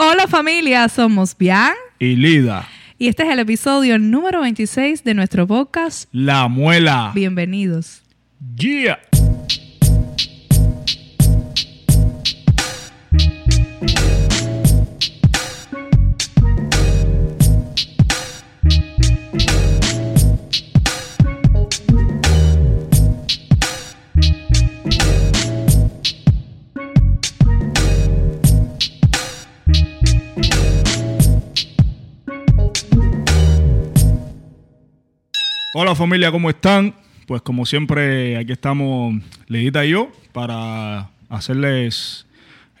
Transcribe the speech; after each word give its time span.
Hola 0.00 0.28
familia, 0.28 0.88
somos 0.88 1.36
Bian 1.36 1.74
y 1.98 2.14
Lida. 2.14 2.68
y 2.98 3.08
este 3.08 3.24
es 3.24 3.30
el 3.30 3.40
episodio 3.40 3.98
número 3.98 4.42
26 4.42 5.02
de 5.02 5.12
nuestro 5.14 5.44
podcast. 5.44 6.08
La 6.12 6.46
muela. 6.46 7.10
Bienvenidos. 7.16 8.02
Yeah. 8.56 9.00
Hola 35.80 35.94
familia, 35.94 36.32
¿cómo 36.32 36.50
están? 36.50 36.92
Pues 37.28 37.40
como 37.40 37.64
siempre, 37.64 38.36
aquí 38.36 38.50
estamos 38.50 39.14
Lidita 39.46 39.86
y 39.86 39.90
yo 39.90 40.10
para 40.32 41.08
hacerles 41.28 42.26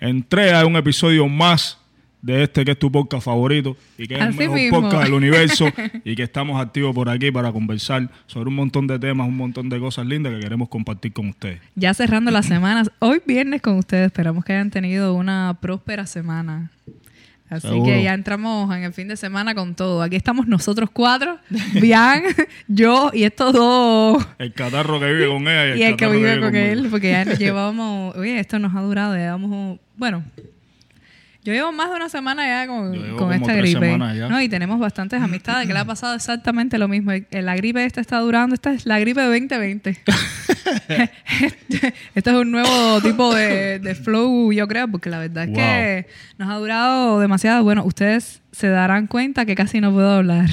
entrega 0.00 0.58
de 0.58 0.64
un 0.64 0.74
episodio 0.74 1.28
más 1.28 1.78
de 2.22 2.42
este 2.42 2.64
que 2.64 2.72
es 2.72 2.78
tu 2.80 2.90
podcast 2.90 3.24
favorito 3.24 3.76
y 3.96 4.08
que 4.08 4.16
es 4.16 4.20
Así 4.20 4.30
el 4.30 4.36
mejor 4.38 4.56
mismo. 4.56 4.80
podcast 4.80 5.04
del 5.04 5.12
universo 5.12 5.68
y 6.04 6.16
que 6.16 6.24
estamos 6.24 6.60
activos 6.60 6.92
por 6.92 7.08
aquí 7.08 7.30
para 7.30 7.52
conversar 7.52 8.10
sobre 8.26 8.48
un 8.48 8.56
montón 8.56 8.88
de 8.88 8.98
temas, 8.98 9.28
un 9.28 9.36
montón 9.36 9.68
de 9.68 9.78
cosas 9.78 10.04
lindas 10.04 10.34
que 10.34 10.40
queremos 10.40 10.68
compartir 10.68 11.12
con 11.12 11.28
ustedes. 11.28 11.60
Ya 11.76 11.94
cerrando 11.94 12.32
las 12.32 12.46
semanas, 12.46 12.90
hoy 12.98 13.22
viernes 13.24 13.62
con 13.62 13.78
ustedes, 13.78 14.06
esperamos 14.06 14.44
que 14.44 14.54
hayan 14.54 14.72
tenido 14.72 15.14
una 15.14 15.56
próspera 15.60 16.04
semana. 16.04 16.72
Así 17.50 17.68
Seguro. 17.68 17.86
que 17.92 18.02
ya 18.02 18.12
entramos 18.12 18.74
en 18.76 18.84
el 18.84 18.92
fin 18.92 19.08
de 19.08 19.16
semana 19.16 19.54
con 19.54 19.74
todo. 19.74 20.02
Aquí 20.02 20.16
estamos 20.16 20.46
nosotros 20.46 20.90
cuatro, 20.92 21.38
Bian, 21.80 22.22
yo 22.68 23.10
y 23.12 23.24
estos 23.24 23.52
dos 23.54 24.26
El 24.38 24.52
catarro 24.52 25.00
que 25.00 25.06
vive 25.12 25.28
con 25.28 25.42
ella 25.42 25.68
y 25.68 25.70
el, 25.70 25.78
y 25.78 25.82
el 25.84 25.96
que 25.96 26.08
vive 26.08 26.40
con 26.40 26.54
él, 26.54 26.88
porque 26.90 27.10
ya 27.10 27.24
nos 27.24 27.38
llevamos, 27.38 28.14
oye, 28.16 28.38
esto 28.38 28.58
nos 28.58 28.74
ha 28.76 28.80
durado, 28.82 29.14
llevamos, 29.16 29.78
bueno, 29.96 30.24
yo 31.44 31.52
llevo 31.52 31.72
más 31.72 31.88
de 31.90 31.96
una 31.96 32.08
semana 32.08 32.46
ya 32.46 32.66
con, 32.66 32.92
Yo 32.92 33.00
llevo 33.02 33.16
con 33.16 33.28
como 33.28 33.32
esta 33.32 33.46
tres 33.52 33.62
gripe. 33.62 33.80
semanas 33.92 34.16
ya. 34.16 34.28
¿no? 34.28 34.40
Y 34.42 34.48
tenemos 34.48 34.78
bastantes 34.78 35.20
amistades 35.22 35.66
que 35.66 35.72
le 35.72 35.78
ha 35.78 35.84
pasado 35.86 36.14
exactamente 36.14 36.76
lo 36.78 36.88
mismo. 36.88 37.12
La 37.30 37.56
gripe 37.56 37.84
esta 37.84 38.00
está 38.00 38.18
durando, 38.18 38.54
esta 38.54 38.72
es 38.72 38.84
la 38.86 38.98
gripe 39.00 39.20
de 39.20 39.26
2020. 39.26 39.90
este, 40.88 41.94
este 42.14 42.30
es 42.30 42.36
un 42.36 42.50
nuevo 42.50 43.00
tipo 43.00 43.34
de, 43.34 43.78
de 43.78 43.94
flow, 43.94 44.52
yo 44.52 44.66
creo, 44.68 44.88
porque 44.88 45.10
la 45.10 45.18
verdad 45.18 45.44
es 45.44 45.50
que 45.54 46.06
nos 46.38 46.50
ha 46.50 46.54
durado 46.56 47.20
demasiado. 47.20 47.64
Bueno, 47.64 47.84
ustedes 47.84 48.42
se 48.52 48.68
darán 48.68 49.06
cuenta 49.06 49.46
que 49.46 49.54
casi 49.54 49.80
no 49.80 49.92
puedo 49.92 50.10
hablar. 50.10 50.48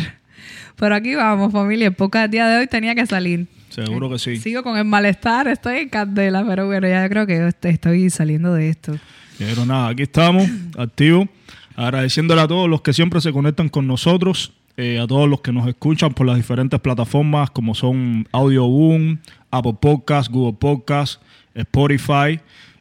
Pero 0.78 0.96
aquí 0.96 1.16
vamos, 1.16 1.52
familia. 1.54 1.88
El 1.88 1.94
podcast 1.94 2.24
del 2.24 2.32
día 2.32 2.48
de 2.48 2.58
hoy 2.60 2.68
tenía 2.68 2.96
que 2.96 3.06
salir. 3.06 3.48
Seguro 3.70 4.10
que 4.10 4.20
sí. 4.20 4.38
Sigo 4.38 4.64
con 4.64 4.78
el 4.78 4.86
malestar, 4.86 5.48
estoy 5.48 5.80
en 5.80 5.90
candela, 5.90 6.46
pero 6.46 6.66
bueno, 6.68 6.88
ya 6.88 7.08
creo 7.10 7.26
que 7.26 7.48
est- 7.48 7.66
estoy 7.66 8.10
saliendo 8.10 8.54
de 8.54 8.70
esto. 8.70 8.98
Pero 9.38 9.66
nada, 9.66 9.90
aquí 9.90 10.04
estamos, 10.04 10.50
activos, 10.78 11.28
agradeciéndole 11.76 12.42
a 12.42 12.48
todos 12.48 12.70
los 12.70 12.82
que 12.82 12.94
siempre 12.94 13.20
se 13.22 13.32
conectan 13.32 13.70
con 13.70 13.88
nosotros, 13.88 14.54
eh, 14.78 15.00
a 15.00 15.08
todos 15.08 15.30
los 15.30 15.42
que 15.42 15.52
nos 15.52 15.68
escuchan 15.68 16.14
por 16.14 16.26
las 16.26 16.38
diferentes 16.38 16.80
plataformas 16.80 17.50
como 17.50 17.76
son 17.76 18.28
Audio 18.32 18.66
Boom, 18.66 19.20
Apple 19.52 19.76
Podcasts, 19.80 20.32
Google 20.32 20.58
Podcasts, 20.60 21.20
Spotify, 21.54 22.40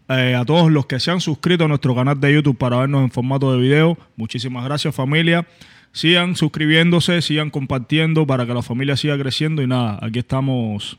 eh, 0.09 0.35
a 0.35 0.45
todos 0.45 0.71
los 0.71 0.87
que 0.87 1.01
se 1.01 1.11
han 1.11 1.21
suscrito 1.21 1.65
a 1.65 1.69
nuestro 1.69 1.95
canal 1.95 2.21
de 2.21 2.35
YouTube 2.35 2.59
para 2.59 2.79
vernos 2.79 3.03
en 3.03 3.11
formato 3.11 3.53
de 3.53 3.61
video. 3.61 3.97
Muchísimas 4.17 4.65
gracias 4.65 4.95
familia. 4.95 5.47
Sigan 5.93 6.35
suscribiéndose, 6.35 7.23
sigan 7.23 7.51
compartiendo 7.51 8.27
para 8.27 8.47
que 8.47 8.55
la 8.55 8.63
familia 8.63 8.97
siga 8.97 9.17
creciendo 9.17 9.63
y 9.63 9.69
nada, 9.69 9.99
aquí 10.03 10.19
estamos 10.19 10.99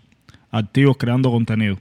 activos 0.51 0.95
creando 0.97 1.29
contenido. 1.29 1.77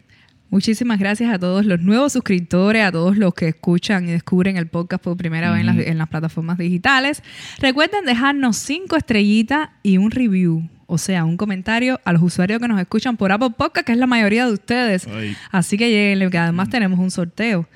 Muchísimas 0.51 0.99
gracias 0.99 1.33
a 1.33 1.39
todos 1.39 1.67
los 1.67 1.81
nuevos 1.81 2.13
suscriptores, 2.13 2.85
a 2.85 2.93
todos 2.93 3.17
los 3.17 3.35
que 3.35 3.49
escuchan 3.49 4.09
y 4.09 4.13
descubren 4.13 4.57
el 4.57 4.69
podcast 4.69 5.03
por 5.03 5.17
primera 5.17 5.51
vez 5.51 5.61
en 5.61 5.67
las, 5.67 5.79
en 5.79 5.99
las 5.99 6.09
plataformas 6.09 6.59
digitales. 6.59 7.23
Recuerden 7.61 8.05
dejarnos 8.05 8.57
cinco 8.57 8.97
estrellitas 8.97 9.71
y 9.83 9.99
un 9.99 10.11
review, 10.11 10.69
o 10.87 10.99
sea, 10.99 11.25
un 11.25 11.37
comentario 11.37 12.01
a 12.05 12.13
los 12.13 12.23
usuarios 12.23 12.61
que 12.61 12.69
nos 12.69 12.81
escuchan 12.81 13.17
por 13.17 13.33
Apple 13.33 13.51
Podcast, 13.57 13.87
que 13.87 13.93
es 13.93 13.99
la 13.99 14.07
mayoría 14.07 14.47
de 14.47 14.53
ustedes. 14.53 15.09
Ay. 15.09 15.37
Así 15.51 15.77
que 15.77 15.91
lleguen, 15.91 16.31
que 16.31 16.39
además 16.39 16.69
tenemos 16.69 17.01
un 17.01 17.11
sorteo. 17.11 17.67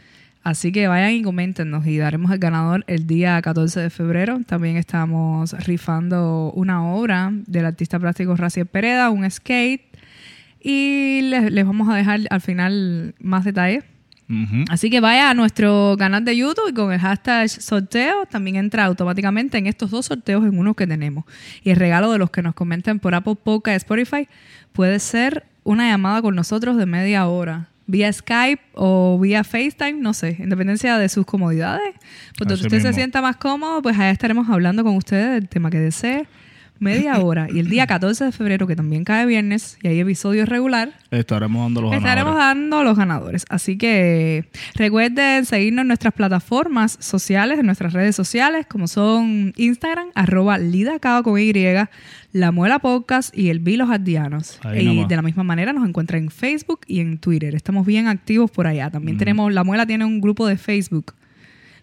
Así 0.44 0.72
que 0.72 0.88
vayan 0.88 1.12
y 1.12 1.22
coméntenos 1.22 1.86
y 1.86 1.98
daremos 1.98 2.30
el 2.30 2.38
ganador 2.38 2.84
el 2.86 3.06
día 3.06 3.40
14 3.42 3.80
de 3.80 3.90
febrero. 3.90 4.40
También 4.46 4.76
estamos 4.76 5.52
rifando 5.66 6.52
una 6.54 6.90
obra 6.90 7.32
del 7.46 7.66
artista 7.66 7.98
plástico 7.98 8.36
Raciel 8.36 8.66
Pereda, 8.66 9.10
un 9.10 9.28
skate. 9.30 9.87
Y 10.68 11.22
les, 11.22 11.50
les 11.50 11.64
vamos 11.64 11.88
a 11.88 11.94
dejar 11.94 12.20
al 12.28 12.40
final 12.42 13.14
más 13.20 13.42
detalles. 13.44 13.84
Ujú. 14.28 14.64
Así 14.68 14.90
que 14.90 15.00
vaya 15.00 15.30
a 15.30 15.34
nuestro 15.34 15.96
canal 15.98 16.22
de 16.26 16.36
YouTube 16.36 16.68
y 16.68 16.74
con 16.74 16.92
el 16.92 17.00
hashtag 17.00 17.48
sorteo 17.48 18.26
también 18.26 18.56
entra 18.56 18.84
automáticamente 18.84 19.56
en 19.56 19.66
estos 19.66 19.90
dos 19.90 20.04
sorteos 20.04 20.44
en 20.44 20.58
uno 20.58 20.74
que 20.74 20.86
tenemos. 20.86 21.24
Y 21.64 21.70
el 21.70 21.76
regalo 21.76 22.12
de 22.12 22.18
los 22.18 22.30
que 22.30 22.42
nos 22.42 22.54
comenten 22.54 22.98
por 22.98 23.14
Apple 23.14 23.36
Podcast 23.42 23.76
y 23.76 23.76
Spotify 23.76 24.28
puede 24.74 24.98
ser 24.98 25.46
una 25.64 25.88
llamada 25.88 26.20
con 26.20 26.34
nosotros 26.36 26.76
de 26.76 26.84
media 26.84 27.26
hora. 27.28 27.70
Vía 27.86 28.12
Skype 28.12 28.60
o 28.74 29.18
vía 29.18 29.44
FaceTime, 29.44 29.94
no 29.94 30.12
sé, 30.12 30.36
en 30.38 30.50
dependencia 30.50 30.98
de 30.98 31.08
sus 31.08 31.24
comodidades. 31.24 31.94
Pues 32.36 32.46
donde 32.46 32.54
usted 32.56 32.68
se 32.68 32.88
mismo. 32.88 32.92
sienta 32.92 33.22
más 33.22 33.36
cómodo, 33.38 33.80
pues 33.80 33.96
allá 33.96 34.10
estaremos 34.10 34.50
hablando 34.50 34.84
con 34.84 34.94
ustedes 34.96 35.30
del 35.32 35.48
tema 35.48 35.70
que 35.70 35.78
desee. 35.78 36.26
Media 36.80 37.18
hora. 37.18 37.48
Y 37.52 37.58
el 37.58 37.68
día 37.68 37.86
14 37.88 38.24
de 38.26 38.32
febrero, 38.32 38.66
que 38.66 38.76
también 38.76 39.04
cae 39.04 39.26
viernes, 39.26 39.78
y 39.82 39.88
hay 39.88 40.00
episodio 40.00 40.46
regular, 40.46 40.92
Estaremos 41.10 41.62
dando 41.64 41.80
los 41.82 41.94
Estaremos 41.94 42.34
ganadores. 42.34 42.58
dando 42.62 42.84
los 42.84 42.96
ganadores. 42.98 43.44
Así 43.48 43.78
que 43.78 44.48
recuerden 44.74 45.46
seguirnos 45.46 45.82
en 45.82 45.88
nuestras 45.88 46.12
plataformas 46.12 46.98
sociales, 47.00 47.58
en 47.58 47.66
nuestras 47.66 47.92
redes 47.94 48.14
sociales, 48.14 48.66
como 48.66 48.88
son 48.88 49.52
Instagram, 49.56 50.08
arroba 50.14 50.58
lidacao 50.58 51.22
con 51.22 51.38
Y, 51.40 51.52
La 52.32 52.52
Muela 52.52 52.78
Podcast 52.78 53.36
y 53.36 53.48
el 53.48 53.58
Vilos 53.60 53.88
Ardianos. 53.90 54.58
Ahí 54.62 54.80
Y 54.82 54.84
nomás. 54.84 55.08
de 55.08 55.16
la 55.16 55.22
misma 55.22 55.44
manera 55.44 55.72
nos 55.72 55.88
encuentran 55.88 56.24
en 56.24 56.30
Facebook 56.30 56.80
y 56.86 57.00
en 57.00 57.16
Twitter. 57.18 57.54
Estamos 57.54 57.86
bien 57.86 58.06
activos 58.06 58.50
por 58.50 58.66
allá. 58.66 58.90
También 58.90 59.16
tenemos, 59.16 59.50
La 59.52 59.64
Muela 59.64 59.86
tiene 59.86 60.04
un 60.04 60.20
grupo 60.20 60.46
de 60.46 60.58
Facebook. 60.58 61.14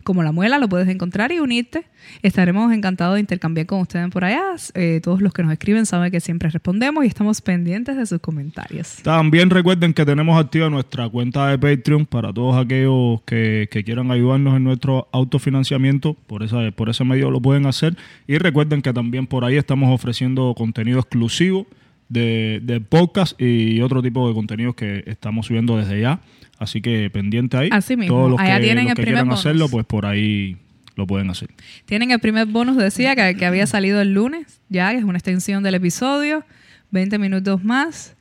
Como 0.05 0.21
La 0.21 0.31
Muela, 0.31 0.59
lo 0.59 0.69
puedes 0.69 0.87
encontrar 0.87 1.31
y 1.31 1.39
unirte. 1.39 1.85
Estaremos 2.21 2.71
encantados 2.71 3.15
de 3.15 3.21
intercambiar 3.21 3.65
con 3.65 3.81
ustedes 3.81 4.07
por 4.11 4.23
allá. 4.23 4.53
Eh, 4.75 4.99
todos 5.01 5.19
los 5.19 5.33
que 5.33 5.41
nos 5.41 5.51
escriben 5.51 5.87
saben 5.87 6.11
que 6.11 6.19
siempre 6.19 6.47
respondemos 6.47 7.03
y 7.03 7.07
estamos 7.07 7.41
pendientes 7.41 7.97
de 7.97 8.05
sus 8.05 8.19
comentarios. 8.19 8.97
También 9.01 9.49
recuerden 9.49 9.95
que 9.95 10.05
tenemos 10.05 10.39
activa 10.39 10.69
nuestra 10.69 11.09
cuenta 11.09 11.47
de 11.47 11.57
Patreon 11.57 12.05
para 12.05 12.31
todos 12.31 12.55
aquellos 12.55 13.23
que, 13.23 13.67
quieran 13.83 14.11
ayudarnos 14.11 14.55
en 14.55 14.63
nuestro 14.63 15.07
autofinanciamiento. 15.11 16.13
Por, 16.13 16.43
esa, 16.43 16.69
por 16.69 16.89
ese 16.89 17.03
medio 17.03 17.31
lo 17.31 17.41
pueden 17.41 17.65
hacer. 17.65 17.97
Y 18.27 18.37
recuerden 18.37 18.83
que 18.83 18.93
también 18.93 19.25
por 19.25 19.43
ahí 19.43 19.57
estamos 19.57 19.91
ofreciendo 19.91 20.53
contenido 20.55 20.99
exclusivo 20.99 21.65
de, 22.09 22.61
de 22.61 22.79
podcast 22.79 23.41
y 23.41 23.81
otro 23.81 24.03
tipo 24.03 24.27
de 24.27 24.35
contenidos 24.35 24.75
que 24.75 25.03
estamos 25.07 25.47
subiendo 25.47 25.77
desde 25.77 25.99
ya. 25.99 26.19
Así 26.57 26.81
que 26.81 27.09
pendiente 27.09 27.57
ahí. 27.57 27.69
Así 27.71 27.97
mismo. 27.97 28.15
Todos 28.15 28.31
los 28.31 28.39
Allá 28.39 28.57
que, 28.57 28.63
tienen 28.63 28.85
los 28.85 28.91
el 28.91 28.95
que 28.97 29.03
quieran 29.03 29.27
bonus. 29.27 29.39
hacerlo, 29.39 29.69
pues 29.69 29.85
por 29.85 30.05
ahí 30.05 30.57
lo 30.95 31.05
pueden 31.05 31.29
hacer. 31.29 31.49
Tienen 31.85 32.11
el 32.11 32.19
primer 32.19 32.47
bonus, 32.47 32.77
decía, 32.77 33.15
que, 33.15 33.35
que 33.35 33.45
había 33.45 33.67
salido 33.67 34.01
el 34.01 34.13
lunes, 34.13 34.61
ya, 34.69 34.91
que 34.91 34.97
es 34.97 35.03
una 35.03 35.17
extensión 35.17 35.63
del 35.63 35.75
episodio, 35.75 36.45
20 36.91 37.17
minutos 37.19 37.63
más. 37.63 38.15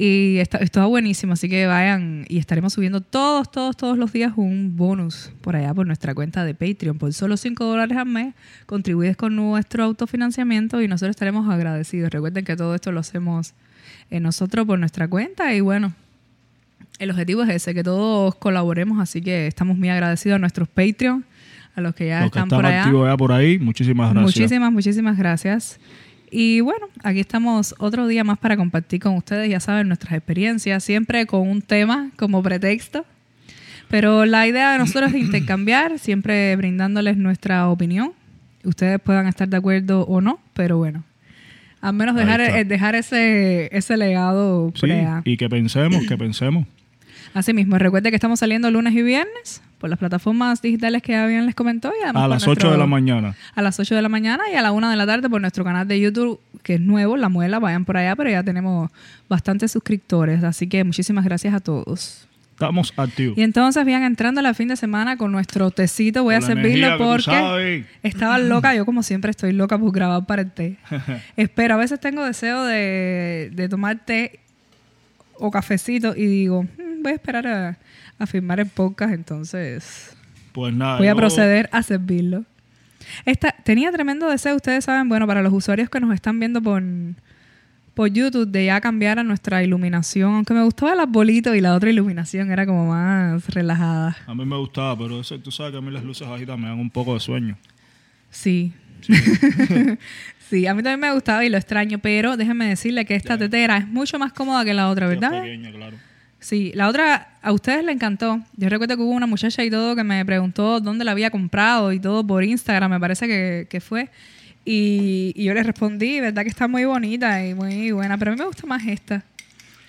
Y 0.00 0.38
está, 0.38 0.58
está 0.58 0.86
buenísimo, 0.86 1.32
así 1.32 1.48
que 1.48 1.66
vayan 1.66 2.24
y 2.28 2.38
estaremos 2.38 2.74
subiendo 2.74 3.00
todos, 3.00 3.50
todos, 3.50 3.76
todos 3.76 3.98
los 3.98 4.12
días 4.12 4.32
un 4.36 4.76
bonus 4.76 5.32
por 5.40 5.56
allá 5.56 5.74
por 5.74 5.88
nuestra 5.88 6.14
cuenta 6.14 6.44
de 6.44 6.54
Patreon. 6.54 6.98
Por 6.98 7.12
solo 7.12 7.36
5 7.36 7.64
dólares 7.64 7.98
al 7.98 8.06
mes, 8.06 8.34
contribuyes 8.66 9.16
con 9.16 9.34
nuestro 9.34 9.82
autofinanciamiento 9.82 10.80
y 10.82 10.86
nosotros 10.86 11.10
estaremos 11.16 11.50
agradecidos. 11.50 12.12
Recuerden 12.12 12.44
que 12.44 12.54
todo 12.54 12.76
esto 12.76 12.92
lo 12.92 13.00
hacemos 13.00 13.54
eh, 14.10 14.20
nosotros 14.20 14.66
por 14.66 14.78
nuestra 14.78 15.08
cuenta 15.08 15.52
y 15.52 15.60
bueno, 15.62 15.92
el 16.98 17.10
objetivo 17.10 17.42
es 17.42 17.50
ese, 17.50 17.74
que 17.74 17.84
todos 17.84 18.34
colaboremos, 18.34 19.00
así 19.00 19.20
que 19.20 19.46
estamos 19.46 19.76
muy 19.76 19.88
agradecidos 19.88 20.36
a 20.36 20.38
nuestros 20.38 20.68
Patreon, 20.68 21.24
a 21.74 21.80
los 21.80 21.94
que 21.94 22.08
ya 22.08 22.22
los 22.22 22.30
que 22.30 22.38
están 22.38 22.44
están 22.44 22.58
por 22.58 22.66
allá. 22.66 22.82
activos 22.82 23.08
ya 23.08 23.16
por 23.16 23.32
ahí, 23.32 23.58
muchísimas 23.58 24.12
gracias. 24.12 24.36
Muchísimas, 24.36 24.72
muchísimas 24.72 25.16
gracias. 25.16 25.80
Y 26.30 26.60
bueno, 26.60 26.88
aquí 27.02 27.20
estamos 27.20 27.74
otro 27.78 28.06
día 28.06 28.24
más 28.24 28.38
para 28.38 28.56
compartir 28.56 29.00
con 29.00 29.16
ustedes, 29.16 29.48
ya 29.48 29.60
saben, 29.60 29.88
nuestras 29.88 30.12
experiencias, 30.12 30.84
siempre 30.84 31.26
con 31.26 31.48
un 31.48 31.62
tema 31.62 32.10
como 32.16 32.42
pretexto. 32.42 33.06
Pero 33.88 34.26
la 34.26 34.46
idea 34.46 34.72
de 34.72 34.78
nosotros 34.78 35.14
es 35.14 35.16
intercambiar, 35.22 35.98
siempre 35.98 36.54
brindándoles 36.56 37.16
nuestra 37.16 37.68
opinión. 37.68 38.12
Ustedes 38.64 39.00
puedan 39.00 39.26
estar 39.28 39.48
de 39.48 39.56
acuerdo 39.56 40.02
o 40.02 40.20
no, 40.20 40.40
pero 40.52 40.76
bueno. 40.76 41.04
Al 41.80 41.94
menos 41.94 42.16
dejar, 42.16 42.40
eh, 42.40 42.64
dejar 42.64 42.96
ese, 42.96 43.68
ese 43.74 43.96
legado 43.96 44.72
Sí, 44.74 44.88
y 45.24 45.36
que 45.36 45.48
pensemos, 45.48 46.04
que 46.06 46.18
pensemos. 46.18 46.66
Así 47.34 47.52
mismo, 47.52 47.78
recuerde 47.78 48.10
que 48.10 48.16
estamos 48.16 48.40
saliendo 48.40 48.70
lunes 48.70 48.94
y 48.94 49.02
viernes 49.02 49.62
por 49.78 49.88
las 49.90 49.98
plataformas 49.98 50.60
digitales 50.60 51.02
que 51.02 51.14
habían 51.14 51.46
les 51.46 51.54
comentó. 51.54 51.92
Y 51.98 52.02
además 52.02 52.24
A 52.24 52.28
las 52.28 52.46
nuestro- 52.46 52.68
8 52.68 52.72
de 52.72 52.78
la 52.78 52.86
mañana. 52.86 53.34
A 53.54 53.62
las 53.62 53.78
8 53.78 53.94
de 53.94 54.02
la 54.02 54.08
mañana 54.08 54.42
y 54.52 54.56
a 54.56 54.62
la 54.62 54.72
1 54.72 54.90
de 54.90 54.96
la 54.96 55.06
tarde 55.06 55.28
por 55.30 55.40
nuestro 55.40 55.62
canal 55.64 55.86
de 55.86 56.00
YouTube, 56.00 56.40
que 56.62 56.74
es 56.74 56.80
nuevo, 56.80 57.16
La 57.16 57.28
Muela. 57.28 57.58
Vayan 57.58 57.84
por 57.84 57.96
allá, 57.96 58.16
pero 58.16 58.30
ya 58.30 58.42
tenemos 58.42 58.90
bastantes 59.28 59.70
suscriptores. 59.72 60.42
Así 60.42 60.66
que 60.68 60.82
muchísimas 60.84 61.24
gracias 61.24 61.54
a 61.54 61.60
todos. 61.60 62.24
Estamos 62.54 62.92
activos. 62.96 63.38
Y 63.38 63.42
entonces, 63.42 63.84
bien, 63.84 64.02
entrando 64.02 64.42
la 64.42 64.52
fin 64.52 64.66
de 64.66 64.74
semana 64.74 65.16
con 65.16 65.30
nuestro 65.30 65.70
tecito, 65.70 66.24
voy 66.24 66.34
a 66.34 66.38
Con 66.40 66.48
servirlo 66.48 66.98
porque 66.98 67.84
estaba 68.02 68.36
loca. 68.40 68.74
Yo, 68.74 68.84
como 68.84 69.04
siempre, 69.04 69.30
estoy 69.30 69.52
loca 69.52 69.78
por 69.78 69.92
grabar 69.92 70.26
para 70.26 70.42
el 70.42 70.50
té. 70.50 70.76
Espero, 71.36 71.74
a 71.74 71.76
veces 71.76 72.00
tengo 72.00 72.24
deseo 72.24 72.64
de, 72.64 73.50
de 73.54 73.68
tomar 73.68 74.04
té 74.04 74.40
o 75.38 75.50
cafecito 75.50 76.14
y 76.16 76.26
digo, 76.26 76.62
"Mm, 76.64 77.02
voy 77.02 77.12
a 77.12 77.14
esperar 77.14 77.46
a, 77.46 77.78
a 78.18 78.26
firmar 78.26 78.60
el 78.60 78.66
podcast, 78.66 79.12
entonces 79.12 80.16
Pues 80.52 80.74
nada. 80.74 80.98
voy 80.98 81.06
a 81.08 81.10
yo- 81.12 81.16
proceder 81.16 81.68
a 81.72 81.82
servirlo. 81.82 82.44
Esta, 83.24 83.52
tenía 83.64 83.90
tremendo 83.92 84.28
deseo, 84.28 84.56
ustedes 84.56 84.84
saben, 84.84 85.08
bueno, 85.08 85.26
para 85.26 85.40
los 85.42 85.52
usuarios 85.52 85.88
que 85.88 85.98
nos 86.00 86.12
están 86.14 86.38
viendo 86.40 86.60
por, 86.60 86.82
por 87.94 88.08
YouTube, 88.12 88.48
de 88.48 88.66
ya 88.66 88.80
cambiar 88.80 89.18
a 89.18 89.24
nuestra 89.24 89.62
iluminación, 89.62 90.34
aunque 90.34 90.52
me 90.52 90.62
gustaba 90.62 90.92
el 90.92 91.00
arbolito 91.00 91.54
y 91.54 91.60
la 91.60 91.74
otra 91.74 91.88
iluminación 91.90 92.50
era 92.50 92.66
como 92.66 92.86
más 92.90 93.48
relajada. 93.48 94.16
A 94.26 94.34
mí 94.34 94.44
me 94.44 94.56
gustaba, 94.56 94.98
pero 94.98 95.20
eso, 95.20 95.38
tú 95.40 95.50
sabes 95.50 95.72
que 95.72 95.78
a 95.78 95.80
mí 95.80 95.90
las 95.90 96.04
luces 96.04 96.28
bajitas 96.28 96.58
me 96.58 96.68
dan 96.68 96.78
un 96.78 96.90
poco 96.90 97.14
de 97.14 97.20
sueño. 97.20 97.56
Sí. 98.30 98.72
sí, 99.00 99.12
a 100.52 100.74
mí 100.74 100.82
también 100.82 101.00
me 101.00 101.12
gustaba 101.12 101.44
y 101.44 101.48
lo 101.48 101.56
extraño, 101.58 101.98
pero 101.98 102.36
déjenme 102.36 102.66
decirle 102.66 103.04
que 103.04 103.14
esta 103.14 103.36
tetera 103.38 103.76
es 103.78 103.86
mucho 103.86 104.18
más 104.18 104.32
cómoda 104.32 104.64
que 104.64 104.74
la 104.74 104.88
otra, 104.88 105.06
Es 105.06 105.18
¿verdad? 105.20 105.42
pequeña, 105.42 105.70
claro. 105.70 105.96
Sí, 106.40 106.70
la 106.74 106.88
otra 106.88 107.30
a 107.42 107.52
ustedes 107.52 107.84
le 107.84 107.90
encantó. 107.92 108.40
Yo 108.56 108.68
recuerdo 108.68 108.96
que 108.96 109.02
hubo 109.02 109.10
una 109.10 109.26
muchacha 109.26 109.64
y 109.64 109.70
todo 109.70 109.96
que 109.96 110.04
me 110.04 110.24
preguntó 110.24 110.80
dónde 110.80 111.04
la 111.04 111.10
había 111.10 111.30
comprado 111.30 111.92
y 111.92 111.98
todo 111.98 112.24
por 112.26 112.44
Instagram, 112.44 112.90
me 112.92 113.00
parece 113.00 113.26
que, 113.26 113.66
que 113.68 113.80
fue. 113.80 114.08
Y, 114.64 115.32
y 115.34 115.44
yo 115.44 115.54
le 115.54 115.62
respondí, 115.62 116.20
¿verdad? 116.20 116.42
Que 116.44 116.48
está 116.50 116.68
muy 116.68 116.84
bonita 116.84 117.44
y 117.44 117.54
muy 117.54 117.90
buena, 117.90 118.16
pero 118.18 118.30
a 118.30 118.34
mí 118.34 118.38
me 118.40 118.46
gusta 118.46 118.66
más 118.66 118.86
esta. 118.86 119.22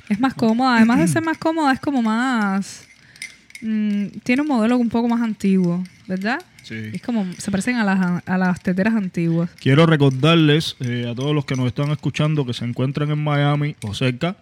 Es 0.07 0.19
más 0.19 0.33
cómoda, 0.33 0.77
además 0.77 0.99
de 0.99 1.07
ser 1.07 1.21
más 1.23 1.37
cómoda, 1.37 1.71
es 1.71 1.79
como 1.79 2.01
más... 2.01 2.87
mm, 3.61 4.05
tiene 4.23 4.41
un 4.41 4.47
modelo 4.47 4.77
un 4.77 4.89
poco 4.89 5.07
más 5.07 5.21
antiguo, 5.21 5.83
¿verdad? 6.07 6.41
Sí. 6.69 6.91
Es 6.93 7.01
como, 7.01 7.25
se 7.35 7.49
parecen 7.49 7.77
a 7.77 7.83
las, 7.83 8.21
a 8.27 8.37
las 8.37 8.61
teteras 8.61 8.93
antiguas. 8.93 9.49
Quiero 9.59 9.87
recordarles 9.87 10.75
eh, 10.79 11.07
a 11.09 11.15
todos 11.15 11.33
los 11.33 11.43
que 11.43 11.55
nos 11.55 11.65
están 11.65 11.89
escuchando 11.89 12.45
que 12.45 12.53
se 12.53 12.63
encuentran 12.63 13.09
en 13.09 13.23
Miami 13.23 13.75
o 13.81 13.95
cerca 13.95 14.37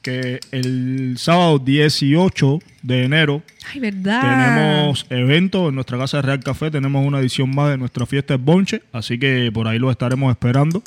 que 0.00 0.40
el 0.50 1.16
sábado 1.18 1.58
18 1.58 2.60
de 2.82 3.04
enero 3.04 3.42
tenemos 4.02 5.04
evento 5.10 5.68
en 5.68 5.74
nuestra 5.74 5.98
casa 5.98 6.16
de 6.18 6.22
Real 6.22 6.40
Café. 6.40 6.70
Tenemos 6.70 7.04
una 7.04 7.20
edición 7.20 7.54
más 7.54 7.68
de 7.68 7.76
nuestra 7.76 8.06
fiesta 8.06 8.38
de 8.38 8.42
Bonche. 8.42 8.82
Así 8.92 9.18
que 9.18 9.50
por 9.52 9.68
ahí 9.68 9.78
lo 9.78 9.90
estaremos 9.90 10.30
esperando 10.30 10.82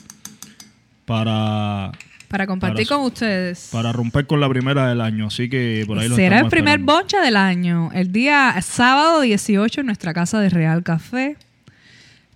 para, 1.06 1.92
Para 2.32 2.48
compartir 2.48 2.88
para- 2.88 2.98
con 2.98 3.06
ustedes. 3.06 3.70
para 3.72 3.92
romper 3.92 4.26
con 4.26 4.40
la 4.40 4.50
primera 4.50 4.88
del 4.88 5.02
año. 5.02 5.28
Así 5.28 5.50
que 5.50 5.84
por 5.86 6.00
ahí 6.00 6.08
lo 6.10 6.16
Será 6.16 6.40
el 6.40 6.48
primer 6.48 6.80
esperando. 6.80 6.94
boncha 6.94 7.22
del 7.22 7.36
año, 7.36 7.92
el 7.94 8.12
día 8.12 8.56
sábado 8.62 9.22
18 9.22 9.82
en 9.82 9.86
nuestra 9.86 10.14
casa 10.14 10.40
de 10.40 10.50
Real 10.50 10.82
Café, 10.82 11.36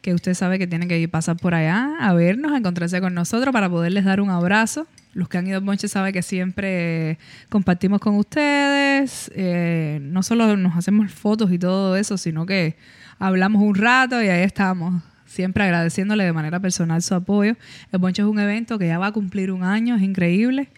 que 0.02 0.14
usted 0.14 0.34
sabe 0.36 0.60
que 0.60 0.68
tiene 0.68 0.88
que 0.88 1.00
ir 1.00 1.10
pasar 1.10 1.38
por 1.38 1.56
allá 1.56 1.94
a 2.00 2.14
vernos, 2.14 2.52
a 2.52 2.58
encontrarse 2.58 3.02
con 3.02 3.14
nosotros 3.16 3.52
para 3.54 3.70
poderles 3.70 4.06
dar 4.06 4.22
un 4.22 4.30
abrazo. 4.30 4.86
Los 5.14 5.30
que 5.30 5.38
han 5.38 5.48
ido 5.48 5.58
al 5.58 5.64
bonche 5.64 5.88
saben 5.88 6.12
que 6.14 6.22
siempre 6.22 7.18
compartimos 7.50 8.02
con 8.02 8.16
ustedes, 8.18 9.32
eh, 9.34 10.00
no 10.02 10.22
solo 10.24 10.58
nos 10.58 10.76
hacemos 10.76 11.10
fotos 11.12 11.52
y 11.54 11.58
todo 11.58 11.96
eso, 11.96 12.18
sino 12.18 12.46
que 12.46 12.76
hablamos 13.18 13.62
un 13.64 13.76
rato 13.76 14.22
y 14.22 14.28
ahí 14.28 14.44
estamos. 14.44 15.02
Siempre 15.36 15.66
agradeciéndole 15.66 16.24
de 16.24 16.32
manera 16.32 16.62
personal 16.62 17.02
su 17.02 17.14
apoyo. 17.14 17.56
El 17.92 18.00
Bonche 18.00 18.22
es 18.22 18.28
un 18.28 18.40
evento 18.40 18.80
que 18.80 18.88
ya 18.88 18.98
va 18.98 19.08
a 19.08 19.12
cumplir 19.12 19.52
un 19.52 19.64
año, 19.64 19.96
es 19.98 20.02
increíble. 20.02 20.70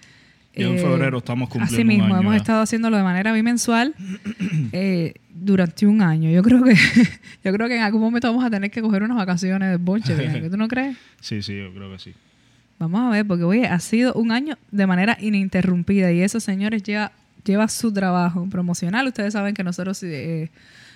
Y 0.56 0.64
en 0.64 0.74
Eh, 0.74 0.80
febrero 0.80 1.20
estamos 1.20 1.48
cumpliendo 1.50 1.76
Así 1.76 1.84
mismo, 1.86 2.06
un 2.06 2.12
año 2.14 2.22
hemos 2.22 2.34
ya. 2.34 2.38
estado 2.38 2.62
haciéndolo 2.64 2.98
de 2.98 3.04
manera 3.04 3.32
bimensual 3.34 3.94
eh, 4.72 5.14
durante 5.32 5.86
un 5.86 6.02
año. 6.02 6.32
Yo 6.32 6.42
creo 6.42 6.64
que 6.64 6.74
yo 7.44 7.54
creo 7.54 7.68
que 7.68 7.76
en 7.78 7.84
algún 7.84 8.02
momento 8.02 8.28
vamos 8.28 8.44
a 8.44 8.50
tener 8.50 8.72
que 8.72 8.82
coger 8.82 9.04
unas 9.04 9.18
vacaciones 9.18 9.70
de 9.70 9.78
bonche, 9.78 10.16
¿tú 10.50 10.58
no 10.58 10.68
crees? 10.68 10.98
Sí, 11.22 11.44
sí, 11.44 11.56
yo 11.56 11.72
creo 11.72 11.92
que 11.92 12.00
sí. 12.00 12.14
Vamos 12.80 13.02
a 13.02 13.10
ver, 13.12 13.28
porque 13.28 13.44
oye, 13.44 13.68
ha 13.68 13.80
sido 13.80 14.14
un 14.16 14.32
año 14.32 14.58
de 14.72 14.88
manera 14.88 15.18
ininterrumpida 15.22 16.12
y 16.12 16.22
eso, 16.22 16.40
señores, 16.40 16.82
lleva, 16.82 17.12
lleva 17.46 17.68
su 17.68 17.94
trabajo 17.94 18.48
promocional. 18.50 19.06
Ustedes 19.08 19.34
saben 19.34 19.54
que 19.54 19.64
nosotros 19.64 20.02
eh, 20.02 20.50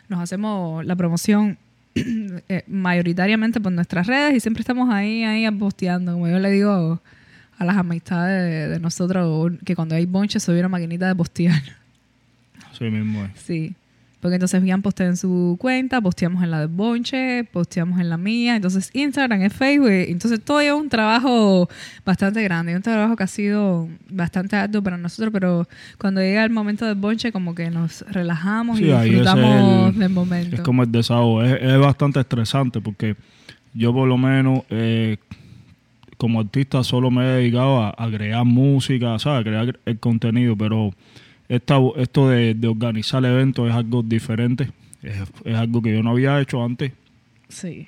nos 0.10 0.20
hacemos 0.20 0.84
la 0.84 0.96
promoción 0.96 1.60
eh, 1.96 2.64
mayoritariamente 2.68 3.60
por 3.60 3.72
nuestras 3.72 4.08
redes 4.08 4.36
y 4.36 4.40
siempre 4.40 4.62
estamos 4.62 4.90
ahí, 4.94 5.24
ahí 5.24 5.50
posteando. 5.52 6.14
Como 6.14 6.28
yo 6.28 6.40
le 6.40 6.52
digo 6.52 7.02
a 7.58 7.66
las 7.66 7.78
amistades 7.78 8.44
de, 8.44 8.68
de 8.74 8.80
nosotros, 8.80 9.52
que 9.66 9.76
cuando 9.76 9.96
hay 9.96 10.06
bonche 10.06 10.40
soy 10.40 10.60
una 10.60 10.70
maquinita 10.70 11.08
de 11.08 11.16
postear. 11.16 11.62
Así 12.72 12.86
mismo 12.86 13.26
es. 13.26 13.32
Sí. 13.40 13.76
Porque 14.22 14.36
entonces 14.36 14.62
Bian 14.62 14.82
postea 14.84 15.08
en 15.08 15.18
su 15.18 15.58
cuenta, 15.60 16.00
posteamos 16.00 16.44
en 16.44 16.52
la 16.52 16.60
de 16.60 16.68
Bonche, 16.68 17.44
posteamos 17.52 18.00
en 18.00 18.08
la 18.10 18.18
mía, 18.18 18.56
entonces 18.56 18.92
Instagram, 18.94 19.42
es 19.42 19.52
Facebook, 19.54 19.90
entonces 19.90 20.40
todo 20.44 20.62
es 20.62 20.72
un 20.72 20.90
trabajo 20.90 21.68
bastante 22.06 22.44
grande, 22.44 22.76
un 22.76 22.84
trabajo 22.84 23.16
que 23.16 23.24
ha 23.24 23.28
sido 23.28 23.90
bastante 24.10 24.56
arduo 24.56 24.84
para 24.84 24.98
nosotros, 24.98 25.32
pero 25.34 25.68
cuando 25.98 26.22
llega 26.22 26.44
el 26.44 26.52
momento 26.52 26.86
del 26.86 26.96
Bonche 26.96 27.32
como 27.32 27.56
que 27.56 27.70
nos 27.72 28.02
relajamos 28.12 28.78
Sí, 28.78 28.86
y 28.86 28.92
disfrutamos 29.10 29.94
el- 29.94 30.00
del 30.00 30.10
momento. 30.12 30.56
Es 30.56 30.62
como 30.62 30.84
el 30.84 30.92
desahogo. 30.92 31.44
Es, 31.44 31.60
es 31.62 31.78
bastante 31.80 32.20
estresante 32.20 32.80
porque 32.80 33.16
yo 33.74 33.92
por 33.94 34.08
lo 34.08 34.18
menos 34.18 34.62
eh, 34.70 35.18
como 36.18 36.40
artista 36.42 36.84
solo 36.84 37.10
me 37.10 37.24
he 37.24 37.28
dedicado 37.38 37.82
a, 37.82 37.96
a 37.98 38.10
crear 38.12 38.46
música, 38.46 39.18
¿sabes? 39.18 39.42
A 39.42 39.44
crear 39.44 39.80
el 39.86 40.00
contenido, 40.00 40.56
pero 40.56 40.92
esta, 41.56 41.78
esto 41.98 42.30
de, 42.30 42.54
de 42.54 42.68
organizar 42.68 43.24
eventos 43.26 43.70
es 43.70 43.76
algo 43.76 44.02
diferente. 44.04 44.70
Es, 45.04 45.18
es 45.46 45.56
algo 45.56 45.82
que 45.82 45.94
yo 45.94 46.04
no 46.04 46.12
había 46.12 46.40
hecho 46.40 46.64
antes 46.64 46.92
Sí. 47.50 47.88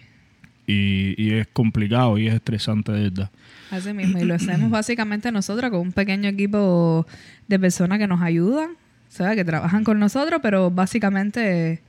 y, 0.67 1.13
y 1.21 1.33
es 1.35 1.47
complicado 1.53 2.17
y 2.17 2.27
es 2.27 2.33
estresante 2.33 2.91
de 2.91 3.09
verdad. 3.09 3.29
Así 3.71 3.93
mismo, 3.93 4.19
y 4.19 4.23
lo 4.25 4.35
hacemos 4.35 4.69
básicamente 4.79 5.31
nosotros 5.31 5.71
con 5.71 5.79
un 5.79 5.91
pequeño 5.93 6.27
equipo 6.29 7.05
de 7.47 7.59
personas 7.59 7.99
que 7.99 8.07
nos 8.07 8.21
ayudan, 8.21 8.71
¿sabes? 9.09 9.35
que 9.35 9.45
trabajan 9.45 9.83
con 9.83 9.99
nosotros, 9.99 10.39
pero 10.43 10.69
básicamente 10.71 11.81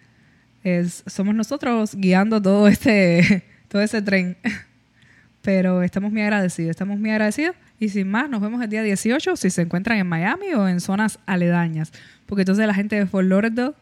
es, 0.63 1.03
somos 1.07 1.35
nosotros 1.35 1.95
guiando 1.95 2.41
todo 2.41 2.69
este 2.69 3.43
todo 3.69 3.83
ese 3.83 4.01
tren. 4.03 4.37
Pero 5.43 5.83
estamos 5.83 6.11
muy 6.11 6.23
agradecidos, 6.23 6.71
estamos 6.71 6.99
muy 6.99 7.11
agradecidos. 7.11 7.55
Y 7.85 7.91
sin 7.91 8.11
más, 8.11 8.31
nos 8.31 8.41
vemos 8.41 8.63
el 8.63 8.71
día 8.71 8.83
18 8.83 9.37
si 9.37 9.51
se 9.51 9.61
encuentran 9.61 9.99
en 9.99 10.07
Miami 10.07 10.55
o 10.55 10.67
en 10.67 10.81
zonas 10.81 11.19
aledañas. 11.27 11.93
Porque 12.25 12.41
entonces 12.41 12.67
la 12.67 12.73
gente 12.73 12.97
de 12.97 13.05
Fort 13.05 13.29
Lauderdale 13.29 13.75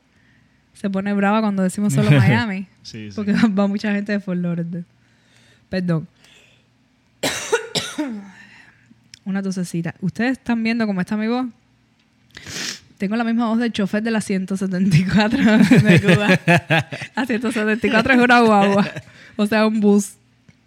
se 0.75 0.90
pone 0.90 1.12
brava 1.12 1.40
cuando 1.40 1.62
decimos 1.62 1.92
solo 1.92 2.11
Miami. 2.11 2.66
Sí, 2.82 3.11
sí. 3.11 3.12
Porque 3.14 3.32
va 3.32 3.68
mucha 3.68 3.92
gente 3.92 4.11
de 4.11 4.18
Fort 4.18 4.40
Lauderdale. 4.40 4.85
Perdón. 5.68 6.09
Una 9.25 9.40
tosecita. 9.40 9.94
¿Ustedes 10.00 10.32
están 10.32 10.64
viendo 10.64 10.85
cómo 10.85 11.00
está 11.00 11.16
mi 11.16 11.28
voz? 11.28 11.47
Tengo 12.99 13.14
la 13.14 13.23
misma 13.23 13.50
voz 13.50 13.61
del 13.61 13.71
chofer 13.71 14.02
de 14.02 14.11
la 14.11 14.21
174 14.21 15.59
de 15.80 16.00
Cuba. 16.00 16.40
La 17.14 17.25
174 17.25 18.14
es 18.14 18.21
una 18.21 18.40
guagua. 18.40 18.90
O 19.37 19.47
sea, 19.47 19.64
un 19.64 19.80
bus 19.80 20.14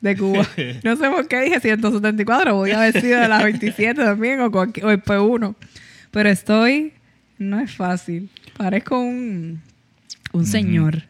de 0.01 0.15
Cuba. 0.17 0.45
No 0.83 0.95
sé 0.95 1.09
por 1.09 1.27
qué 1.27 1.41
dije 1.41 1.59
174. 1.59 2.53
Voy 2.55 2.71
a 2.71 2.77
haber 2.81 3.01
sido 3.01 3.19
de 3.19 3.27
las 3.27 3.43
27 3.43 4.03
también 4.03 4.39
o, 4.41 4.51
cualquier- 4.51 4.85
o 4.85 4.91
el 4.91 5.01
P1. 5.03 5.55
Pero 6.11 6.29
estoy... 6.29 6.93
No 7.37 7.59
es 7.59 7.75
fácil. 7.75 8.29
Parezco 8.55 8.97
un, 8.99 9.61
un 10.31 10.45
señor. 10.45 11.03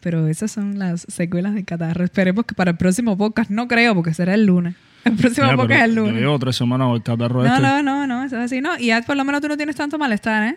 Pero 0.00 0.28
esas 0.28 0.52
son 0.52 0.78
las 0.78 1.02
secuelas 1.08 1.54
del 1.54 1.64
catarro. 1.64 2.04
Esperemos 2.04 2.44
que 2.44 2.54
para 2.54 2.70
el 2.72 2.76
próximo 2.76 3.16
podcast, 3.18 3.50
no 3.50 3.66
creo, 3.66 3.94
porque 3.94 4.14
será 4.14 4.34
el 4.34 4.46
lunes. 4.46 4.74
El 5.04 5.14
próximo 5.16 5.46
Mira, 5.46 5.56
podcast 5.56 5.80
es 5.80 5.84
el 5.88 5.94
lunes. 5.96 6.14
Yo 6.14 6.20
llevo 6.20 6.38
tres 6.38 6.54
semanas 6.54 6.88
el 6.94 7.02
catarro 7.02 7.42
No, 7.42 7.46
este. 7.48 7.60
no, 7.60 7.82
no, 7.82 8.06
no, 8.06 8.22
eso 8.24 8.36
es 8.36 8.42
así. 8.44 8.60
No, 8.60 8.78
y 8.78 8.86
ya 8.86 9.02
por 9.02 9.16
lo 9.16 9.24
menos 9.24 9.40
tú 9.40 9.48
no 9.48 9.56
tienes 9.56 9.74
tanto 9.74 9.98
malestar, 9.98 10.54
¿eh? 10.54 10.56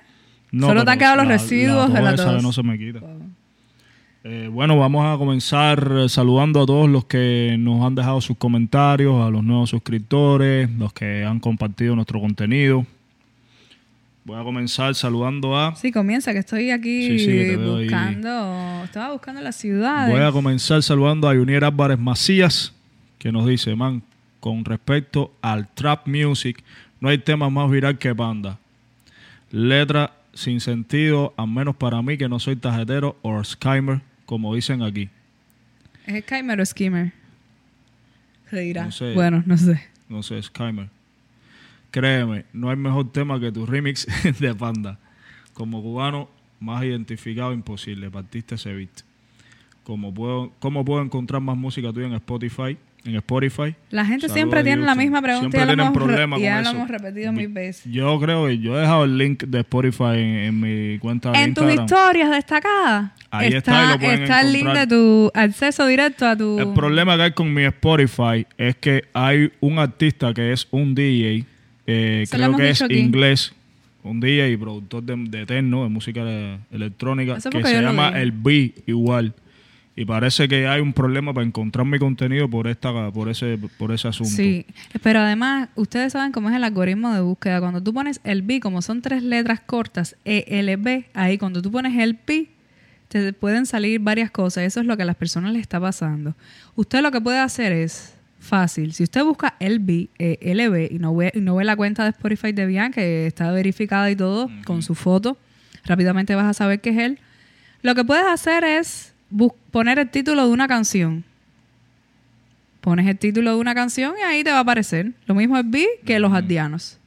No, 0.52 0.68
Solo 0.68 0.86
te 0.86 0.92
han 0.92 1.00
quedado 1.00 1.16
los 1.16 1.25
la- 1.25 1.32
residuos 1.34 1.92
de 1.92 2.02
la 2.02 2.12
tos 2.12 2.20
esa 2.22 2.32
tos. 2.34 2.44
no 2.44 2.52
se 2.54 2.62
me 2.62 2.78
quita. 2.78 3.00
Eh, 4.27 4.50
bueno, 4.51 4.75
vamos 4.75 5.05
a 5.05 5.20
comenzar 5.20 5.88
eh, 5.98 6.10
saludando 6.10 6.63
a 6.63 6.65
todos 6.65 6.89
los 6.89 7.05
que 7.05 7.58
nos 7.60 7.86
han 7.86 7.94
dejado 7.94 8.20
sus 8.22 8.36
comentarios, 8.36 9.24
a 9.24 9.29
los 9.29 9.44
nuevos 9.44 9.70
suscriptores, 9.70 10.67
los 10.79 10.91
que 10.94 11.24
han 11.24 11.39
compartido 11.39 11.96
nuestro 11.96 12.20
contenido. 12.20 12.88
Voy 14.24 14.41
a 14.41 14.44
comenzar 14.44 14.96
saludando 14.96 15.55
a... 15.55 15.75
Sí, 15.75 15.91
comienza, 15.91 16.34
que 16.34 16.39
estoy 16.39 16.72
aquí 16.72 17.20
Sí, 17.20 17.20
sí, 17.20 17.55
buscando. 17.55 18.84
Estaba 18.84 19.12
buscando 19.12 19.41
las 19.41 19.58
ciudades. 19.58 20.12
Voy 20.12 20.24
a 20.24 20.32
comenzar 20.32 20.82
saludando 20.82 21.29
a 21.29 21.36
Junior 21.36 21.63
Álvarez 21.63 22.00
Macías, 22.00 22.74
que 23.20 23.32
nos 23.32 23.46
dice, 23.46 23.75
man, 23.75 24.01
con 24.39 24.65
respecto 24.65 25.34
al 25.39 25.67
trap 25.67 26.08
music, 26.08 26.63
no 27.00 27.10
hay 27.10 27.20
tema 27.20 27.51
más 27.51 27.70
viral 27.70 28.00
que 28.00 28.15
Panda. 28.15 28.58
Letra 29.51 30.13
sin 30.34 30.60
sentido, 30.62 31.32
al 31.38 31.48
menos 31.48 31.75
para 31.75 32.01
mí 32.01 32.17
que 32.17 32.27
no 32.27 32.39
soy 32.39 32.55
tarjetero 32.55 33.17
o 33.22 33.44
scammer, 33.44 34.01
como 34.25 34.53
dicen 34.55 34.82
aquí. 34.82 35.10
¿Es 36.05 36.24
Skymer 36.24 36.62
o 36.62 36.65
Skimmer? 36.65 37.13
Se 38.50 38.60
dirá. 38.60 38.86
No 38.86 38.91
sé. 38.91 39.13
Bueno, 39.13 39.44
no 39.46 39.58
sé. 39.58 39.82
No 40.08 40.22
sé, 40.24 40.41
scammer. 40.41 40.89
Créeme, 41.91 42.46
no 42.53 42.70
hay 42.70 42.75
mejor 42.75 43.12
tema 43.12 43.39
que 43.39 43.51
tu 43.51 43.65
remix 43.65 44.05
de 44.39 44.53
Panda. 44.53 45.00
Como 45.53 45.82
cubano, 45.82 46.29
más 46.60 46.84
identificado 46.84 47.53
imposible. 47.53 48.12
Partiste 48.12 48.55
ese 48.55 48.74
beat. 48.74 49.01
Como 49.84 50.13
puedo, 50.13 50.51
¿Cómo 50.60 50.84
puedo 50.84 51.01
encontrar 51.01 51.41
más 51.41 51.58
música 51.58 51.91
tuya 51.94 52.08
en 52.08 52.13
Spotify? 52.13 52.77
En 53.06 53.16
Spotify. 53.18 53.76
La 53.92 54.04
gente 54.04 54.22
Saludos 54.22 54.34
siempre 54.34 54.64
tiene 54.64 54.82
la 54.84 54.96
misma 54.96 55.22
pregunta 55.22 55.42
Siempre 55.52 55.60
y 55.60 55.62
ya, 55.62 55.68
tienen 55.68 55.78
lo 55.78 55.84
hemos, 55.92 55.96
re- 56.02 56.06
problemas 56.08 56.42
ya 56.42 56.62
lo 56.64 56.70
hemos 56.72 56.88
repetido 56.88 57.32
mil 57.32 57.48
veces. 57.50 57.84
Yo 57.92 58.20
creo 58.20 58.50
yo 58.50 58.76
he 58.78 58.82
dejado 58.82 59.04
el 59.04 59.18
link 59.18 59.44
de 59.44 59.60
Spotify 59.60 60.04
en, 60.16 60.20
en 60.36 60.60
mi 60.60 60.98
cuenta 61.00 61.32
de 61.32 61.38
En 61.44 61.54
tus 61.54 61.64
Instagram. 61.66 61.86
historias 61.86 62.32
destacadas 62.32 63.12
Ahí 63.30 63.54
está, 63.54 63.96
y 63.96 64.00
lo 64.08 64.12
está 64.12 64.42
el 64.42 64.54
link 64.54 64.70
de 64.70 64.88
tu 64.88 65.32
acceso 65.36 65.86
directo 65.86 66.26
a 66.26 66.36
tu... 66.36 66.58
El 66.60 66.74
problema 66.74 67.16
que 67.18 67.22
hay 67.24 67.32
con 67.34 67.54
mi 67.54 67.64
Spotify 67.66 68.48
es 68.58 68.76
que 68.78 69.04
hay 69.14 69.52
un 69.60 69.78
artista 69.78 70.34
que 70.34 70.52
es 70.54 70.68
un 70.72 70.96
DJ, 70.96 71.46
eh, 71.86 72.26
creo 72.32 72.56
que 72.56 72.70
es 72.70 72.82
aquí. 72.82 72.96
inglés, 72.96 73.54
un 74.04 74.20
DJ 74.20 74.50
y 74.52 74.58
productor 74.58 75.04
de, 75.04 75.16
de 75.18 75.46
techno, 75.46 75.84
de 75.84 75.90
música 75.90 76.22
eh, 76.26 76.58
electrónica, 76.72 77.36
Eso 77.38 77.50
que 77.50 77.64
se 77.64 77.82
llama. 77.82 78.10
El 78.20 78.32
B 78.32 78.74
igual. 78.88 79.34
Y 79.98 80.04
parece 80.04 80.50
que 80.50 80.68
hay 80.68 80.82
un 80.82 80.92
problema 80.92 81.34
para 81.34 81.48
encontrar 81.48 81.86
mi 81.86 81.98
contenido 81.98 82.50
por 82.50 82.68
esta 82.68 83.12
por 83.12 83.30
ese 83.30 83.58
por 83.78 83.94
ese 83.94 84.10
asunto. 84.10 84.34
Sí, 84.34 84.66
pero 85.02 85.20
además, 85.20 85.70
ustedes 85.75 86.12
saben 86.12 86.34
cómo 86.34 86.50
es 86.50 86.56
el 86.56 86.66
algoritmo 86.66 87.14
de 87.14 87.22
búsqueda. 87.22 87.62
Cuando 87.62 87.82
tú 87.82 87.94
pones 87.94 88.20
el 88.25 88.42
B, 88.42 88.60
como 88.60 88.82
son 88.82 89.02
tres 89.02 89.24
letras 89.24 89.62
cortas, 89.62 90.18
E, 90.25 90.44
L, 90.48 90.75
B, 90.75 91.06
ahí 91.14 91.38
cuando 91.38 91.62
tú 91.62 91.72
pones 91.72 91.98
el 91.98 92.16
P, 92.16 92.50
te 93.08 93.32
pueden 93.32 93.66
salir 93.66 94.02
varias 94.02 94.32
cosas. 94.32 94.66
Eso 94.66 94.82
es 94.82 94.86
lo 94.86 94.98
que 94.98 95.04
a 95.04 95.06
las 95.06 95.16
personas 95.16 95.54
les 95.54 95.62
está 95.62 95.80
pasando. 95.80 96.36
Usted 96.75 97.02
lo 97.02 97.12
que 97.12 97.22
puede 97.22 97.40
hacer 97.40 97.72
es 97.72 98.16
fácil. 98.38 98.92
Si 98.92 99.04
usted 99.04 99.24
busca 99.24 99.56
el 99.62 99.80
B, 99.80 100.10
E, 100.20 100.38
L, 100.42 100.70
B, 100.70 100.90
y 100.92 101.00
no 101.00 101.16
ve, 101.16 101.32
y 101.34 101.40
no 101.40 101.56
ve 101.56 101.64
la 101.64 101.78
cuenta 101.78 102.04
de 102.04 102.10
Spotify 102.10 102.52
de 102.52 102.66
Bian, 102.66 102.92
que 102.92 103.28
está 103.28 103.50
verificada 103.52 104.12
y 104.12 104.18
todo, 104.18 104.52
con 104.66 104.82
su 104.82 104.94
foto, 104.94 105.38
rápidamente 105.86 106.36
vas 106.36 106.48
a 106.48 106.54
saber 106.54 106.82
que 106.82 106.90
es 106.90 106.98
él. 106.98 107.20
Lo 107.82 107.96
que 107.96 108.04
puedes 108.04 108.25
hacer 108.25 108.66
es 108.66 109.15
poner 109.72 110.00
el 110.00 110.10
título 110.10 110.46
de 110.48 110.54
una 110.54 110.68
canción. 110.68 111.24
Pones 112.82 113.08
el 113.08 113.18
título 113.18 113.51
de 113.56 113.60
una 113.60 113.74
canción 113.74 114.13
y 114.20 114.22
ahí 114.24 114.44
te 114.44 114.51
va 114.51 114.58
a 114.58 114.62
aparecer. 114.62 115.13
Lo 115.25 115.34
mismo 115.36 115.58
es 115.58 115.70
B 115.70 115.86
que 116.06 116.20
los 116.20 116.32
aldeanos. 116.34 117.00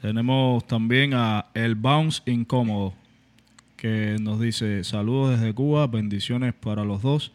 Tenemos 0.00 0.66
también 0.66 1.14
a 1.14 1.46
El 1.54 1.76
Bounce 1.76 2.20
Incómodo, 2.26 2.94
que 3.76 4.16
nos 4.20 4.40
dice 4.40 4.84
saludos 4.84 5.38
desde 5.38 5.54
Cuba, 5.54 5.86
bendiciones 5.86 6.52
para 6.52 6.84
los 6.84 7.00
dos. 7.00 7.32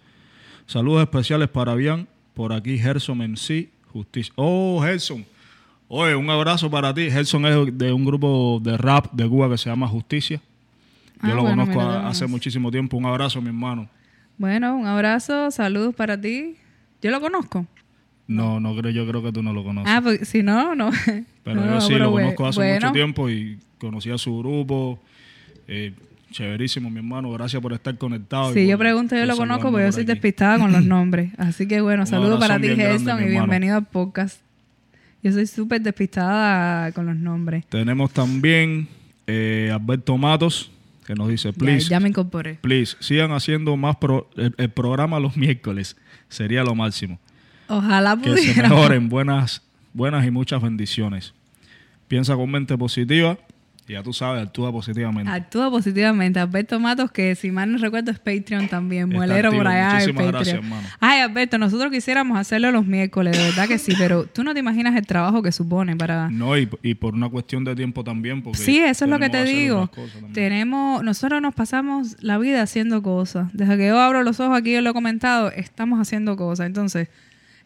Saludos 0.67 1.01
especiales 1.01 1.47
para 1.49 1.73
Bian, 1.73 2.07
por 2.33 2.53
aquí 2.53 2.77
Gerson 2.77 3.17
MC, 3.19 3.69
Justicia. 3.91 4.33
Oh, 4.35 4.81
Gerson. 4.83 5.25
Oye, 5.87 6.15
un 6.15 6.29
abrazo 6.29 6.69
para 6.69 6.93
ti. 6.93 7.09
Gerson 7.09 7.45
es 7.47 7.75
de 7.77 7.91
un 7.91 8.05
grupo 8.05 8.59
de 8.61 8.77
rap 8.77 9.11
de 9.13 9.27
Cuba 9.27 9.49
que 9.49 9.57
se 9.57 9.69
llama 9.69 9.87
Justicia. 9.87 10.39
Yo 11.23 11.31
Ah, 11.31 11.33
lo 11.35 11.41
bueno, 11.41 11.65
conozco 11.65 11.81
hace 11.81 12.27
muchísimo 12.27 12.69
tiempo. 12.69 12.97
Un 12.97 13.05
abrazo, 13.07 13.41
mi 13.41 13.47
hermano. 13.47 13.89
Bueno, 14.39 14.77
un 14.77 14.87
abrazo, 14.87 15.51
saludos 15.51 15.93
para 15.93 16.19
ti. 16.19 16.55
Yo 17.01 17.11
lo 17.11 17.19
conozco. 17.19 17.67
No, 18.25 18.61
no 18.61 18.73
creo, 18.73 18.89
yo 18.89 19.05
creo 19.05 19.21
que 19.21 19.33
tú 19.33 19.43
no 19.43 19.51
lo 19.51 19.65
conoces. 19.65 19.91
Ah, 19.93 19.99
pues 20.01 20.29
si 20.29 20.43
no, 20.43 20.75
no. 20.75 20.91
Pero 21.43 21.55
No, 21.65 21.73
yo 21.73 21.81
sí 21.81 21.95
lo 21.95 22.09
conozco 22.09 22.47
hace 22.47 22.59
bueno. 22.61 22.87
mucho 22.87 22.93
tiempo 22.93 23.29
y 23.29 23.59
conocí 23.79 24.09
a 24.09 24.17
su 24.17 24.39
grupo. 24.39 24.97
Eh, 25.67 25.91
chéverísimo, 26.31 26.89
mi 26.89 26.99
hermano. 26.99 27.29
Gracias 27.33 27.61
por 27.61 27.73
estar 27.73 27.97
conectado. 27.97 28.53
Si 28.53 28.65
yo 28.65 28.77
pregunto, 28.77 29.13
yo 29.13 29.25
lo 29.25 29.35
conozco, 29.35 29.71
porque 29.71 29.87
yo 29.87 29.91
soy 29.91 30.03
aquí. 30.03 30.13
despistada 30.13 30.57
con 30.57 30.71
los 30.71 30.85
nombres. 30.85 31.33
Así 31.37 31.67
que 31.67 31.81
bueno, 31.81 32.05
saludos 32.05 32.39
para 32.39 32.57
ti, 32.61 32.69
Gerson, 32.69 33.21
y 33.21 33.27
bienvenido 33.27 33.75
al 33.75 33.87
podcast. 33.87 34.39
Yo 35.21 35.33
soy 35.33 35.47
súper 35.47 35.81
despistada 35.81 36.93
con 36.93 37.07
los 37.07 37.17
nombres. 37.17 37.65
Tenemos 37.65 38.13
también 38.13 38.87
eh, 39.27 39.69
Alberto 39.73 40.17
Matos, 40.17 40.71
que 41.09 41.15
nos 41.15 41.27
dice, 41.27 41.51
please, 41.53 41.89
ya 41.89 41.99
me 41.99 42.09
incorporé. 42.09 42.59
please, 42.61 42.95
sigan 42.99 43.31
haciendo 43.31 43.75
más 43.75 43.95
pro- 43.95 44.29
el, 44.37 44.53
el 44.59 44.69
programa 44.69 45.19
los 45.19 45.35
miércoles. 45.35 45.97
Sería 46.27 46.63
lo 46.63 46.75
máximo. 46.75 47.19
Ojalá 47.67 48.15
Que 48.21 48.37
se 48.37 48.49
pudiera. 48.51 48.69
mejoren. 48.69 49.09
Buenas, 49.09 49.63
buenas 49.91 50.23
y 50.27 50.29
muchas 50.29 50.61
bendiciones. 50.61 51.33
Piensa 52.07 52.35
con 52.35 52.51
mente 52.51 52.77
positiva 52.77 53.39
ya 53.93 54.03
tú 54.03 54.13
sabes, 54.13 54.43
actúa 54.43 54.71
positivamente. 54.71 55.31
Actúa 55.31 55.69
positivamente. 55.69 56.39
Alberto 56.39 56.79
Matos, 56.79 57.11
que 57.11 57.35
si 57.35 57.51
mal 57.51 57.71
no 57.71 57.77
recuerdo 57.77 58.11
es 58.11 58.19
Patreon 58.19 58.67
también. 58.67 59.09
Muelero 59.09 59.51
por 59.51 59.67
allá 59.67 59.93
Muchísimas 59.93 60.15
Patreon. 60.25 60.31
gracias, 60.31 60.55
hermano. 60.55 60.87
Ay, 60.99 61.21
Alberto, 61.21 61.57
nosotros 61.57 61.91
quisiéramos 61.91 62.37
hacerlo 62.37 62.71
los 62.71 62.85
miércoles, 62.85 63.37
de 63.37 63.43
verdad 63.43 63.67
que 63.67 63.77
sí, 63.77 63.93
pero 63.97 64.25
tú 64.25 64.43
no 64.43 64.53
te 64.53 64.59
imaginas 64.59 64.95
el 64.95 65.05
trabajo 65.05 65.41
que 65.41 65.51
supone 65.51 65.95
para... 65.95 66.29
No, 66.29 66.57
y, 66.57 66.69
y 66.83 66.95
por 66.95 67.13
una 67.13 67.29
cuestión 67.29 67.63
de 67.63 67.75
tiempo 67.75 68.03
también. 68.03 68.43
Porque 68.43 68.59
Sí, 68.59 68.77
eso 68.79 69.05
es 69.05 69.11
lo 69.11 69.19
que 69.19 69.29
te 69.29 69.43
digo. 69.43 69.89
Tenemos, 70.33 71.03
nosotros 71.03 71.41
nos 71.41 71.53
pasamos 71.55 72.15
la 72.21 72.37
vida 72.37 72.61
haciendo 72.61 73.01
cosas. 73.01 73.49
Desde 73.53 73.77
que 73.77 73.87
yo 73.87 73.99
abro 73.99 74.23
los 74.23 74.39
ojos 74.39 74.57
aquí, 74.57 74.73
yo 74.73 74.81
lo 74.81 74.91
he 74.91 74.93
comentado, 74.93 75.51
estamos 75.51 75.99
haciendo 75.99 76.37
cosas. 76.37 76.67
Entonces, 76.67 77.09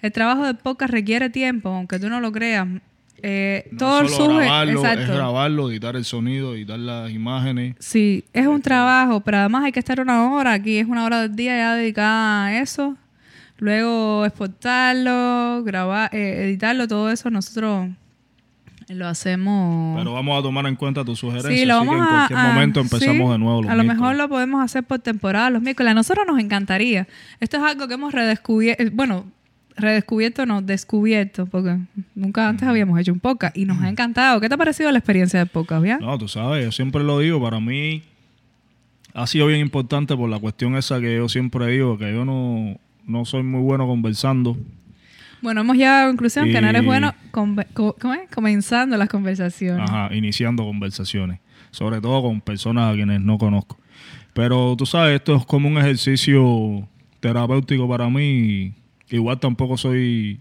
el 0.01 0.12
trabajo 0.12 0.46
del 0.46 0.58
podcast 0.58 0.92
requiere 0.92 1.30
tiempo, 1.30 1.70
aunque 1.70 2.00
tú 2.00 2.10
no 2.10 2.20
lo 2.20 2.32
creas. 2.32 2.68
Eh, 3.25 3.70
No 3.72 3.77
todo 3.77 4.08
solo 4.10 4.34
sube, 4.34 4.44
grabarlo, 4.46 4.86
es 4.86 5.08
grabarlo, 5.08 5.72
editar 5.72 5.96
el 5.96 6.03
sonido, 6.03 6.56
editar 6.56 6.77
las 6.77 7.10
imágenes. 7.10 7.75
Sí, 7.80 8.25
es 8.34 8.46
un 8.48 8.62
trabajo, 8.62 9.22
pero 9.22 9.38
además 9.38 9.63
hay 9.63 9.72
que 9.72 9.80
estar 9.80 10.01
una 10.01 10.30
hora 10.34 10.51
aquí, 10.51 10.77
es 10.77 10.88
una 10.88 11.06
hora 11.06 11.22
del 11.22 11.34
día 11.36 11.56
ya 11.56 11.75
dedicada 11.75 12.48
a 12.48 12.60
eso. 12.60 12.98
Luego 13.60 14.25
exportarlo, 14.25 15.63
grabar, 15.63 16.13
eh, 16.13 16.44
editarlo, 16.48 16.88
todo 16.88 17.10
eso 17.10 17.30
nosotros 17.30 17.89
lo 18.89 19.08
hacemos. 19.08 19.98
Pero 19.98 20.13
vamos 20.13 20.38
a 20.38 20.44
tomar 20.44 20.65
en 20.65 20.75
cuenta 20.75 21.06
tus 21.06 21.20
sugerencias. 21.20 21.58
Sí, 21.58 21.65
lo 21.65 21.77
así 21.77 21.88
vamos 21.88 21.96
que 21.96 22.01
en 22.12 22.18
cualquier 22.18 22.39
a- 22.39 22.44
momento 22.53 22.80
empezamos 22.82 23.27
sí, 23.27 23.32
de 23.32 23.38
nuevo. 23.39 23.62
los 23.62 23.72
a 23.72 23.75
lo 23.75 23.84
mejor 23.86 24.15
lo 24.18 24.27
podemos 24.27 24.62
hacer 24.62 24.84
por 24.84 25.00
temporada 25.00 25.50
los 25.50 25.62
miércoles. 25.62 25.92
A 25.92 25.94
nosotros 25.94 26.25
nos 26.27 26.39
encantaría. 26.39 27.08
Esto 27.39 27.56
es 27.58 27.63
algo 27.63 27.88
que 27.88 27.94
hemos 27.94 28.12
redescubierto. 28.13 28.84
Bueno, 28.92 29.25
redescubierto, 29.75 30.46
no, 30.46 30.62
descubierto, 30.62 31.46
porque 31.46 31.77
nunca 32.15 32.48
antes 32.50 32.68
habíamos 32.68 33.00
hecho 33.00 33.12
un 33.13 33.20
podcast 33.20 33.58
y 33.58 33.65
nos 33.65 33.82
ha 33.82 33.89
encantado. 33.89 34.39
¿Qué 34.39 34.48
te 34.48 34.56
ha 34.56 34.58
parecido 34.58 34.92
la 34.92 35.00
experiencia 35.00 35.39
del 35.39 35.48
podcast, 35.50 35.82
bien? 35.84 36.00
No, 36.00 36.18
tú 36.18 36.27
sabes, 36.27 36.63
yo 36.65 36.72
siempre 36.72 37.03
lo 37.03 37.20
digo, 37.20 37.42
para 37.42 37.60
mí 37.60 38.03
ha 39.13 39.27
sido 39.27 39.48
bien 39.48 39.60
importante 39.60 40.15
por 40.15 40.30
la 40.30 40.39
cuestión 40.39 40.75
esa 40.75 41.00
que 41.00 41.15
yo 41.15 41.30
siempre 41.30 41.68
digo, 41.68 41.98
que 41.98 42.12
yo 42.13 42.25
no, 42.25 42.77
no 43.06 43.25
soy 43.25 43.44
muy 43.44 43.62
bueno 43.62 43.86
conversando. 43.88 44.58
Bueno, 45.42 45.62
hemos 45.62 45.75
llegado 45.75 45.98
a 45.98 46.01
la 46.03 46.08
conclusión 46.08 46.46
que 46.50 46.62
no 46.62 46.70
eres 46.70 46.84
Y- 46.84 46.86
bueno 46.86 47.13
comenzando 48.30 48.98
las 48.98 49.10
conversaciones. 49.10 49.89
Ajá, 49.89 50.13
iniciando 50.15 50.63
conversaciones, 50.63 51.39
sobre 51.72 52.00
todo 52.00 52.22
con 52.24 52.39
personas 52.42 52.92
a 52.92 52.96
quienes 52.96 53.20
no 53.22 53.38
conozco. 53.38 53.77
Pero 54.34 54.75
tú 54.77 54.86
sabes, 54.86 55.15
esto 55.15 55.36
es 55.36 55.46
como 55.46 55.68
un 55.68 55.77
ejercicio 55.77 56.88
terapéutico 57.20 57.88
para 57.88 58.10
mí. 58.10 58.74
Igual 59.13 59.39
tampoco 59.39 59.77
soy, 59.77 60.39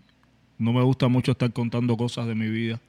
no 0.57 0.73
me 0.73 0.81
gusta 0.81 1.07
mucho 1.09 1.33
estar 1.33 1.53
contando 1.53 1.95
cosas 1.95 2.27
de 2.27 2.35
mi 2.35 2.49
vida. 2.49 2.81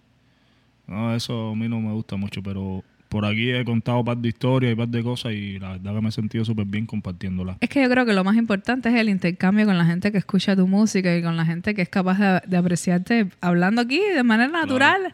No, 0.87 1.13
eso 1.13 1.49
a 1.49 1.55
mí 1.57 1.67
no 1.67 1.81
me 1.81 1.91
gusta 1.91 2.15
mucho, 2.15 2.41
pero 2.41 2.85
por 3.09 3.25
aquí 3.25 3.51
he 3.51 3.65
contado 3.65 3.99
un 3.99 4.05
par 4.05 4.15
de 4.15 4.29
historias 4.29 4.69
y 4.69 4.73
un 4.73 4.77
par 4.77 4.87
de 4.87 5.03
cosas 5.03 5.33
y 5.33 5.59
la 5.59 5.73
verdad 5.73 5.95
que 5.95 6.01
me 6.01 6.07
he 6.07 6.11
sentido 6.13 6.45
súper 6.45 6.65
bien 6.67 6.85
compartiéndolas. 6.85 7.57
Es 7.59 7.67
que 7.67 7.81
yo 7.81 7.89
creo 7.89 8.05
que 8.05 8.13
lo 8.13 8.23
más 8.23 8.37
importante 8.37 8.87
es 8.87 8.95
el 8.95 9.09
intercambio 9.09 9.65
con 9.65 9.77
la 9.77 9.83
gente 9.83 10.13
que 10.13 10.19
escucha 10.19 10.55
tu 10.55 10.67
música 10.67 11.17
y 11.17 11.21
con 11.21 11.35
la 11.35 11.43
gente 11.43 11.75
que 11.75 11.81
es 11.81 11.89
capaz 11.89 12.17
de, 12.17 12.41
de 12.47 12.55
apreciarte 12.55 13.27
hablando 13.41 13.81
aquí 13.81 13.99
de 13.99 14.23
manera 14.23 14.53
natural. 14.53 15.13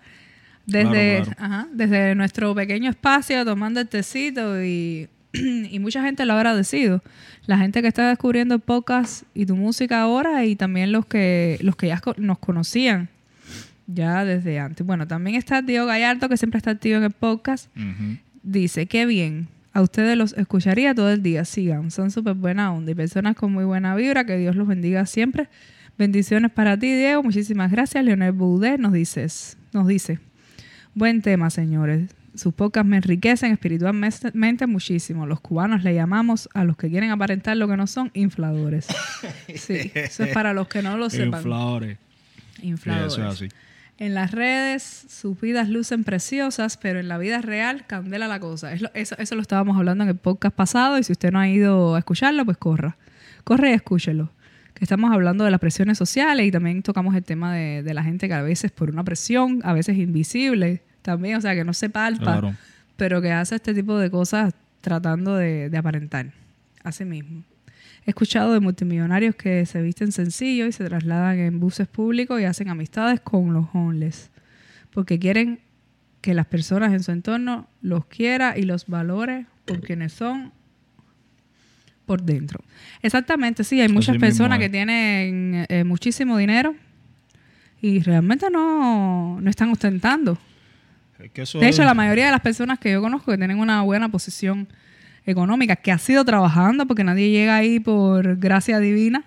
Desde, 0.67 1.23
Claro, 1.23 1.31
Ajá, 1.39 1.67
desde 1.73 2.13
nuestro 2.13 2.53
pequeño 2.53 2.91
espacio, 2.91 3.43
tomando 3.43 3.79
el 3.79 3.87
tecito 3.87 4.63
y, 4.63 5.09
y 5.33 5.79
mucha 5.79 6.03
gente 6.03 6.25
lo 6.25 6.33
ha 6.33 6.37
agradecido. 6.37 7.01
La 7.45 7.57
gente 7.57 7.81
que 7.81 7.87
está 7.87 8.09
descubriendo 8.09 8.55
el 8.55 8.61
podcast 8.61 9.23
y 9.33 9.45
tu 9.45 9.55
música 9.55 10.01
ahora 10.01 10.45
y 10.45 10.55
también 10.55 10.91
los 10.91 11.05
que, 11.05 11.57
los 11.61 11.75
que 11.75 11.87
ya 11.87 12.01
nos 12.17 12.39
conocían 12.39 13.09
ya 13.87 14.23
desde 14.23 14.59
antes. 14.59 14.85
Bueno, 14.85 15.07
también 15.07 15.35
está 15.35 15.61
Diego 15.61 15.87
Gallardo, 15.87 16.29
que 16.29 16.37
siempre 16.37 16.57
está 16.57 16.71
activo 16.71 16.97
en 16.97 17.03
el 17.03 17.11
podcast. 17.11 17.69
Dice, 18.43 18.85
qué 18.85 19.05
bien. 19.05 19.47
A 19.73 19.81
ustedes 19.81 20.17
los 20.17 20.33
escucharía 20.33 20.93
todo 20.93 21.11
el 21.11 21.21
día. 21.21 21.45
Sigan, 21.45 21.91
son 21.91 22.11
súper 22.11 22.35
buena 22.35 22.73
onda 22.73 22.91
y 22.91 22.95
personas 22.95 23.35
con 23.35 23.51
muy 23.51 23.65
buena 23.65 23.95
vibra. 23.95 24.25
Que 24.25 24.37
Dios 24.37 24.55
los 24.55 24.67
bendiga 24.67 25.05
siempre. 25.05 25.47
Bendiciones 25.97 26.51
para 26.51 26.77
ti, 26.77 26.93
Diego. 26.93 27.23
Muchísimas 27.23 27.71
gracias. 27.71 28.03
Leonel 28.03 28.31
Boudet 28.31 28.79
nos, 28.79 28.93
dices, 28.93 29.57
nos 29.73 29.87
dice, 29.87 30.19
buen 30.93 31.21
tema, 31.21 31.49
señores. 31.49 32.18
Sus 32.35 32.53
podcasts 32.53 32.87
me 32.87 32.97
enriquecen 32.97 33.51
espiritualmente 33.51 34.67
muchísimo. 34.67 35.25
Los 35.25 35.39
cubanos 35.41 35.83
le 35.83 35.93
llamamos 35.93 36.49
a 36.53 36.63
los 36.63 36.77
que 36.77 36.89
quieren 36.89 37.11
aparentar 37.11 37.57
lo 37.57 37.67
que 37.67 37.77
no 37.77 37.87
son 37.87 38.11
infladores. 38.13 38.87
Sí, 39.55 39.91
eso 39.95 40.23
es 40.23 40.33
para 40.33 40.53
los 40.53 40.67
que 40.67 40.81
no 40.81 40.97
lo 40.97 41.09
sepan. 41.09 41.39
Infladores. 41.41 41.97
Sí, 42.55 42.67
Infladores. 42.67 43.13
eso 43.13 43.27
es 43.27 43.33
así. 43.33 43.49
En 43.97 44.13
las 44.13 44.31
redes 44.31 45.05
sus 45.09 45.39
vidas 45.41 45.67
lucen 45.67 46.03
preciosas, 46.05 46.77
pero 46.77 46.99
en 46.99 47.07
la 47.09 47.17
vida 47.17 47.41
real 47.41 47.85
candela 47.85 48.27
la 48.27 48.39
cosa. 48.39 48.71
Eso, 48.73 49.15
eso 49.17 49.35
lo 49.35 49.41
estábamos 49.41 49.75
hablando 49.77 50.03
en 50.03 50.09
el 50.09 50.15
podcast 50.15 50.55
pasado 50.55 50.97
y 50.97 51.03
si 51.03 51.11
usted 51.11 51.31
no 51.31 51.39
ha 51.39 51.49
ido 51.49 51.95
a 51.95 51.99
escucharlo, 51.99 52.45
pues 52.45 52.57
corra. 52.57 52.97
Corre 53.43 53.71
y 53.71 53.73
escúchelo. 53.73 54.31
Que 54.73 54.85
estamos 54.85 55.11
hablando 55.11 55.43
de 55.43 55.51
las 55.51 55.59
presiones 55.59 55.97
sociales 55.97 56.45
y 56.45 56.51
también 56.51 56.81
tocamos 56.81 57.13
el 57.15 57.23
tema 57.23 57.53
de, 57.53 57.83
de 57.83 57.93
la 57.93 58.03
gente 58.03 58.29
que 58.29 58.33
a 58.33 58.41
veces 58.41 58.71
por 58.71 58.89
una 58.89 59.03
presión, 59.03 59.59
a 59.65 59.73
veces 59.73 59.97
invisible, 59.97 60.83
también, 61.11 61.37
o 61.37 61.41
sea, 61.41 61.55
que 61.55 61.63
no 61.63 61.73
se 61.73 61.89
palpa, 61.89 62.23
Claro. 62.39 62.55
pero 62.97 63.21
que 63.21 63.31
hace 63.31 63.55
este 63.55 63.73
tipo 63.73 63.97
de 63.97 64.09
cosas 64.11 64.53
tratando 64.81 65.35
de, 65.35 65.69
de 65.69 65.77
aparentar 65.77 66.31
a 66.83 66.91
sí 66.91 67.05
mismo. 67.05 67.43
He 68.05 68.11
escuchado 68.11 68.53
de 68.53 68.59
multimillonarios 68.59 69.35
que 69.35 69.65
se 69.65 69.81
visten 69.81 70.11
sencillo 70.11 70.65
y 70.67 70.71
se 70.71 70.85
trasladan 70.85 71.37
en 71.39 71.59
buses 71.59 71.87
públicos 71.87 72.39
y 72.39 72.45
hacen 72.45 72.69
amistades 72.69 73.19
con 73.19 73.53
los 73.53 73.65
homeless, 73.73 74.29
porque 74.91 75.19
quieren 75.19 75.59
que 76.21 76.33
las 76.33 76.45
personas 76.45 76.91
en 76.93 77.01
su 77.03 77.11
entorno 77.11 77.67
los 77.81 78.05
quiera 78.05 78.57
y 78.57 78.63
los 78.63 78.85
valore 78.87 79.45
por 79.65 79.81
quienes 79.81 80.13
son 80.13 80.51
por 82.05 82.23
dentro. 82.23 82.59
Exactamente, 83.01 83.63
sí, 83.63 83.79
hay 83.81 83.89
muchas 83.89 84.17
personas 84.17 84.57
que 84.59 84.69
tienen 84.69 85.65
eh, 85.69 85.83
muchísimo 85.83 86.37
dinero 86.37 86.75
y 87.81 87.99
realmente 88.01 88.47
no, 88.51 89.39
no 89.39 89.49
están 89.49 89.69
ostentando. 89.69 90.37
Es 91.19 91.31
que 91.31 91.41
eso 91.43 91.59
De 91.59 91.67
hecho, 91.67 91.81
es- 91.81 91.85
la 91.85 91.93
mayoría 91.93 92.25
de 92.25 92.31
las 92.31 92.41
personas 92.41 92.79
que 92.79 92.91
yo 92.91 93.01
conozco 93.01 93.31
que 93.31 93.37
tienen 93.37 93.59
una 93.59 93.81
buena 93.81 94.09
posición 94.09 94.67
económica, 95.25 95.75
que 95.75 95.91
ha 95.91 95.97
sido 95.97 96.23
trabajando, 96.25 96.85
porque 96.87 97.03
nadie 97.03 97.29
llega 97.29 97.55
ahí 97.57 97.79
por 97.79 98.37
gracia 98.37 98.79
divina, 98.79 99.23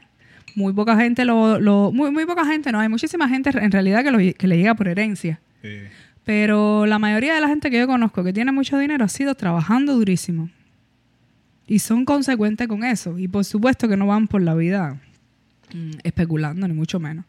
muy 0.55 0.73
poca 0.73 0.97
gente 0.97 1.25
lo, 1.25 1.61
lo- 1.61 1.93
muy, 1.93 2.11
muy 2.11 2.27
poca 2.27 2.45
gente, 2.47 2.73
no, 2.73 2.81
hay 2.81 2.89
muchísima 2.89 3.29
gente 3.29 3.51
en 3.55 3.71
realidad 3.71 4.03
que, 4.03 4.11
lo- 4.11 4.19
que 4.19 4.47
le 4.49 4.57
llega 4.57 4.75
por 4.75 4.89
herencia. 4.89 5.41
eh, 5.63 5.89
Pero 6.25 6.87
la 6.87 6.99
mayoría 6.99 7.35
de 7.35 7.41
la 7.41 7.49
gente 7.49 7.69
que 7.71 7.79
yo 7.79 7.87
conozco 7.87 8.23
que 8.25 8.33
tiene 8.33 8.53
mucho 8.53 8.79
dinero 8.79 9.05
ha 9.05 9.09
sido 9.09 9.35
trabajando 9.35 9.95
durísimo. 9.95 10.49
Y 11.67 11.79
son 11.81 12.05
consecuentes 12.05 12.69
con 12.69 12.85
eso. 12.85 13.19
Y 13.19 13.29
por 13.29 13.45
supuesto 13.45 13.89
que 13.89 13.97
no 13.97 14.07
van 14.07 14.29
por 14.29 14.41
la 14.43 14.55
vida 14.55 14.99
mm, 15.75 15.91
especulando, 16.05 16.67
ni 16.69 16.75
mucho 16.75 17.01
menos. 17.01 17.25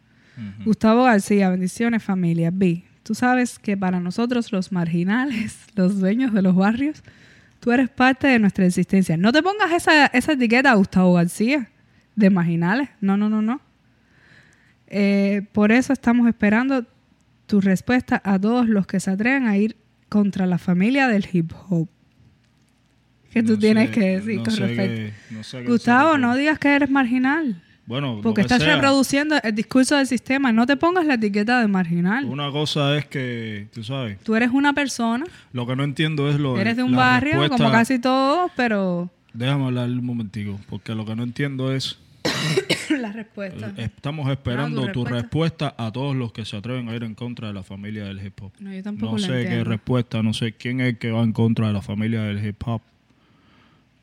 Gustavo 0.66 1.04
García, 1.06 1.50
bendiciones 1.50 2.04
familia. 2.04 2.50
B, 2.52 2.84
tú 3.04 3.14
sabes 3.14 3.60
que 3.60 3.78
para 3.78 4.00
nosotros 4.00 4.52
los 4.52 4.72
marginales, 4.72 5.60
los 5.76 6.00
dueños 6.00 6.34
de 6.34 6.42
los 6.42 6.56
barrios, 6.56 7.04
tú 7.60 7.72
eres 7.72 7.90
parte 7.90 8.28
de 8.28 8.40
nuestra 8.40 8.66
existencia. 8.66 9.18
No 9.18 9.32
te 9.32 9.44
pongas 9.44 9.72
esa, 9.72 10.08
esa 10.08 10.34
etiqueta, 10.34 10.74
Gustavo 10.74 11.14
García, 11.14 11.70
de 12.16 12.30
marginales. 12.30 12.90
No, 13.02 13.18
no, 13.18 13.30
no, 13.30 13.42
no. 13.42 13.62
Eh, 14.88 15.44
por 15.52 15.72
eso 15.72 15.94
estamos 15.94 16.28
esperando 16.28 16.86
tu 17.48 17.62
respuesta 17.62 18.22
a 18.24 18.40
todos 18.40 18.68
los 18.68 18.88
que 18.88 19.00
se 19.00 19.12
atreven 19.12 19.48
a 19.48 19.58
ir 19.58 19.76
contra 20.10 20.46
la 20.46 20.58
familia 20.58 21.08
del 21.08 21.28
hip 21.32 21.52
hop. 21.68 21.90
¿Qué 23.32 23.42
tú 23.42 23.58
tienes 23.58 23.90
que 23.90 24.20
decir 24.20 24.38
no 24.38 24.44
con 24.44 24.56
respecto? 24.58 25.16
no 25.32 25.44
sé 25.44 25.64
Gustavo, 25.64 26.20
no 26.20 26.36
digas 26.36 26.60
que 26.60 26.76
eres 26.76 26.92
marginal. 26.92 27.64
Bueno, 27.86 28.20
Porque 28.24 28.36
que 28.38 28.42
estás 28.44 28.64
sea. 28.64 28.76
reproduciendo 28.76 29.36
el 29.44 29.54
discurso 29.54 29.98
del 29.98 30.08
sistema. 30.08 30.52
No 30.54 30.66
te 30.66 30.78
pongas 30.78 31.06
la 31.06 31.16
etiqueta 31.16 31.60
de 31.60 31.68
marginal. 31.68 32.24
Una 32.26 32.50
cosa 32.52 32.98
es 32.98 33.06
que, 33.08 33.68
tú 33.74 33.84
sabes, 33.84 34.20
Tú 34.24 34.36
eres 34.36 34.52
una 34.52 34.72
persona, 34.74 35.26
lo 35.52 35.68
que 35.68 35.76
no 35.76 35.84
entiendo 35.84 36.30
es 36.30 36.40
lo 36.40 36.58
eres 36.58 36.78
de 36.78 36.84
un 36.84 36.96
barrio, 36.96 37.40
respuesta- 37.42 37.58
como 37.58 37.72
casi 37.72 38.00
todos, 38.00 38.52
pero 38.56 39.10
Déjame 39.34 39.66
hablar 39.66 39.90
un 39.90 40.06
momentico, 40.06 40.60
porque 40.70 40.94
lo 40.96 41.06
que 41.06 41.16
no 41.16 41.24
entiendo 41.24 41.74
es, 41.74 41.98
la 42.90 43.12
respuesta. 43.12 43.74
eh, 43.78 43.86
estamos 43.96 44.30
esperando 44.32 44.86
Ah, 44.88 44.92
tu 44.92 45.04
respuesta 45.06 45.76
a 45.78 45.92
todos 45.92 46.16
los 46.16 46.32
que 46.32 46.46
se 46.46 46.56
atreven 46.56 46.88
a 46.88 46.96
ir 46.96 47.04
en 47.04 47.16
contra 47.16 47.48
de 47.48 47.54
la 47.54 47.64
familia 47.64 48.06
del 48.06 48.26
hip 48.26 48.42
hop. 48.42 48.52
No, 48.60 48.72
yo 48.74 48.82
tampoco 48.84 49.14
No 49.14 49.18
la 49.18 49.28
sé 49.28 49.46
qué 49.46 49.64
respuesta, 49.64 50.24
no 50.24 50.34
sé 50.34 50.54
quién 50.54 50.80
es 50.82 50.90
el 50.94 50.98
que 51.00 51.12
va 51.12 51.22
en 51.24 51.34
contra 51.34 51.68
de 51.68 51.74
la 51.74 51.82
familia 51.82 52.22
del 52.22 52.46
hip 52.46 52.62
hop. 52.66 52.82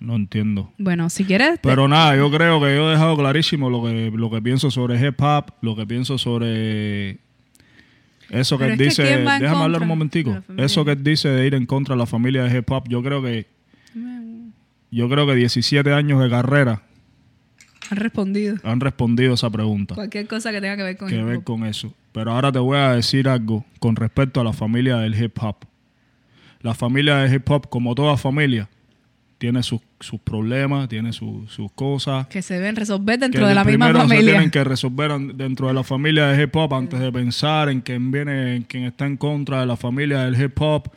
No 0.00 0.16
entiendo. 0.16 0.73
Bueno, 0.78 1.11
si 1.11 1.25
quieres, 1.25 1.61
Pero 1.62 1.87
nada, 1.87 2.16
yo 2.16 2.30
creo 2.30 2.59
que 2.59 2.75
yo 2.75 2.88
he 2.88 2.92
dejado 2.92 3.16
clarísimo 3.19 3.69
lo 3.69 3.85
que, 3.85 4.11
lo 4.14 4.30
que 4.30 4.40
pienso 4.40 4.71
sobre 4.71 4.99
hip 5.07 5.21
hop, 5.21 5.52
lo 5.61 5.76
que 5.76 5.87
pienso 5.87 6.16
sobre 6.16 7.19
eso 8.30 8.56
que 8.56 8.65
Pero 8.65 8.75
él 8.75 8.80
es 8.80 8.89
dice. 8.89 9.02
¿quién 9.02 9.26
va 9.26 9.36
en 9.36 9.43
déjame 9.43 9.65
hablar 9.65 9.82
un 9.82 9.89
momentico. 9.89 10.43
Eso 10.56 10.86
que 10.86 10.93
él 10.93 11.04
dice 11.04 11.28
de 11.28 11.47
ir 11.47 11.54
en 11.54 11.67
contra 11.67 11.95
de 11.95 11.99
la 11.99 12.06
familia 12.06 12.45
de 12.45 12.58
hip 12.58 12.71
hop, 12.71 12.89
yo 12.89 13.02
creo 13.02 13.23
que 13.23 13.47
yo 14.91 15.08
creo 15.08 15.26
que 15.26 15.34
17 15.34 15.93
años 15.93 16.21
de 16.21 16.28
carrera 16.28 16.82
han 17.91 17.97
respondido. 17.97 18.56
han 18.63 18.80
respondido 18.80 19.34
esa 19.34 19.50
pregunta. 19.50 19.95
Cualquier 19.95 20.26
cosa 20.26 20.50
que 20.52 20.60
tenga 20.60 20.76
que 20.76 20.82
ver 20.82 20.97
con 20.97 21.08
que 21.08 21.17
hip 21.17 21.25
ver 21.25 21.45
con 21.45 21.67
eso. 21.67 21.93
Pero 22.13 22.32
ahora 22.32 22.50
te 22.50 22.58
voy 22.58 22.78
a 22.78 22.93
decir 22.93 23.28
algo 23.28 23.65
con 23.78 23.97
respecto 23.97 24.41
a 24.41 24.45
la 24.45 24.52
familia 24.52 24.97
del 24.97 25.21
hip 25.21 25.36
hop. 25.43 25.56
La 26.63 26.75
familia 26.75 27.17
del 27.17 27.34
hip 27.34 27.50
hop, 27.50 27.69
como 27.69 27.95
toda 27.95 28.17
familia, 28.17 28.69
tiene 29.39 29.63
sus, 29.63 29.80
sus 30.00 30.19
problemas, 30.21 30.89
tiene 30.89 31.13
su- 31.13 31.45
sus 31.49 31.71
cosas. 31.73 32.26
Que 32.28 32.43
se 32.43 32.54
deben 32.54 32.75
resolver 32.76 33.19
dentro 33.19 33.47
de 33.47 33.54
la 33.54 33.65
misma 33.65 33.86
primero 33.89 34.02
se 34.08 34.08
familia. 34.15 34.32
tienen 34.32 34.50
que 34.50 34.65
resolver 34.65 35.13
dentro 35.34 35.69
de 35.69 35.75
la 35.75 35.84
familia 35.84 36.26
del 36.28 36.41
hip 36.43 36.56
hop 36.56 36.75
antes 36.75 36.99
de 36.99 37.13
pensar 37.13 37.69
en 37.69 37.80
quien 37.82 38.10
viene, 38.10 38.56
en 38.56 38.63
quien 38.63 38.84
está 38.84 39.06
en 39.06 39.17
contra 39.17 39.60
de 39.60 39.67
la 39.67 39.76
familia 39.76 40.21
del 40.25 40.41
hip 40.43 40.60
hop. 40.60 40.89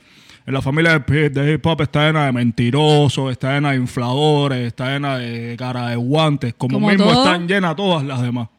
En 0.46 0.54
la 0.54 0.62
familia 0.62 1.00
del 1.00 1.02
hip- 1.02 1.32
del 1.34 1.54
hip 1.54 1.66
hop 1.66 1.82
está 1.82 2.08
llena 2.08 2.26
de 2.26 2.32
mentirosos, 2.34 3.32
está 3.32 3.54
llena 3.56 3.72
de 3.72 3.78
infladores, 3.78 4.68
está 4.68 4.92
llena 4.94 5.18
de 5.18 5.56
cara 5.58 5.90
de 5.90 5.96
guantes, 5.96 6.54
como, 6.54 6.74
Como 6.76 6.90
mismo 6.90 7.06
todo. 7.06 7.24
están 7.26 7.48
llenas 7.48 7.76
todas 7.76 8.04
las 8.04 8.22
demás. 8.22 8.50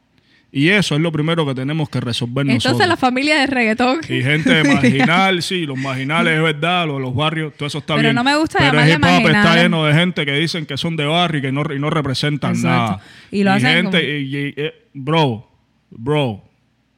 Y 0.57 0.69
eso 0.69 0.95
es 0.95 1.01
lo 1.01 1.11
primero 1.11 1.45
que 1.45 1.53
tenemos 1.53 1.89
que 1.89 2.01
resolver 2.01 2.47
Entonces 2.47 2.71
nosotros. 2.71 2.89
la 2.89 2.97
familia 2.97 3.41
de 3.41 3.49
reggaetón. 3.49 3.99
Y 4.09 4.23
gente 4.23 4.63
marginal, 4.73 5.43
sí, 5.43 5.67
los 5.67 5.77
marginales 5.77 6.37
es 6.37 6.43
verdad, 6.45 6.87
los, 6.87 7.01
los 7.01 7.13
barrios, 7.13 7.55
todo 7.57 7.67
eso 7.67 7.79
está 7.79 7.95
Pero 7.97 8.05
bien. 8.11 8.15
no 8.15 8.23
me 8.23 8.37
gusta 8.37 8.59
Pero 8.61 8.81
el 8.81 8.89
hip 8.89 9.03
hop 9.03 9.27
está 9.31 9.57
lleno 9.57 9.85
de 9.85 9.95
gente 9.95 10.25
que 10.25 10.33
dicen 10.35 10.65
que 10.65 10.77
son 10.77 10.95
de 10.95 11.07
barrio 11.07 11.41
y 11.41 11.43
que 11.43 11.51
no, 11.51 11.65
y 11.75 11.81
no 11.81 11.91
representan 11.91 12.53
Exacto. 12.53 12.69
nada. 12.93 13.01
Y 13.33 13.43
lo 13.43 13.51
hacen 13.51 13.69
gente, 13.83 13.99
como- 13.99 14.13
y- 14.13 14.37
y- 14.49 14.55
eh, 14.57 14.75
bro, 14.93 15.51
bro, 15.91 16.45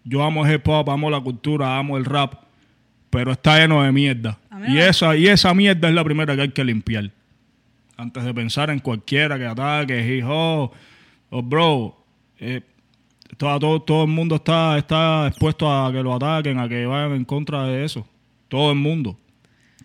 yo 0.05 0.23
amo 0.23 0.45
el 0.45 0.53
hip 0.55 0.69
hop, 0.69 0.91
amo 0.91 1.09
la 1.09 1.21
cultura, 1.21 1.79
amo 1.79 1.97
el 1.97 2.05
rap, 2.05 2.35
pero 3.09 3.33
está 3.33 3.59
lleno 3.59 3.83
de 3.83 3.91
mierda. 3.91 4.39
Y 4.69 4.75
no 4.75 4.83
esa, 4.83 5.17
y 5.17 5.29
esa 5.29 5.55
mierda 5.55 5.89
es 5.89 5.95
la 5.95 6.05
primera 6.05 6.37
que 6.37 6.43
hay 6.43 6.51
que 6.51 6.63
limpiar. 6.63 7.11
Antes 7.97 8.23
de 8.23 8.35
pensar 8.35 8.69
en 8.69 8.81
cualquiera 8.81 9.39
que 9.39 9.47
ataque, 9.47 10.15
hijo, 10.15 10.73
oh, 11.31 11.43
bro, 11.43 12.05
eh, 12.39 12.61
todo, 13.37 13.59
todo, 13.59 13.81
todo 13.83 14.03
el 14.05 14.11
mundo 14.11 14.37
está, 14.37 14.79
está 14.79 15.27
expuesto 15.29 15.71
a 15.71 15.93
que 15.93 16.03
lo 16.03 16.15
ataquen, 16.15 16.59
a 16.59 16.69
que 16.69 16.87
vayan 16.87 17.13
en 17.13 17.25
contra 17.25 17.65
de 17.65 17.85
eso. 17.85 18.07
Todo 18.49 18.71
el 18.73 18.79
mundo. 18.79 19.19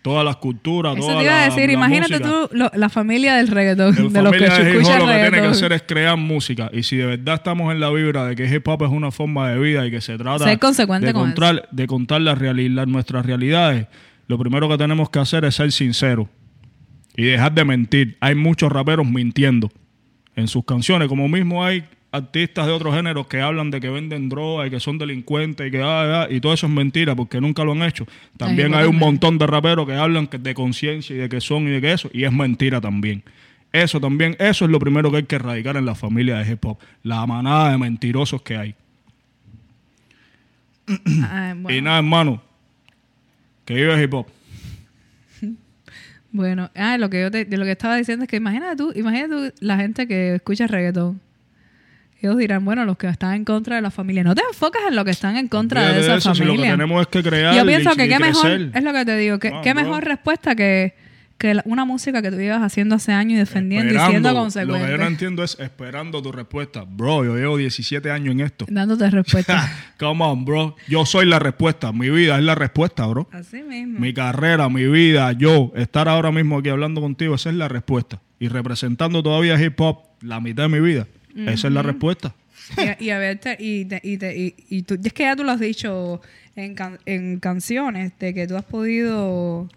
Todas 0.02 0.24
las 0.24 0.34
culturas, 0.36 0.96
Eso 0.96 1.06
toda 1.06 1.18
te 1.18 1.24
iba 1.24 1.32
a 1.32 1.38
la- 1.38 1.44
decir, 1.54 1.66
la 1.68 1.72
imagínate 1.74 2.18
música. 2.18 2.28
tú 2.28 2.56
lo- 2.56 2.70
la 2.74 2.88
familia 2.88 3.36
del 3.36 3.46
reggaetón, 3.46 3.96
El 3.96 4.12
de 4.12 4.22
los 4.22 4.32
que 4.32 4.38
hop 4.38 4.68
escuchan 4.68 4.98
lo 4.98 5.06
que 5.06 5.12
tiene 5.20 5.40
que 5.40 5.46
hacer 5.46 5.72
es 5.72 5.82
crear 5.86 6.16
música. 6.16 6.70
Y 6.72 6.82
si 6.82 6.96
de 6.96 7.06
verdad 7.06 7.36
estamos 7.36 7.72
en 7.72 7.78
la 7.78 7.88
vibra 7.90 8.26
de 8.26 8.34
que 8.34 8.52
hip 8.52 8.66
hop 8.66 8.82
es 8.82 8.90
una 8.90 9.12
forma 9.12 9.50
de 9.50 9.60
vida 9.60 9.86
y 9.86 9.92
que 9.92 10.00
se 10.00 10.18
trata 10.18 10.44
de, 11.06 11.12
con 11.12 11.22
contar, 11.28 11.68
de 11.70 11.86
contar 11.86 12.20
la- 12.20 12.34
nuestras 12.86 13.24
realidades, 13.24 13.86
lo 14.26 14.38
primero 14.38 14.68
que 14.68 14.76
tenemos 14.76 15.08
que 15.08 15.20
hacer 15.20 15.44
es 15.44 15.54
ser 15.54 15.70
sinceros 15.70 16.26
y 17.16 17.22
dejar 17.24 17.52
de 17.52 17.64
mentir. 17.64 18.16
Hay 18.18 18.34
muchos 18.34 18.72
raperos 18.72 19.06
mintiendo 19.06 19.70
en 20.34 20.48
sus 20.48 20.64
canciones, 20.64 21.06
como 21.06 21.28
mismo 21.28 21.64
hay 21.64 21.84
artistas 22.12 22.66
de 22.66 22.72
otros 22.72 22.94
géneros 22.94 23.26
que 23.26 23.40
hablan 23.40 23.70
de 23.70 23.80
que 23.80 23.88
venden 23.88 24.28
droga 24.28 24.66
y 24.66 24.70
que 24.70 24.78
son 24.78 24.98
delincuentes 24.98 25.66
y 25.66 25.70
que 25.70 25.82
ah, 25.82 26.22
ah, 26.22 26.26
y 26.30 26.40
todo 26.40 26.52
eso 26.52 26.66
es 26.66 26.72
mentira 26.72 27.16
porque 27.16 27.40
nunca 27.40 27.64
lo 27.64 27.72
han 27.72 27.82
hecho. 27.82 28.06
También 28.36 28.74
Ay, 28.74 28.82
hay 28.82 28.86
un 28.88 28.98
montón 28.98 29.38
de 29.38 29.46
raperos 29.46 29.86
que 29.86 29.94
hablan 29.94 30.26
que- 30.26 30.38
de 30.38 30.54
conciencia 30.54 31.16
y 31.16 31.18
de 31.18 31.28
que 31.28 31.40
son 31.40 31.66
y 31.66 31.70
de 31.70 31.80
que 31.80 31.92
eso 31.92 32.10
y 32.12 32.24
es 32.24 32.32
mentira 32.32 32.80
también. 32.80 33.22
Eso 33.72 33.98
también, 33.98 34.36
eso 34.38 34.66
es 34.66 34.70
lo 34.70 34.78
primero 34.78 35.10
que 35.10 35.16
hay 35.16 35.22
que 35.22 35.36
erradicar 35.36 35.76
en 35.78 35.86
la 35.86 35.94
familia 35.94 36.36
de 36.38 36.52
hip 36.52 36.62
hop, 36.66 36.78
la 37.02 37.24
manada 37.26 37.70
de 37.72 37.78
mentirosos 37.78 38.42
que 38.42 38.56
hay. 38.56 38.74
Ah, 41.24 41.54
bueno. 41.56 41.78
Y 41.78 41.80
nada, 41.80 41.98
hermano, 41.98 42.42
que 43.64 43.74
vive 43.74 44.02
hip 44.02 44.14
hop. 44.14 44.26
Bueno, 46.34 46.70
ah, 46.74 46.96
lo 46.96 47.10
que 47.10 47.20
yo 47.20 47.30
te, 47.30 47.44
lo 47.56 47.64
que 47.64 47.72
estaba 47.72 47.96
diciendo 47.96 48.24
es 48.24 48.28
que 48.30 48.36
imagínate 48.36 48.76
tú, 48.76 48.90
imagínate 48.94 49.50
tú 49.50 49.54
la 49.60 49.76
gente 49.76 50.06
que 50.08 50.34
escucha 50.36 50.66
reggaetón. 50.66 51.20
Ellos 52.22 52.38
dirán, 52.38 52.64
bueno, 52.64 52.84
los 52.84 52.96
que 52.96 53.08
están 53.08 53.34
en 53.34 53.44
contra 53.44 53.76
de 53.76 53.82
la 53.82 53.90
familia. 53.90 54.22
No 54.22 54.34
te 54.34 54.42
enfocas 54.48 54.82
en 54.88 54.94
lo 54.94 55.04
que 55.04 55.10
están 55.10 55.36
en 55.36 55.48
contra 55.48 55.80
de 55.82 55.86
Olvídate 55.88 56.06
esa 56.06 56.16
eso, 56.18 56.34
si 56.36 56.40
lo 56.44 56.52
que 56.52 56.56
familia. 56.58 56.70
tenemos 56.74 57.00
es 57.02 57.06
que 57.08 57.22
crear 57.22 57.54
yo 57.56 57.66
pienso 57.66 57.90
y- 57.92 57.96
que 57.96 58.04
y 58.06 58.08
qué 58.08 58.18
mejor, 58.20 58.50
es 58.74 58.82
lo 58.84 58.92
que 58.92 59.04
te 59.04 59.16
digo, 59.16 59.38
que 59.40 59.52
qué 59.64 59.74
mejor 59.74 60.04
respuesta 60.04 60.54
que, 60.54 60.94
que 61.36 61.54
la- 61.54 61.62
una 61.66 61.84
música 61.84 62.22
que 62.22 62.30
tú 62.30 62.38
ibas 62.38 62.62
haciendo 62.62 62.94
hace 62.94 63.10
años 63.10 63.32
y 63.32 63.38
defendiendo 63.38 63.86
y 63.92 63.96
Esperando. 63.96 64.10
siendo 64.12 64.28
Lo 64.28 64.34
que 64.34 64.40
consecuente. 64.40 64.90
yo 64.92 64.98
no 64.98 65.06
entiendo 65.06 65.42
es 65.42 65.58
esperando 65.58 66.22
tu 66.22 66.30
respuesta. 66.30 66.84
Bro, 66.86 67.24
yo 67.24 67.36
llevo 67.36 67.56
17 67.56 68.08
años 68.12 68.30
en 68.32 68.40
esto. 68.42 68.66
Dándote 68.70 69.10
respuesta. 69.10 69.68
Come 69.98 70.24
on, 70.24 70.44
bro. 70.44 70.76
Yo 70.86 71.04
soy 71.04 71.26
la 71.26 71.40
respuesta. 71.40 71.90
Mi 71.90 72.08
vida 72.10 72.38
es 72.38 72.44
la 72.44 72.54
respuesta, 72.54 73.04
bro. 73.06 73.28
Así 73.32 73.64
mismo. 73.64 73.98
Mi 73.98 74.14
carrera, 74.14 74.68
mi 74.68 74.86
vida, 74.86 75.32
yo, 75.32 75.72
estar 75.74 76.08
ahora 76.08 76.30
mismo 76.30 76.58
aquí 76.58 76.68
hablando 76.68 77.00
contigo, 77.00 77.34
esa 77.34 77.50
es 77.50 77.56
la 77.56 77.66
respuesta. 77.66 78.20
Y 78.38 78.46
representando 78.46 79.24
todavía 79.24 79.60
hip 79.60 79.80
hop 79.80 79.98
la 80.20 80.38
mitad 80.38 80.64
de 80.64 80.68
mi 80.68 80.78
vida, 80.80 81.08
esa 81.36 81.68
es 81.68 81.72
la 81.74 81.82
respuesta. 81.82 82.34
y, 83.00 83.06
y, 83.06 83.10
a 83.10 83.18
verte, 83.18 83.56
y, 83.58 83.84
te- 83.86 84.00
y, 84.02 84.16
te- 84.18 84.36
y, 84.38 84.54
y 84.68 84.82
tú, 84.82 84.98
es 85.02 85.12
que 85.12 85.24
ya 85.24 85.34
tú 85.36 85.44
lo 85.44 85.52
has 85.52 85.60
dicho 85.60 86.20
en, 86.56 86.74
can- 86.74 86.98
en 87.06 87.40
canciones, 87.40 88.12
de 88.18 88.32
que 88.34 88.46
tú 88.46 88.56
has 88.56 88.64
podido 88.64 89.68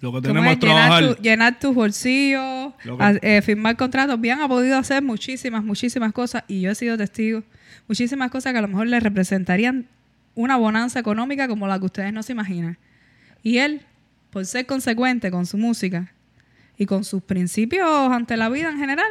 Lo 0.00 0.10
que 0.12 0.18
¿cómo 0.18 0.22
tenemos 0.22 0.46
es? 0.46 0.52
es 0.54 0.58
trabajar. 0.60 1.02
llenar, 1.02 1.16
tu- 1.16 1.22
llenar 1.22 1.58
tus 1.58 1.74
bolsillos, 1.74 2.72
Lo 2.84 2.96
que- 2.98 3.02
a- 3.04 3.18
eh, 3.22 3.42
firmar 3.42 3.76
contratos. 3.76 4.20
Bien 4.20 4.40
ha 4.40 4.48
podido 4.48 4.78
hacer 4.78 5.02
muchísimas, 5.02 5.64
muchísimas 5.64 6.12
cosas 6.12 6.44
y 6.48 6.60
yo 6.60 6.70
he 6.70 6.74
sido 6.74 6.96
testigo. 6.96 7.42
Muchísimas 7.88 8.30
cosas 8.30 8.52
que 8.52 8.58
a 8.58 8.62
lo 8.62 8.68
mejor 8.68 8.86
le 8.88 9.00
representarían 9.00 9.86
una 10.34 10.56
bonanza 10.56 10.98
económica 11.00 11.48
como 11.48 11.66
la 11.66 11.78
que 11.78 11.86
ustedes 11.86 12.12
no 12.12 12.22
se 12.22 12.32
imaginan. 12.32 12.78
Y 13.42 13.58
él, 13.58 13.80
por 14.30 14.44
ser 14.44 14.66
consecuente 14.66 15.30
con 15.30 15.46
su 15.46 15.56
música 15.56 16.12
y 16.78 16.84
con 16.86 17.04
sus 17.04 17.22
principios 17.22 17.88
ante 18.12 18.36
la 18.36 18.48
vida 18.48 18.68
en 18.70 18.78
general, 18.78 19.08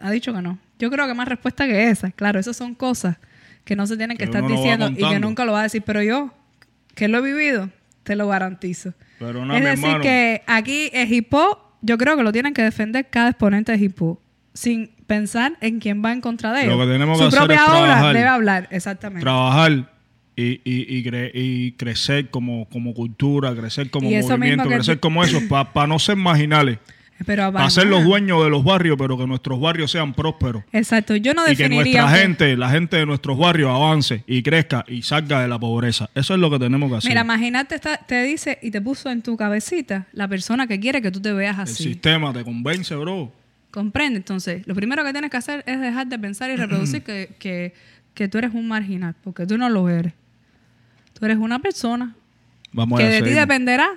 ha 0.00 0.10
dicho 0.10 0.32
que 0.34 0.42
no. 0.42 0.58
Yo 0.78 0.90
creo 0.90 1.06
que 1.06 1.14
más 1.14 1.28
respuesta 1.28 1.66
que 1.66 1.90
esa. 1.90 2.10
Claro, 2.12 2.38
esas 2.38 2.56
son 2.56 2.74
cosas 2.74 3.16
que 3.64 3.76
no 3.76 3.86
se 3.86 3.96
tienen 3.96 4.16
que, 4.16 4.24
Que 4.24 4.30
estar 4.30 4.42
lo 4.42 4.48
diciendo 4.48 4.88
y 4.90 4.96
que 5.08 5.18
nunca 5.20 5.44
lo 5.44 5.52
va 5.52 5.60
a 5.60 5.62
decir. 5.64 5.82
Pero 5.84 6.02
yo, 6.02 6.32
que 6.94 7.08
lo 7.08 7.18
he 7.18 7.22
vivido, 7.22 7.68
te 8.02 8.16
lo 8.16 8.28
garantizo. 8.28 8.94
Pero 9.18 9.44
no, 9.44 9.54
es 9.56 9.62
decir, 9.64 9.84
hermano. 9.84 10.02
que 10.02 10.42
aquí 10.46 10.90
hop, 11.30 11.58
yo 11.82 11.98
creo 11.98 12.16
que 12.16 12.22
lo 12.22 12.32
tienen 12.32 12.54
que 12.54 12.62
defender 12.62 13.08
cada 13.10 13.30
exponente 13.30 13.76
de 13.76 13.92
hop, 13.98 14.18
sin 14.54 14.90
pensar 15.06 15.56
en 15.60 15.80
quién 15.80 16.02
va 16.04 16.12
en 16.12 16.20
contra 16.20 16.52
de 16.52 16.66
Lo 16.66 16.74
ellos. 16.74 16.86
que 16.86 16.92
tenemos 16.92 17.18
Su 17.18 17.24
que 17.24 17.28
hacer 17.28 17.38
propia 17.40 17.56
es 17.56 17.68
obra 17.68 17.80
trabajar. 17.84 18.14
debe 18.14 18.28
hablar, 18.28 18.68
exactamente. 18.70 19.22
trabajar 19.24 19.72
y, 20.36 20.42
y, 20.64 20.96
y, 20.96 21.04
cre- 21.04 21.30
y 21.34 21.72
crecer 21.72 22.30
como, 22.30 22.68
como 22.68 22.94
cultura, 22.94 23.54
crecer 23.54 23.90
como 23.90 24.04
movimiento, 24.08 24.36
mismo 24.38 24.64
crecer 24.64 25.00
como 25.00 25.24
eso, 25.24 25.40
para 25.48 25.86
no 25.88 25.98
ser 25.98 26.16
marginales, 26.16 26.78
Pero 27.26 27.70
ser 27.70 27.86
los 27.88 28.04
dueños 28.04 28.42
de 28.44 28.50
los 28.50 28.62
barrios, 28.64 28.96
pero 28.98 29.18
que 29.18 29.26
nuestros 29.26 29.60
barrios 29.60 29.90
sean 29.90 30.14
prósperos. 30.14 30.62
Exacto, 30.72 31.16
yo 31.16 31.34
no 31.34 31.42
y 31.42 31.56
que 31.56 31.64
definiría 31.64 32.02
nuestra 32.02 32.14
que- 32.20 32.26
gente, 32.26 32.56
la 32.56 32.70
gente 32.70 32.96
de 32.96 33.06
nuestros 33.06 33.36
barrios 33.36 33.70
avance 33.70 34.22
y 34.26 34.42
crezca 34.42 34.84
y 34.86 35.02
salga 35.02 35.42
de 35.42 35.48
la 35.48 35.58
pobreza. 35.58 36.08
Eso 36.14 36.34
es 36.34 36.40
lo 36.40 36.50
que 36.50 36.58
tenemos 36.58 36.90
que 36.90 36.96
hacer. 36.98 37.10
Mira, 37.10 37.22
imagínate, 37.22 37.74
está- 37.74 37.96
te 37.98 38.22
dice 38.22 38.58
y 38.62 38.70
te 38.70 38.80
puso 38.80 39.10
en 39.10 39.22
tu 39.22 39.36
cabecita 39.36 40.06
la 40.12 40.28
persona 40.28 40.66
que 40.66 40.78
quiere 40.78 41.02
que 41.02 41.10
tú 41.10 41.20
te 41.20 41.32
veas 41.32 41.56
El 41.56 41.62
así. 41.62 41.82
sistema 41.82 42.32
te 42.32 42.44
convence, 42.44 42.94
bro. 42.94 43.32
Comprende, 43.70 44.16
entonces, 44.18 44.66
lo 44.66 44.74
primero 44.74 45.04
que 45.04 45.12
tienes 45.12 45.30
que 45.30 45.36
hacer 45.36 45.62
es 45.66 45.80
dejar 45.80 46.06
de 46.06 46.18
pensar 46.18 46.50
y 46.50 46.56
reproducir 46.56 47.02
que, 47.02 47.30
que, 47.38 47.74
que 48.14 48.28
tú 48.28 48.38
eres 48.38 48.54
un 48.54 48.66
marginal, 48.68 49.14
porque 49.22 49.44
tú 49.46 49.58
no 49.58 49.68
lo 49.68 49.88
eres. 49.88 50.12
Tú 51.18 51.24
eres 51.24 51.36
una 51.36 51.58
persona 51.58 52.14
Vamos 52.72 52.98
que 53.00 53.06
a 53.06 53.08
de 53.10 53.22
ti 53.22 53.30
dependerá. 53.30 53.88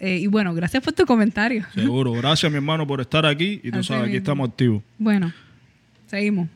Eh, 0.00 0.16
y 0.18 0.26
bueno, 0.26 0.54
gracias 0.54 0.82
por 0.82 0.92
tu 0.94 1.04
comentario. 1.04 1.64
Seguro. 1.74 2.12
Gracias, 2.12 2.50
mi 2.50 2.56
hermano, 2.56 2.86
por 2.86 3.00
estar 3.00 3.26
aquí. 3.26 3.60
Y 3.62 3.70
tú 3.70 3.78
Así 3.80 3.88
sabes, 3.88 4.02
aquí 4.04 4.12
mismo. 4.12 4.18
estamos 4.22 4.48
activos. 4.48 4.82
Bueno, 4.98 5.32
seguimos. 6.06 6.48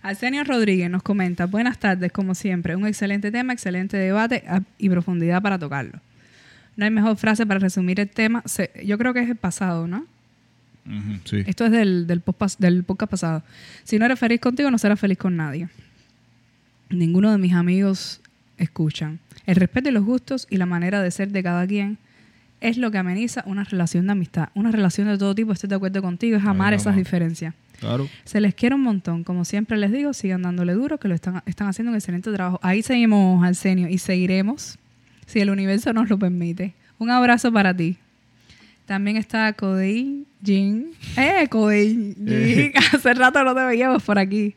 Arsenio 0.00 0.42
Rodríguez 0.44 0.90
nos 0.90 1.02
comenta, 1.02 1.46
buenas 1.46 1.78
tardes, 1.78 2.10
como 2.12 2.34
siempre, 2.34 2.74
un 2.74 2.86
excelente 2.86 3.30
tema, 3.30 3.52
excelente 3.52 3.96
debate 3.96 4.42
ah, 4.48 4.60
y 4.78 4.88
profundidad 4.88 5.40
para 5.42 5.58
tocarlo. 5.58 6.00
No 6.76 6.84
hay 6.84 6.90
mejor 6.90 7.16
frase 7.16 7.46
para 7.46 7.60
resumir 7.60 8.00
el 8.00 8.08
tema, 8.08 8.42
Se- 8.46 8.70
yo 8.84 8.96
creo 8.98 9.12
que 9.14 9.20
es 9.20 9.28
el 9.30 9.36
pasado, 9.36 9.86
¿no? 9.86 10.06
Sí. 11.24 11.44
Esto 11.46 11.66
es 11.66 11.70
del, 11.70 12.08
del, 12.08 12.20
podcast, 12.20 12.58
del 12.58 12.82
podcast 12.82 13.10
pasado. 13.10 13.42
Si 13.84 13.98
no 14.00 14.04
eres 14.06 14.18
feliz 14.18 14.40
contigo, 14.40 14.68
no 14.70 14.78
serás 14.78 14.98
feliz 14.98 15.18
con 15.18 15.36
nadie. 15.36 15.68
Ninguno 16.90 17.30
de 17.30 17.38
mis 17.38 17.52
amigos 17.54 18.20
escuchan. 18.58 19.20
El 19.46 19.54
respeto 19.56 19.88
y 19.88 19.92
los 19.92 20.04
gustos 20.04 20.48
y 20.50 20.56
la 20.56 20.66
manera 20.66 21.00
de 21.00 21.10
ser 21.12 21.28
de 21.30 21.42
cada 21.44 21.64
quien 21.68 21.98
es 22.62 22.78
lo 22.78 22.90
que 22.90 22.98
ameniza 22.98 23.42
una 23.46 23.64
relación 23.64 24.06
de 24.06 24.12
amistad. 24.12 24.48
Una 24.54 24.70
relación 24.70 25.08
de 25.08 25.18
todo 25.18 25.34
tipo, 25.34 25.52
estoy 25.52 25.68
de 25.68 25.74
acuerdo 25.74 26.00
contigo, 26.00 26.36
es 26.36 26.44
amar 26.44 26.72
esas 26.72 26.96
diferencias. 26.96 27.54
Claro. 27.80 28.08
Se 28.24 28.40
les 28.40 28.54
quiere 28.54 28.76
un 28.76 28.82
montón. 28.82 29.24
Como 29.24 29.44
siempre 29.44 29.76
les 29.76 29.90
digo, 29.90 30.12
sigan 30.12 30.42
dándole 30.42 30.72
duro, 30.72 30.98
que 30.98 31.08
lo 31.08 31.14
están, 31.14 31.42
están 31.46 31.68
haciendo 31.68 31.90
un 31.90 31.96
excelente 31.96 32.32
trabajo. 32.32 32.60
Ahí 32.62 32.82
seguimos, 32.82 33.44
Arsenio, 33.44 33.88
y 33.88 33.98
seguiremos 33.98 34.78
si 35.26 35.40
el 35.40 35.50
universo 35.50 35.92
nos 35.92 36.08
lo 36.08 36.18
permite. 36.18 36.74
Un 36.98 37.10
abrazo 37.10 37.52
para 37.52 37.76
ti. 37.76 37.98
También 38.86 39.16
está 39.16 39.52
Codein 39.52 40.26
Jin. 40.44 40.90
¡Eh, 41.16 41.46
Codein 41.48 42.14
Jin! 42.14 42.72
Hace 42.92 43.14
rato 43.14 43.42
no 43.42 43.54
te 43.54 43.64
veíamos 43.64 44.02
por 44.02 44.18
aquí. 44.18 44.54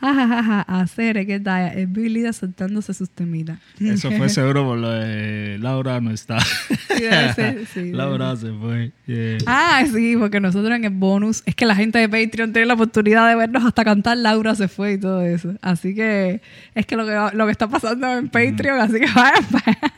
Ja, 0.00 0.12
ja, 0.12 0.26
ja, 0.26 0.42
ja. 0.42 0.60
Hacer, 0.62 1.24
¿qué 1.26 1.38
tal? 1.40 1.78
Es 1.78 1.90
Billy 1.90 2.30
soltándose 2.32 2.92
sus 2.94 3.08
temitas. 3.10 3.58
Eso 3.80 4.10
fue 4.10 4.28
seguro 4.30 4.64
por 4.64 4.78
lo 4.78 4.90
de 4.90 5.58
Laura 5.60 6.00
no 6.00 6.10
está. 6.10 6.40
ser, 6.40 7.66
sí, 7.72 7.92
Laura 7.92 8.34
se 8.36 8.52
fue. 8.52 8.92
Yeah. 9.06 9.38
Ah, 9.46 9.84
sí, 9.90 10.16
porque 10.18 10.40
nosotros 10.40 10.74
en 10.74 10.84
el 10.84 10.90
bonus, 10.90 11.42
es 11.46 11.54
que 11.54 11.64
la 11.64 11.76
gente 11.76 11.98
de 11.98 12.08
Patreon 12.08 12.52
tiene 12.52 12.66
la 12.66 12.74
oportunidad 12.74 13.28
de 13.28 13.36
vernos 13.36 13.64
hasta 13.64 13.84
cantar 13.84 14.16
Laura 14.16 14.54
se 14.54 14.68
fue 14.68 14.94
y 14.94 14.98
todo 14.98 15.22
eso. 15.22 15.54
Así 15.62 15.94
que 15.94 16.42
es 16.74 16.86
que 16.86 16.96
lo 16.96 17.06
que, 17.06 17.36
lo 17.36 17.46
que 17.46 17.52
está 17.52 17.68
pasando 17.68 18.12
en 18.18 18.28
Patreon, 18.28 18.80
así 18.80 18.94
que 18.94 19.06
vayan 19.14 19.44
para, 19.46 19.94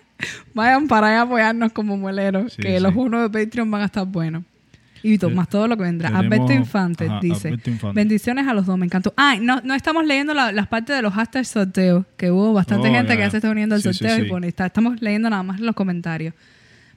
vayan 0.55 0.89
para 0.89 1.07
allá 1.09 1.21
a 1.21 1.23
apoyarnos 1.23 1.73
como 1.73 1.97
mueleros, 1.97 2.53
Sí, 2.53 2.63
que 2.63 2.81
los 2.81 2.95
unos 2.95 3.31
de 3.31 3.45
Patreon 3.45 3.71
van 3.71 3.83
a 3.83 3.87
estar 3.87 4.07
buenos. 4.07 4.45
Y 5.13 5.19
to- 5.19 5.31
más 5.31 5.49
todo 5.49 5.69
lo 5.69 5.77
que 5.77 5.83
vendrá. 5.85 6.09
Alberto 6.09 6.53
Infante 6.53 7.05
ajá, 7.07 7.21
dice, 7.21 7.51
Infante. 7.51 7.93
bendiciones 7.95 8.47
a 8.49 8.55
los 8.55 8.67
dos, 8.67 8.77
me 8.79 8.87
encantó. 8.87 9.15
Ah, 9.17 9.37
no, 9.41 9.61
no 9.63 9.75
estamos 9.75 10.05
leyendo 10.05 10.35
la- 10.35 10.53
las 10.53 10.67
partes 10.69 10.97
de 10.97 11.03
los 11.03 11.13
hashtags 11.15 11.49
sorteos, 11.49 12.05
que 12.17 12.31
hubo 12.31 12.53
bastante 12.53 12.89
Oh, 12.89 12.93
gente 12.93 13.13
que 13.15 13.19
ya 13.21 13.31
se 13.31 13.37
está 13.39 13.51
uniendo 13.51 13.75
al 13.75 13.83
Sí, 13.83 13.93
sorteo 13.93 14.17
sí. 14.17 14.23
y 14.23 14.29
pone, 14.29 14.49
está- 14.49 14.67
estamos 14.67 15.01
leyendo 15.01 15.31
nada 15.31 15.43
más 15.43 15.61
los 15.61 15.75
comentarios. 15.75 16.35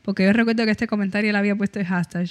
Porque 0.02 0.24
yo 0.24 0.34
recuerdo 0.34 0.66
que 0.66 0.72
este 0.72 0.88
comentario 0.88 1.30
él 1.30 1.36
había 1.36 1.56
puesto 1.56 1.80
el 1.80 1.86
hashtag. 1.86 2.28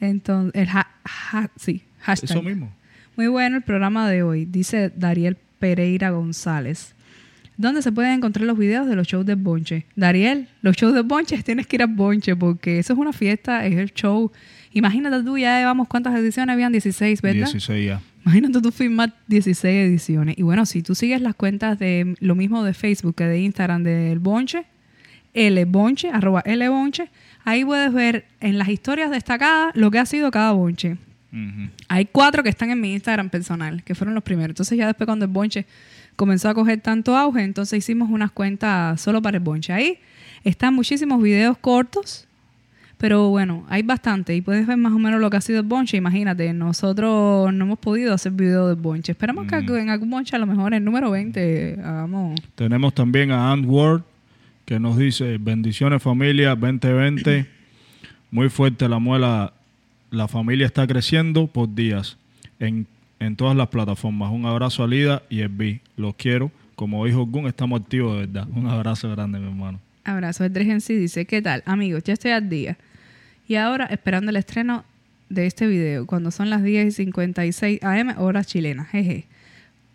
Entonces, 0.00 0.52
el 0.62 0.68
ha- 0.68 0.88
ha- 1.04 1.48
sí, 1.56 1.82
hashtag. 2.00 2.30
Eso 2.30 2.42
mismo. 2.42 2.72
Muy 3.16 3.28
bueno 3.28 3.56
el 3.56 3.62
programa 3.62 4.08
de 4.10 4.22
hoy, 4.22 4.44
dice 4.44 4.90
Dariel 4.96 5.36
Pereira 5.58 6.10
González. 6.10 6.94
¿Dónde 7.56 7.82
se 7.82 7.92
pueden 7.92 8.10
encontrar 8.14 8.44
los 8.46 8.58
videos 8.58 8.88
de 8.88 8.96
los 8.96 9.06
shows 9.06 9.24
de 9.24 9.36
Bonche? 9.36 9.86
Dariel, 9.94 10.48
los 10.62 10.74
shows 10.76 10.92
de 10.92 11.02
Bonche 11.02 11.40
tienes 11.44 11.68
que 11.68 11.76
ir 11.76 11.82
a 11.82 11.86
Bonche 11.86 12.34
porque 12.34 12.80
eso 12.80 12.92
es 12.94 12.98
una 12.98 13.12
fiesta, 13.12 13.64
es 13.64 13.76
el 13.76 13.92
show. 13.94 14.32
Imagínate 14.74 15.22
tú, 15.22 15.38
ya 15.38 15.58
llevamos 15.58 15.88
cuántas 15.88 16.14
ediciones, 16.16 16.52
habían 16.52 16.72
16, 16.72 17.22
¿verdad? 17.22 17.46
16 17.46 17.86
ya. 17.86 18.00
Imagínate 18.24 18.60
tú 18.60 18.72
firmar 18.72 19.14
16 19.28 19.88
ediciones. 19.88 20.36
Y 20.38 20.42
bueno, 20.42 20.66
si 20.66 20.82
tú 20.82 20.94
sigues 20.94 21.20
las 21.20 21.34
cuentas 21.34 21.78
de 21.78 22.16
lo 22.20 22.34
mismo 22.34 22.64
de 22.64 22.74
Facebook 22.74 23.14
que 23.14 23.24
de 23.24 23.40
Instagram 23.40 23.82
del 23.84 24.18
Bonche, 24.18 24.64
Lbonche, 25.34 26.10
arroba 26.10 26.42
Lbonche, 26.46 27.10
ahí 27.44 27.64
puedes 27.64 27.92
ver 27.92 28.24
en 28.40 28.58
las 28.58 28.68
historias 28.68 29.10
destacadas 29.10 29.74
lo 29.74 29.90
que 29.90 29.98
ha 29.98 30.06
sido 30.06 30.30
cada 30.30 30.52
bonche. 30.52 30.96
Hay 31.88 32.06
cuatro 32.06 32.44
que 32.44 32.48
están 32.48 32.70
en 32.70 32.80
mi 32.80 32.92
Instagram 32.92 33.28
personal, 33.28 33.82
que 33.82 33.96
fueron 33.96 34.14
los 34.14 34.22
primeros. 34.22 34.50
Entonces 34.50 34.78
ya 34.78 34.86
después 34.86 35.06
cuando 35.06 35.24
el 35.24 35.32
bonche 35.32 35.66
comenzó 36.14 36.48
a 36.48 36.54
coger 36.54 36.80
tanto 36.80 37.16
auge, 37.16 37.42
entonces 37.42 37.78
hicimos 37.78 38.08
unas 38.08 38.30
cuentas 38.30 39.00
solo 39.00 39.20
para 39.20 39.38
el 39.38 39.42
bonche. 39.42 39.72
Ahí 39.72 39.98
están 40.44 40.74
muchísimos 40.74 41.20
videos 41.20 41.58
cortos, 41.58 42.28
pero 42.98 43.28
bueno, 43.28 43.64
hay 43.68 43.82
bastante 43.82 44.34
y 44.34 44.40
puedes 44.40 44.66
ver 44.66 44.76
más 44.76 44.92
o 44.92 44.98
menos 44.98 45.20
lo 45.20 45.28
que 45.30 45.36
ha 45.36 45.40
sido 45.40 45.60
el 45.60 45.66
bonche. 45.66 45.96
Imagínate, 45.96 46.52
nosotros 46.52 47.52
no 47.52 47.64
hemos 47.64 47.78
podido 47.78 48.14
hacer 48.14 48.32
video 48.32 48.68
del 48.68 48.76
bonche. 48.76 49.12
Esperamos 49.12 49.46
que 49.46 49.56
Mm. 49.60 49.76
en 49.76 49.90
algún 49.90 50.10
bonche, 50.10 50.36
a 50.36 50.38
lo 50.38 50.46
mejor 50.46 50.74
el 50.74 50.84
número 50.84 51.10
20, 51.10 51.78
hagamos... 51.82 52.40
Tenemos 52.54 52.94
también 52.94 53.30
a 53.30 53.52
Ant 53.52 53.66
Ward 53.66 54.02
que 54.64 54.80
nos 54.80 54.96
dice 54.96 55.36
bendiciones 55.38 56.02
familia 56.02 56.54
2020. 56.54 57.46
Muy 58.30 58.48
fuerte 58.48 58.88
la 58.88 58.98
muela. 58.98 59.52
La 60.10 60.28
familia 60.28 60.66
está 60.66 60.86
creciendo 60.86 61.46
por 61.48 61.74
días 61.74 62.16
en, 62.60 62.86
en 63.20 63.36
todas 63.36 63.56
las 63.56 63.68
plataformas. 63.68 64.30
Un 64.32 64.46
abrazo 64.46 64.84
a 64.84 64.86
Lida 64.86 65.22
y 65.28 65.40
Esbi. 65.42 65.80
Los 65.96 66.14
quiero. 66.14 66.50
Como 66.76 67.04
dijo 67.04 67.26
Gun, 67.26 67.46
estamos 67.46 67.80
activos 67.80 68.14
de 68.14 68.26
verdad. 68.26 68.48
Un 68.54 68.66
abrazo 68.68 69.10
grande, 69.10 69.38
mi 69.38 69.46
hermano. 69.48 69.78
Abrazo. 70.04 70.44
El 70.44 70.56
en 70.56 70.80
sí 70.80 70.94
dice, 70.94 71.24
¿qué 71.24 71.40
tal? 71.42 71.62
Amigos, 71.66 72.02
ya 72.04 72.12
estoy 72.12 72.30
al 72.32 72.48
día. 72.48 72.76
Y 73.48 73.56
ahora 73.56 73.86
esperando 73.86 74.30
el 74.30 74.36
estreno 74.36 74.84
de 75.28 75.46
este 75.46 75.66
video, 75.66 76.06
cuando 76.06 76.30
son 76.30 76.50
las 76.50 76.62
10 76.62 76.86
y 76.88 76.90
56 76.92 77.82
AM, 77.82 78.14
horas 78.18 78.46
chilenas. 78.46 78.88
Jeje. 78.88 79.26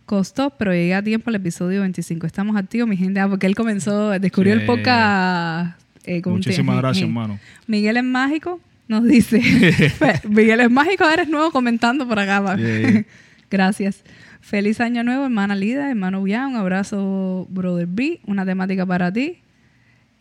Costó, 0.05 0.49
pero 0.51 0.73
llegué 0.73 0.95
a 0.95 1.03
tiempo 1.03 1.29
al 1.29 1.35
episodio 1.35 1.81
25. 1.81 2.25
Estamos 2.25 2.55
activos, 2.55 2.89
mi 2.89 2.97
gente, 2.97 3.19
ah, 3.19 3.27
porque 3.29 3.45
él 3.45 3.55
comenzó, 3.55 4.09
descubrió 4.19 4.55
Sí. 4.55 4.61
el 4.61 4.65
podcast. 4.65 5.79
eh, 6.05 6.21
Muchísimas 6.25 6.77
gracias, 6.77 7.03
hermano. 7.07 7.39
Miguel 7.67 7.97
es 7.97 8.03
mágico, 8.03 8.59
nos 8.87 9.03
dice. 9.03 9.39
Miguel 10.27 10.61
es 10.61 10.71
mágico, 10.71 11.07
eres 11.07 11.29
nuevo 11.29 11.51
comentando 11.51 12.07
por 12.07 12.17
acá. 12.19 12.55
Yeah. 12.57 13.05
Gracias. 13.51 14.03
Feliz 14.41 14.79
año 14.79 15.03
nuevo, 15.03 15.25
hermana 15.25 15.55
Lida, 15.55 15.89
hermano 15.89 16.21
Bian. 16.23 16.51
Un 16.51 16.55
abrazo, 16.55 17.47
brother 17.49 17.87
B. 17.87 18.19
Una 18.25 18.45
temática 18.45 18.85
para 18.85 19.11
ti. 19.11 19.39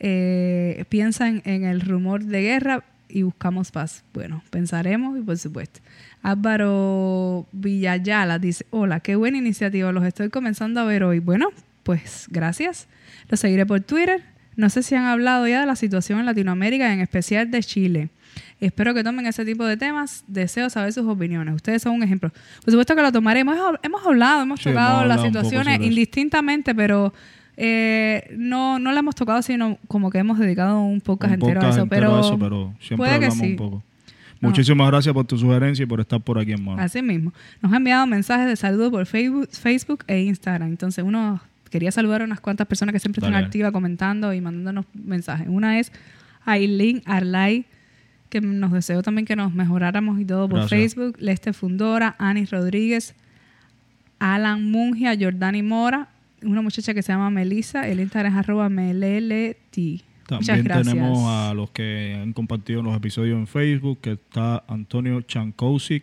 Eh, 0.00 0.84
piensa 0.88 1.28
en, 1.28 1.64
el 1.64 1.80
rumor 1.80 2.24
de 2.24 2.42
guerra 2.42 2.84
y 3.08 3.22
buscamos 3.22 3.70
paz. 3.70 4.04
Bueno, 4.14 4.42
pensaremos 4.50 5.18
y 5.18 5.22
por 5.22 5.38
supuesto. 5.38 5.80
Álvaro 6.22 7.46
Villayala 7.52 8.38
dice, 8.38 8.66
hola, 8.70 9.00
qué 9.00 9.16
buena 9.16 9.38
iniciativa, 9.38 9.92
los 9.92 10.04
estoy 10.04 10.30
comenzando 10.30 10.80
a 10.80 10.84
ver 10.84 11.04
hoy. 11.04 11.18
Bueno, 11.20 11.50
pues 11.82 12.26
gracias. 12.30 12.86
Lo 13.28 13.36
seguiré 13.36 13.66
por 13.66 13.80
Twitter. 13.80 14.22
No 14.56 14.70
sé 14.70 14.82
si 14.82 14.94
han 14.94 15.04
hablado 15.04 15.46
ya 15.46 15.60
de 15.60 15.66
la 15.66 15.76
situación 15.76 16.18
en 16.18 16.26
Latinoamérica, 16.26 16.92
en 16.92 17.00
especial 17.00 17.50
de 17.50 17.62
Chile. 17.62 18.08
Espero 18.60 18.92
que 18.92 19.04
tomen 19.04 19.26
ese 19.26 19.44
tipo 19.44 19.64
de 19.64 19.76
temas. 19.76 20.24
Deseo 20.26 20.68
saber 20.68 20.92
sus 20.92 21.06
opiniones. 21.06 21.54
Ustedes 21.54 21.82
son 21.82 21.94
un 21.94 22.02
ejemplo. 22.02 22.30
Por 22.30 22.72
supuesto 22.72 22.96
que 22.96 23.02
lo 23.02 23.12
tomaremos. 23.12 23.56
Hemos, 23.82 24.04
hablado, 24.04 24.42
hemos 24.42 24.60
Sí, 24.60 24.68
tocado 24.68 25.00
hemos 25.00 25.08
las 25.08 25.18
hablado 25.18 25.32
poco 25.32 25.44
situaciones 25.44 25.80
indistintamente, 25.80 26.74
pero 26.74 27.12
eh, 27.60 28.34
no, 28.36 28.78
no 28.78 28.92
la 28.92 29.00
hemos 29.00 29.16
tocado, 29.16 29.42
sino 29.42 29.78
como 29.88 30.10
que 30.10 30.18
hemos 30.18 30.38
dedicado 30.38 30.80
un 30.80 31.00
podcast 31.00 31.34
Un 31.34 31.40
entero 31.42 31.60
a 31.66 31.70
eso. 31.70 31.80
entero 31.80 32.06
Pero, 32.06 32.16
a 32.16 32.20
eso, 32.20 32.38
pero 32.38 32.74
siempre 32.78 32.96
puede 32.96 33.10
que 33.10 33.14
hablamos 33.26 33.38
sí. 33.38 33.50
un 33.50 33.56
poco. 33.56 33.82
No. 34.40 34.48
Muchísimas 34.50 34.86
gracias 34.86 35.12
por 35.12 35.26
tu 35.26 35.36
sugerencia 35.36 35.82
y 35.82 35.86
por 35.86 35.98
estar 35.98 36.20
por 36.20 36.38
aquí, 36.38 36.52
hermano. 36.52 36.80
Así 36.80 37.02
mismo. 37.02 37.32
Nos 37.60 37.72
ha 37.72 37.76
enviado 37.78 38.06
mensajes 38.06 38.46
de 38.46 38.54
saludo 38.54 38.92
por 38.92 39.04
Facebook, 39.06 39.48
Facebook 39.50 40.04
e 40.06 40.20
Instagram. 40.20 40.68
Entonces, 40.68 41.04
uno 41.04 41.40
quería 41.68 41.90
saludar 41.90 42.22
a 42.22 42.24
unas 42.26 42.40
cuantas 42.40 42.68
personas 42.68 42.92
que 42.92 43.00
siempre 43.00 43.18
están 43.18 43.32
Dale. 43.32 43.46
activas 43.46 43.72
comentando 43.72 44.32
y 44.32 44.40
mandándonos 44.40 44.84
mensajes. 44.94 45.48
Una 45.50 45.80
es 45.80 45.90
Aileen 46.44 47.02
Arlay, 47.06 47.64
que 48.28 48.40
nos 48.40 48.70
deseó 48.70 49.02
también 49.02 49.26
que 49.26 49.34
nos 49.34 49.52
mejoráramos 49.52 50.20
y 50.20 50.24
todo 50.24 50.48
por 50.48 50.60
Gracias. 50.60 50.94
Facebook. 50.94 51.16
Leste 51.18 51.52
Fundora, 51.52 52.14
Anis 52.20 52.52
Rodríguez, 52.52 53.16
Alan 54.20 54.70
Mungia, 54.70 55.16
Jordani 55.18 55.64
Mora, 55.64 56.06
una 56.42 56.62
muchacha 56.62 56.94
que 56.94 57.02
se 57.02 57.12
llama 57.12 57.30
Melissa. 57.30 57.88
El 57.88 58.00
Instagram 58.00 58.32
es 58.32 58.38
arroba 58.38 58.68
meleleti. 58.68 60.02
También 60.26 60.64
tenemos 60.64 61.26
a 61.26 61.54
los 61.54 61.70
que 61.70 62.18
han 62.20 62.32
compartido 62.34 62.82
los 62.82 62.94
episodios 62.96 63.38
en 63.38 63.46
Facebook, 63.46 63.98
que 64.02 64.12
está 64.12 64.62
Antonio 64.68 65.22
Chankowski, 65.22 66.02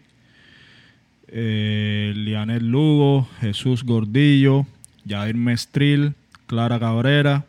eh, 1.28 2.14
Lianel 2.16 2.68
Lugo, 2.70 3.28
Jesús 3.40 3.84
Gordillo, 3.84 4.66
Jair 5.08 5.36
Mestril, 5.36 6.14
Clara 6.48 6.80
Cabrera, 6.80 7.46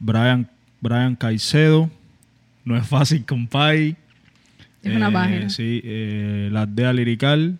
Brian, 0.00 0.48
Brian 0.80 1.14
Caicedo, 1.16 1.90
No 2.64 2.76
es 2.78 2.86
fácil, 2.86 3.24
compay. 3.26 3.94
Es 4.82 4.96
una 4.96 5.08
Eh, 5.08 5.12
página. 5.12 5.50
Sí, 5.50 5.82
eh, 5.84 6.48
La 6.50 6.62
Aldea 6.62 6.92
Lirical, 6.94 7.58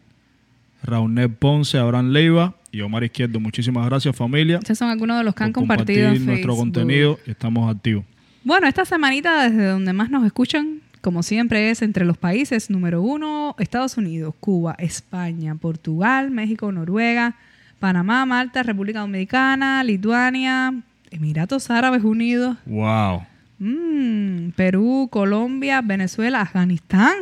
Raúl 0.82 1.14
Ponce, 1.38 1.76
Abraham 1.78 2.10
Leiva 2.10 2.54
y 2.74 2.80
Omar 2.80 3.04
Izquierdo. 3.04 3.38
Muchísimas 3.38 3.86
gracias, 3.86 4.14
familia. 4.16 4.56
Estos 4.58 4.78
son 4.78 4.90
algunos 4.90 5.16
de 5.18 5.24
los 5.24 5.34
que 5.34 5.44
han 5.44 5.52
compartido 5.52 6.06
compartir 6.08 6.26
nuestro 6.26 6.56
contenido. 6.56 7.18
Estamos 7.26 7.74
activos. 7.74 8.04
Bueno, 8.42 8.66
esta 8.66 8.84
semanita 8.84 9.48
desde 9.48 9.66
donde 9.68 9.92
más 9.92 10.10
nos 10.10 10.26
escuchan, 10.26 10.80
como 11.00 11.22
siempre, 11.22 11.70
es 11.70 11.82
entre 11.82 12.04
los 12.04 12.18
países 12.18 12.70
número 12.70 13.00
uno, 13.00 13.54
Estados 13.58 13.96
Unidos, 13.96 14.34
Cuba, 14.40 14.74
España, 14.78 15.54
Portugal, 15.54 16.30
México, 16.30 16.70
Noruega, 16.72 17.36
Panamá, 17.78 18.26
Malta, 18.26 18.62
República 18.62 19.00
Dominicana, 19.00 19.84
Lituania, 19.84 20.74
Emiratos 21.10 21.70
Árabes 21.70 22.02
Unidos, 22.02 22.56
Wow. 22.66 23.22
mm, 23.60 24.48
Perú, 24.56 25.08
Colombia, 25.10 25.80
Venezuela, 25.80 26.40
Afganistán, 26.40 27.14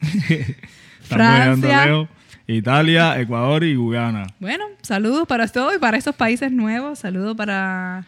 Francia. 1.02 2.08
Italia, 2.54 3.20
Ecuador 3.20 3.64
y 3.64 3.74
Guyana. 3.74 4.26
Bueno, 4.40 4.64
saludos 4.82 5.26
para 5.26 5.46
todos 5.48 5.74
y 5.76 5.78
para 5.78 5.96
esos 5.96 6.14
países 6.14 6.50
nuevos. 6.50 6.98
Saludos 6.98 7.36
para 7.36 8.04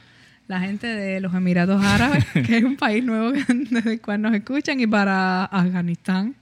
la 0.48 0.60
gente 0.60 0.86
de 0.86 1.20
los 1.20 1.34
Emiratos 1.34 1.82
Árabes, 1.84 2.24
que 2.32 2.58
es 2.58 2.64
un 2.64 2.76
país 2.76 3.04
nuevo 3.04 3.32
desde 3.32 3.90
el 3.92 4.00
cual 4.00 4.22
nos 4.22 4.34
escuchan, 4.34 4.80
y 4.80 4.86
para 4.86 5.44
Afganistán. 5.44 6.34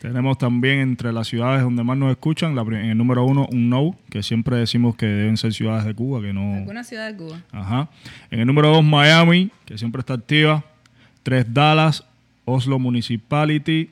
Tenemos 0.00 0.36
también 0.36 0.80
entre 0.80 1.12
las 1.12 1.28
ciudades 1.28 1.62
donde 1.62 1.84
más 1.84 1.96
nos 1.96 2.10
escuchan, 2.10 2.56
la 2.56 2.62
en 2.62 2.90
el 2.90 2.98
número 2.98 3.24
uno, 3.24 3.46
un 3.52 3.70
no, 3.70 3.96
que 4.10 4.22
siempre 4.22 4.56
decimos 4.56 4.96
que 4.96 5.06
deben 5.06 5.36
ser 5.36 5.52
ciudades 5.54 5.84
de 5.84 5.94
Cuba, 5.94 6.20
que 6.20 6.32
no. 6.32 6.54
Alguna 6.54 6.82
ciudad 6.82 7.08
de 7.08 7.16
Cuba. 7.16 7.40
Ajá. 7.52 7.88
En 8.30 8.40
el 8.40 8.46
número 8.46 8.68
dos, 8.70 8.84
Miami, 8.84 9.50
que 9.64 9.78
siempre 9.78 10.00
está 10.00 10.14
activa. 10.14 10.64
Tres, 11.22 11.46
Dallas, 11.54 12.04
Oslo 12.44 12.80
Municipality, 12.80 13.90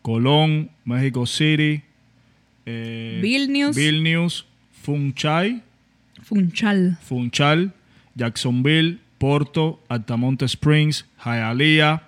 Colón, 0.00 0.70
México 0.84 1.26
City, 1.26 1.82
eh, 2.66 3.18
Vilnius. 3.22 3.76
Vilnius, 3.76 4.46
Funchal, 4.82 5.62
Funchal. 6.22 6.98
Funchal, 7.02 7.72
Jacksonville, 8.14 8.98
Porto, 9.18 9.80
Altamonte 9.88 10.44
Springs, 10.46 11.04
Hialeah, 11.24 12.02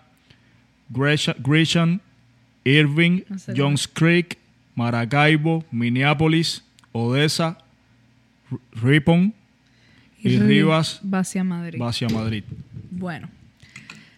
Gresha- 0.92 1.36
Gresham, 1.42 2.00
Irving, 2.64 3.22
No 3.28 3.38
sé 3.38 3.54
Johns 3.56 3.86
Creek, 3.88 4.38
Maracaibo, 4.74 5.64
Minneapolis, 5.70 6.62
Odessa, 6.92 7.58
Ripon 8.72 9.32
y, 10.22 10.38
Ri- 10.38 10.46
Rivas 10.46 11.00
Hacia 11.12 11.44
Madrid. 11.44 11.80
hacia 11.82 12.08
Madrid. 12.08 12.44
Bueno. 12.90 13.28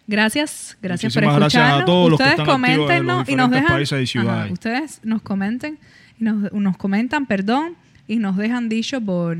Gracias, 0.09 0.77
gracias 0.81 1.13
Muchísimas 1.15 1.33
por 1.33 1.39
gracias 1.41 1.61
a 1.61 1.65
escucharnos. 1.65 1.85
todos 1.85 2.09
los 2.11 2.17
que 2.17 2.23
ustedes 2.23 2.39
están 2.39 2.61
de 2.61 3.03
los 3.03 3.29
y 3.29 3.35
nos 3.35 3.51
dejan 3.51 3.67
países 3.67 4.01
y 4.03 4.07
ciudades. 4.07 4.51
ustedes 4.53 4.99
nos 5.03 5.21
comenten 5.21 5.73
y 5.75 5.77
nos, 6.19 6.51
nos 6.53 6.77
comentan, 6.77 7.25
perdón, 7.25 7.73
y 8.09 8.17
nos 8.19 8.37
dejan 8.37 8.69
dicho 8.69 9.01
por, 9.01 9.35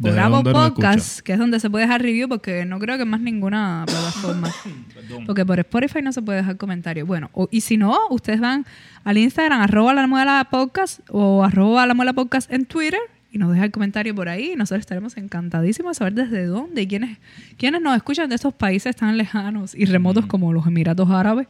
por 0.00 0.10
Apple 0.18 0.52
Podcast, 0.52 1.20
que 1.20 1.32
es 1.32 1.38
donde 1.38 1.58
se 1.60 1.70
puede 1.70 1.86
dejar 1.86 2.02
review 2.02 2.28
porque 2.28 2.66
no 2.66 2.78
creo 2.78 2.98
que 2.98 3.06
más 3.06 3.20
ninguna 3.22 3.84
plataforma. 3.88 4.50
Porque 5.26 5.46
por 5.46 5.58
Spotify 5.60 6.02
no 6.02 6.12
se 6.12 6.20
puede 6.20 6.38
dejar 6.38 6.58
comentario. 6.58 7.06
Bueno, 7.06 7.30
o- 7.32 7.48
y 7.50 7.62
si 7.62 7.76
no, 7.78 7.96
ustedes 8.10 8.38
van 8.40 8.66
al 9.04 9.16
Instagram, 9.16 9.62
arroba 9.62 9.94
la 9.94 10.06
muela 10.06 10.46
podcast 10.50 11.00
o 11.08 11.42
arroba 11.42 11.86
la 11.86 11.94
muela 11.94 12.12
podcast 12.12 12.52
en 12.52 12.66
Twitter 12.66 13.00
y 13.32 13.38
nos 13.38 13.48
dejan 13.50 13.64
el 13.64 13.70
comentario 13.70 14.14
por 14.14 14.28
ahí. 14.28 14.52
Y 14.52 14.56
nosotros 14.56 14.80
estaremos 14.80 15.16
encantadísimos 15.16 15.92
de 15.92 15.98
saber 15.98 16.12
desde 16.12 16.44
dónde 16.44 16.82
y 16.82 16.86
quiénes, 16.86 17.16
quiénes 17.56 17.80
nos 17.80 17.96
escuchan 17.96 18.28
de 18.28 18.34
estos 18.34 18.52
países 18.52 18.94
tan 18.94 19.16
lejanos 19.16 19.74
y 19.74 19.86
remotos 19.86 20.26
como 20.26 20.52
los 20.52 20.66
Emiratos 20.66 21.08
Árabes 21.10 21.46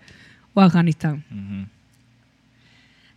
o 0.54 0.60
Afganistán. 0.60 1.24
Ujú. 1.28 1.66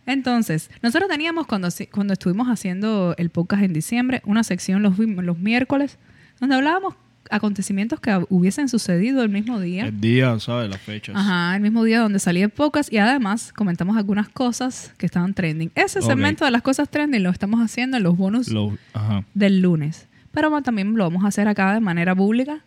Entonces, 0.06 0.70
nosotros 0.82 1.10
teníamos 1.10 1.46
cuando, 1.46 1.68
cuando 1.92 2.12
estuvimos 2.12 2.48
haciendo 2.48 3.14
el 3.18 3.30
podcast 3.30 3.62
en 3.62 3.72
diciembre, 3.72 4.22
una 4.24 4.44
sección 4.44 4.82
los, 4.82 4.98
los 4.98 5.38
miércoles 5.38 5.98
donde 6.40 6.56
hablábamos 6.56 6.94
acontecimientos 7.30 8.00
que 8.00 8.24
hubiesen 8.28 8.68
sucedido 8.68 9.22
el 9.22 9.28
mismo 9.28 9.60
día. 9.60 9.86
El 9.86 10.00
día, 10.00 10.38
¿sabes? 10.38 10.70
Las 10.70 10.80
fechas. 10.80 11.16
Ajá, 11.16 11.56
el 11.56 11.62
mismo 11.62 11.84
día 11.84 12.00
donde 12.00 12.18
salía 12.18 12.44
el 12.44 12.50
podcast 12.50 12.92
y 12.92 12.98
además 12.98 13.52
comentamos 13.52 13.96
algunas 13.96 14.28
cosas 14.28 14.92
que 14.96 15.06
estaban 15.06 15.34
trending. 15.34 15.70
Ese 15.74 16.02
segmento 16.02 16.44
de 16.44 16.50
las 16.50 16.62
cosas 16.62 16.88
trending 16.88 17.22
lo 17.22 17.30
estamos 17.30 17.60
haciendo 17.60 17.96
en 17.96 18.02
los 18.02 18.16
bonus 18.16 18.48
ajá. 18.92 19.24
del 19.34 19.60
lunes. 19.60 20.08
Pero 20.32 20.62
también 20.62 20.94
lo 20.94 21.04
vamos 21.04 21.24
a 21.24 21.28
hacer 21.28 21.48
acá 21.48 21.72
de 21.74 21.80
manera 21.80 22.14
pública 22.14 22.60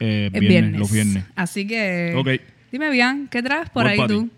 Eh, 0.00 0.30
el 0.32 0.40
viernes, 0.40 0.50
viernes. 0.50 0.80
Los 0.80 0.92
viernes. 0.92 1.24
Así 1.36 1.66
que 1.66 2.42
dime 2.72 2.90
bien, 2.90 3.28
¿qué 3.30 3.42
traes 3.42 3.70
por 3.70 3.84
Voy 3.84 3.92
ahí 3.92 4.06
tú? 4.08 4.28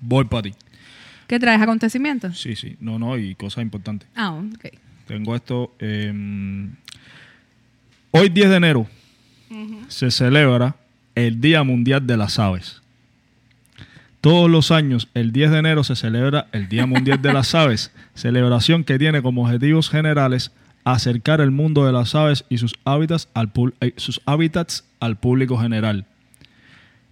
Voy 0.00 0.24
para 0.26 0.42
ti. 0.42 0.54
¿Qué 1.26 1.38
traes? 1.40 1.60
¿Acontecimientos? 1.60 2.38
Sí, 2.40 2.54
sí. 2.56 2.76
No, 2.80 2.98
no, 2.98 3.18
y 3.18 3.34
cosas 3.34 3.62
importantes. 3.62 4.08
Ah, 4.14 4.32
ok. 4.32 4.66
Tengo 5.06 5.34
esto. 5.36 5.74
eh, 5.78 6.12
hoy, 8.10 8.28
10 8.28 8.50
de 8.50 8.56
enero, 8.56 8.86
se 9.88 10.10
celebra 10.10 10.76
el 11.14 11.40
Día 11.40 11.62
Mundial 11.62 12.06
de 12.06 12.16
las 12.16 12.38
Aves. 12.38 12.82
Todos 14.20 14.50
los 14.50 14.70
años, 14.72 15.08
el 15.14 15.32
10 15.32 15.50
de 15.52 15.58
enero, 15.58 15.84
se 15.84 15.94
celebra 15.94 16.48
el 16.52 16.68
Día 16.68 16.86
Mundial 16.86 17.22
de 17.22 17.32
las 17.32 17.54
Aves, 17.54 17.92
celebración 18.14 18.82
que 18.84 18.98
tiene 18.98 19.22
como 19.22 19.42
objetivos 19.44 19.88
generales 19.88 20.50
acercar 20.84 21.40
el 21.40 21.50
mundo 21.50 21.84
de 21.84 21.92
las 21.92 22.14
aves 22.14 22.44
y 22.48 22.58
sus 22.58 22.74
hábitats 22.84 23.28
al, 23.34 23.52
pul- 23.52 23.74
eh, 23.80 23.92
sus 23.96 24.20
hábitats 24.24 24.84
al 25.00 25.16
público 25.16 25.58
general. 25.58 26.04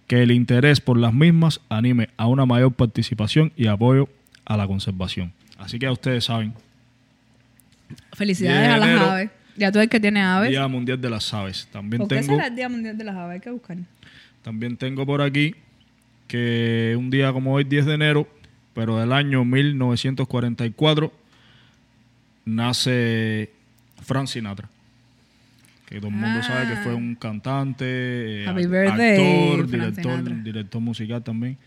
Que 0.07 0.21
el 0.21 0.31
interés 0.31 0.81
por 0.81 0.97
las 0.97 1.13
mismas 1.13 1.61
anime 1.69 2.09
a 2.17 2.27
una 2.27 2.45
mayor 2.45 2.73
participación 2.73 3.51
y 3.55 3.67
apoyo 3.67 4.07
a 4.45 4.57
la 4.57 4.67
conservación. 4.67 5.33
Así 5.57 5.79
que 5.79 5.85
ya 5.85 5.91
ustedes 5.91 6.25
saben, 6.25 6.53
Felicidades 8.13 8.59
10 8.59 8.69
de 8.69 8.73
a 8.73 8.77
las 8.77 9.01
aves. 9.09 9.29
Ya 9.57 9.71
tú 9.71 9.79
el 9.79 9.89
que 9.89 9.99
tiene 9.99 10.21
aves. 10.21 10.49
Día 10.49 10.67
Mundial 10.67 10.99
de 10.99 11.09
las 11.09 11.33
Aves. 11.33 11.67
También 11.71 11.99
¿Por 11.99 12.09
qué 12.09 12.15
tengo, 12.15 12.33
será 12.33 12.47
el 12.47 12.55
Día 12.55 12.69
Mundial 12.69 12.97
de 12.97 13.03
las 13.03 13.15
Aves? 13.15 13.35
Hay 13.35 13.39
que 13.39 13.51
buscar. 13.51 13.77
también 14.41 14.77
tengo 14.77 15.05
por 15.05 15.21
aquí 15.21 15.55
que 16.27 16.95
un 16.97 17.09
día 17.09 17.31
como 17.31 17.53
hoy, 17.53 17.63
10 17.63 17.85
de 17.85 17.93
enero, 17.93 18.27
pero 18.73 18.99
del 18.99 19.13
año 19.13 19.45
1944, 19.45 21.11
nace 22.45 23.51
Frank 24.01 24.27
Sinatra. 24.27 24.69
Que 25.85 25.97
todo 25.97 26.07
el 26.07 26.15
mundo 26.15 26.39
Ah. 26.41 26.43
sabe 26.43 26.67
que 26.69 26.75
fue 26.81 26.93
un 26.95 27.15
cantante, 27.15 27.85
eh, 28.43 28.51
birthday, 28.67 28.87
actor, 29.17 29.67
director, 29.69 30.43
director 30.43 30.81
musical 30.81 31.23
también. 31.23 31.57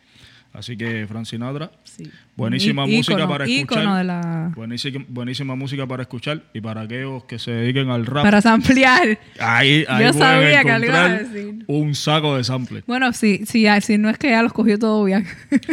Así 0.52 0.76
que 0.78 1.07
Frank 1.07 1.26
Sinatra, 1.26 1.70
Sí. 1.85 2.11
Buenísima 2.35 2.87
música 2.87 3.12
ícono, 3.12 3.28
para 3.28 3.44
escuchar. 3.44 4.04
la... 4.04 4.50
buenísima, 4.57 5.04
buenísima 5.07 5.54
música 5.54 5.87
para 5.87 6.02
escuchar 6.02 6.42
y 6.54 6.61
para 6.62 6.81
aquellos 6.81 7.24
que 7.24 7.38
se 7.38 7.50
dediquen 7.50 7.90
al 7.90 8.07
rap. 8.07 8.24
Para 8.24 8.38
ampliar. 8.50 9.18
Ahí, 9.38 9.85
ahí 9.88 10.04
Yo 10.07 10.12
sabía 10.14 10.64
que 10.64 10.78
le 10.78 10.87
ibas 10.87 10.98
a 10.98 11.18
decir. 11.18 11.64
un 11.66 11.94
saco 11.94 12.37
de 12.38 12.44
samples. 12.44 12.83
Bueno, 12.87 13.12
sí, 13.12 13.42
sí, 13.44 13.66
si 13.83 13.98
no 13.98 14.09
es 14.09 14.16
que 14.18 14.31
ya 14.31 14.42
los 14.42 14.52
cogió 14.52 14.78
todo 14.78 15.04
bien. 15.04 15.26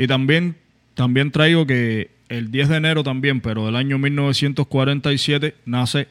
Y 0.00 0.06
también, 0.06 0.54
también 0.94 1.30
traigo 1.32 1.66
que 1.66 2.10
el 2.28 2.50
10 2.52 2.68
de 2.68 2.76
enero 2.76 3.02
también, 3.02 3.40
pero 3.40 3.66
del 3.66 3.74
año 3.74 3.98
1947, 3.98 5.54
nace 5.66 6.06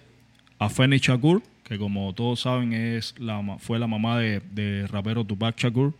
Afeni 0.59 0.97
Shakur, 0.97 1.41
que 1.67 1.77
como 1.77 2.13
todos 2.13 2.41
saben 2.41 2.71
es 2.73 3.13
la, 3.19 3.57
fue 3.59 3.77
la 3.79 3.87
mamá 3.87 4.17
de, 4.19 4.41
de 4.53 4.87
rapero 4.87 5.23
Tupac 5.25 5.57
Shakur. 5.59 5.93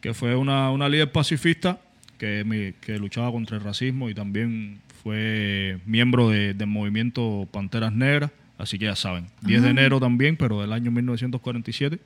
que 0.00 0.14
fue 0.14 0.34
una, 0.36 0.70
una 0.70 0.88
líder 0.88 1.12
pacifista 1.12 1.78
que, 2.18 2.74
que 2.80 2.98
luchaba 2.98 3.30
contra 3.30 3.56
el 3.58 3.62
racismo 3.62 4.08
y 4.08 4.14
también 4.14 4.78
fue 5.02 5.78
miembro 5.86 6.30
de- 6.30 6.54
del 6.54 6.66
movimiento 6.68 7.46
Panteras 7.50 7.92
Negras. 7.92 8.30
Así 8.58 8.78
que 8.78 8.84
ya 8.86 8.96
saben, 8.96 9.26
10 9.42 9.62
de 9.62 9.70
enero 9.70 9.98
también, 10.00 10.36
pero 10.36 10.60
del 10.60 10.72
año 10.74 10.90
1947, 10.90 11.98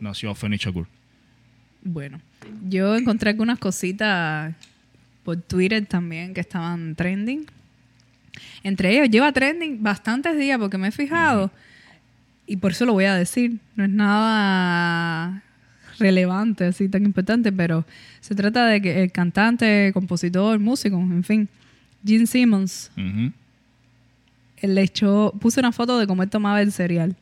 nació 0.00 0.30
Afeni 0.30 0.56
Shakur. 0.58 0.86
Bueno, 1.82 2.20
yo 2.68 2.94
encontré 2.96 3.30
algunas 3.30 3.58
cositas 3.58 4.54
por 5.24 5.36
Twitter 5.38 5.84
también 5.86 6.34
que 6.34 6.40
estaban 6.40 6.94
trending. 6.96 7.46
Entre 8.62 8.90
ellos, 8.94 9.08
lleva 9.10 9.32
trending 9.32 9.82
bastantes 9.82 10.38
días 10.38 10.58
porque 10.58 10.76
me 10.78 10.88
he 10.88 10.92
fijado 10.92 11.50
y 12.46 12.56
por 12.56 12.72
eso 12.72 12.84
lo 12.86 12.92
voy 12.92 13.04
a 13.04 13.14
decir. 13.14 13.58
No 13.76 13.84
es 13.84 13.90
nada 13.90 15.42
relevante, 15.98 16.64
así 16.66 16.88
tan 16.88 17.04
importante, 17.04 17.52
pero 17.52 17.84
se 18.20 18.34
trata 18.34 18.66
de 18.66 18.80
que 18.80 19.02
el 19.04 19.12
cantante, 19.12 19.90
compositor, 19.94 20.58
músico, 20.58 20.96
en 20.96 21.22
fin, 21.24 21.48
Gene 22.04 22.26
Simmons, 22.26 22.90
Ujú. 22.96 23.32
él 24.58 24.74
le 24.74 24.82
echó, 24.82 25.32
puso 25.40 25.60
una 25.60 25.72
foto 25.72 25.98
de 25.98 26.06
cómo 26.06 26.22
él 26.22 26.30
tomaba 26.30 26.60
el 26.62 26.72
cereal. 26.72 27.14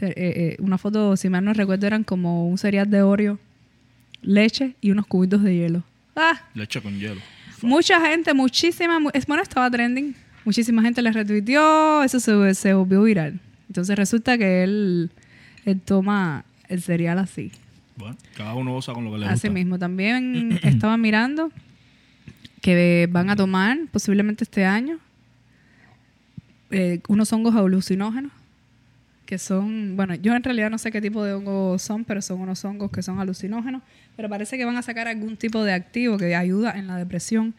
Eh, 0.00 0.12
eh, 0.16 0.56
una 0.60 0.78
foto, 0.78 1.16
si 1.16 1.28
mal 1.28 1.44
no 1.44 1.52
recuerdo, 1.52 1.86
eran 1.86 2.04
como 2.04 2.48
un 2.48 2.56
cereal 2.58 2.88
de 2.90 3.02
Oreo, 3.02 3.38
leche 4.22 4.74
y 4.80 4.90
unos 4.90 5.06
cubitos 5.06 5.42
de 5.42 5.54
hielo. 5.56 5.82
Ah, 6.16 6.40
Leche 6.54 6.80
con 6.82 6.98
hielo. 6.98 7.20
mucha 7.62 8.00
gente, 8.00 8.32
muchísima, 8.34 8.98
mu- 8.98 9.10
es 9.12 9.26
bueno, 9.26 9.42
estaba 9.42 9.70
trending. 9.70 10.14
Muchísima 10.44 10.82
gente 10.82 11.02
le 11.02 11.12
retuiteó, 11.12 12.02
eso 12.02 12.18
se, 12.18 12.54
se 12.54 12.72
volvió 12.74 13.02
viral. 13.02 13.38
Entonces 13.70 13.94
resulta 13.96 14.36
que 14.36 14.64
él, 14.64 15.10
él 15.64 15.80
toma 15.80 16.44
el 16.68 16.82
cereal 16.82 17.20
así. 17.20 17.52
Bueno, 17.96 18.16
cada 18.36 18.54
uno 18.54 18.76
usa 18.76 18.92
con 18.94 19.04
lo 19.04 19.12
que 19.12 19.18
le 19.18 19.26
Así 19.26 19.46
gusta. 19.46 19.50
mismo. 19.50 19.78
También 19.78 20.58
estaba 20.64 20.96
mirando 20.96 21.52
que 22.60 23.08
van 23.10 23.30
a 23.30 23.36
tomar 23.36 23.78
posiblemente 23.92 24.42
este 24.44 24.64
año 24.64 24.98
eh, 26.70 27.00
unos 27.08 27.32
hongos 27.32 27.54
alucinógenos 27.54 28.32
que 29.26 29.38
son, 29.38 29.94
bueno, 29.96 30.16
yo 30.16 30.34
en 30.34 30.42
realidad 30.42 30.70
no 30.70 30.78
sé 30.78 30.90
qué 30.90 31.00
tipo 31.00 31.22
de 31.22 31.34
hongos 31.34 31.80
son, 31.82 32.04
pero 32.04 32.20
son 32.20 32.40
unos 32.40 32.64
hongos 32.64 32.90
que 32.90 33.00
son 33.00 33.20
alucinógenos, 33.20 33.80
pero 34.16 34.28
parece 34.28 34.58
que 34.58 34.64
van 34.64 34.76
a 34.76 34.82
sacar 34.82 35.06
algún 35.06 35.36
tipo 35.36 35.62
de 35.62 35.72
activo 35.72 36.18
que 36.18 36.34
ayuda 36.34 36.72
en 36.72 36.88
la 36.88 36.96
depresión 36.96 37.54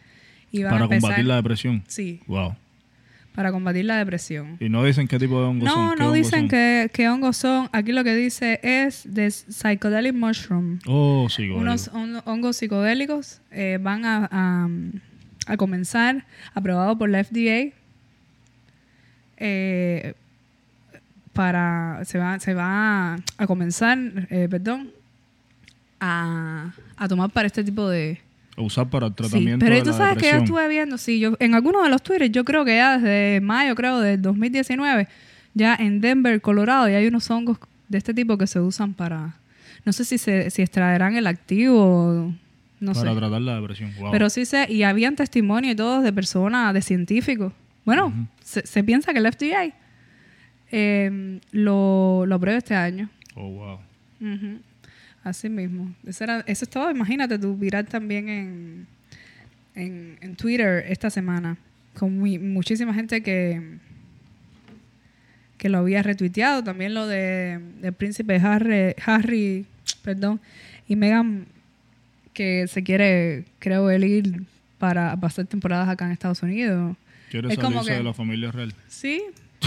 y 0.51 0.63
van 0.63 0.71
Para 0.71 0.81
a 0.81 0.83
empezar, 0.83 1.01
combatir 1.01 1.25
la 1.25 1.35
depresión. 1.37 1.81
Sí, 1.87 2.19
Wow. 2.27 2.55
Para 3.35 3.51
combatir 3.51 3.85
la 3.85 3.97
depresión. 3.97 4.57
Y 4.59 4.67
no 4.69 4.83
dicen 4.83 5.07
qué 5.07 5.17
tipo 5.17 5.39
de 5.41 5.47
hongos 5.47 5.69
son. 5.71 5.85
No, 5.85 5.91
¿Qué 5.93 5.99
no 5.99 6.05
hongos 6.07 6.17
dicen 6.17 6.39
son? 6.41 6.47
qué, 6.49 6.89
qué 6.93 7.09
hongos 7.09 7.37
son. 7.37 7.69
Aquí 7.71 7.91
lo 7.93 8.03
que 8.03 8.13
dice 8.15 8.59
es 8.61 9.03
de 9.13 9.31
psychedelic 9.31 10.13
mushroom. 10.13 10.79
Oh, 10.85 11.27
sí, 11.29 11.49
Unos 11.49 11.89
hon- 11.93 12.21
hongos 12.25 12.57
psicodélicos 12.57 13.39
eh, 13.51 13.77
van 13.81 14.03
a, 14.05 14.27
a, 14.31 14.69
a 15.47 15.57
comenzar, 15.57 16.25
aprobado 16.53 16.97
por 16.97 17.09
la 17.09 17.23
FDA, 17.23 17.71
eh, 19.37 20.13
para, 21.33 22.01
se 22.03 22.17
va, 22.19 22.39
se 22.39 22.53
va 22.53 23.15
a 23.37 23.47
comenzar, 23.47 23.97
eh, 24.29 24.47
perdón, 24.49 24.91
a, 25.99 26.73
a 26.97 27.07
tomar 27.07 27.29
para 27.29 27.47
este 27.47 27.63
tipo 27.63 27.87
de... 27.87 28.19
Usar 28.61 28.89
para 28.89 29.07
el 29.07 29.11
Sí, 29.13 29.15
tratamiento 29.17 29.63
pero 29.65 29.75
de 29.75 29.81
tú 29.81 29.89
la 29.91 29.97
sabes 29.97 30.17
que 30.17 30.29
yo 30.31 30.37
estuve 30.37 30.67
viendo, 30.67 30.97
sí, 30.97 31.19
yo 31.19 31.35
en 31.39 31.53
algunos 31.55 31.83
de 31.83 31.89
los 31.89 32.01
Twitter, 32.01 32.31
yo 32.31 32.43
creo 32.45 32.63
que 32.65 32.75
ya 32.75 32.97
desde 32.97 33.41
mayo, 33.41 33.75
creo, 33.75 33.99
del 33.99 34.21
2019, 34.21 35.07
ya 35.53 35.75
en 35.75 36.01
Denver, 36.01 36.39
Colorado, 36.41 36.87
ya 36.89 36.97
hay 36.97 37.07
unos 37.07 37.29
hongos 37.29 37.57
de 37.89 37.97
este 37.97 38.13
tipo 38.13 38.37
que 38.37 38.47
se 38.47 38.59
usan 38.59 38.93
para, 38.93 39.35
no 39.85 39.91
sé 39.93 40.05
si 40.05 40.17
se 40.17 40.49
si 40.49 40.61
extraerán 40.61 41.15
el 41.15 41.27
activo, 41.27 42.33
no 42.79 42.93
para 42.93 43.11
sé. 43.13 43.17
tratar 43.19 43.41
la 43.41 43.55
depresión. 43.59 43.91
Wow. 43.99 44.11
Pero 44.11 44.29
sí 44.29 44.45
sé, 44.45 44.65
y 44.71 44.83
habían 44.83 45.15
testimonios 45.15 45.73
y 45.73 45.75
todos 45.75 46.03
de 46.03 46.13
personas, 46.13 46.73
de 46.73 46.81
científicos. 46.81 47.51
Bueno, 47.83 48.13
se, 48.43 48.65
se 48.65 48.83
piensa 48.83 49.11
que 49.11 49.19
el 49.19 49.31
FDA 49.31 49.73
eh, 50.71 51.39
lo, 51.51 52.25
lo 52.25 52.35
aprueba 52.35 52.57
este 52.57 52.75
año. 52.75 53.09
oh, 53.35 53.49
wow. 53.49 53.79
Ujú. 54.21 54.59
Así 55.23 55.49
mismo. 55.49 55.93
Eso, 56.05 56.23
era, 56.23 56.43
eso 56.47 56.65
estaba, 56.65 56.91
imagínate 56.91 57.37
tú, 57.37 57.55
viral 57.55 57.85
también 57.85 58.27
en, 58.29 58.87
en, 59.75 60.17
en 60.21 60.35
Twitter 60.35 60.83
esta 60.87 61.09
semana. 61.09 61.57
Con 61.93 62.17
muy- 62.17 62.39
muchísima 62.39 62.93
gente 62.93 63.21
que, 63.21 63.77
que 65.57 65.69
lo 65.69 65.77
había 65.79 66.01
retuiteado. 66.03 66.63
También 66.63 66.93
lo 66.93 67.07
de 67.07 67.59
del 67.81 67.93
príncipe 67.93 68.35
Harry, 68.37 68.95
Harry 69.05 69.65
perdón, 70.03 70.39
y 70.87 70.95
Meghan, 70.95 71.45
que 72.33 72.65
se 72.67 72.81
quiere, 72.83 73.45
creo 73.59 73.89
él, 73.91 74.03
ir 74.03 74.43
para 74.79 75.15
pasar 75.19 75.45
temporadas 75.45 75.87
acá 75.89 76.05
en 76.05 76.11
Estados 76.11 76.41
Unidos. 76.41 76.95
Quiere 77.29 77.49
Es 77.53 77.59
como 77.59 77.83
que- 77.83 77.93
de 77.93 78.03
la 78.03 78.13
familia 78.13 78.51
real. 78.51 78.73
Sí, 78.87 79.21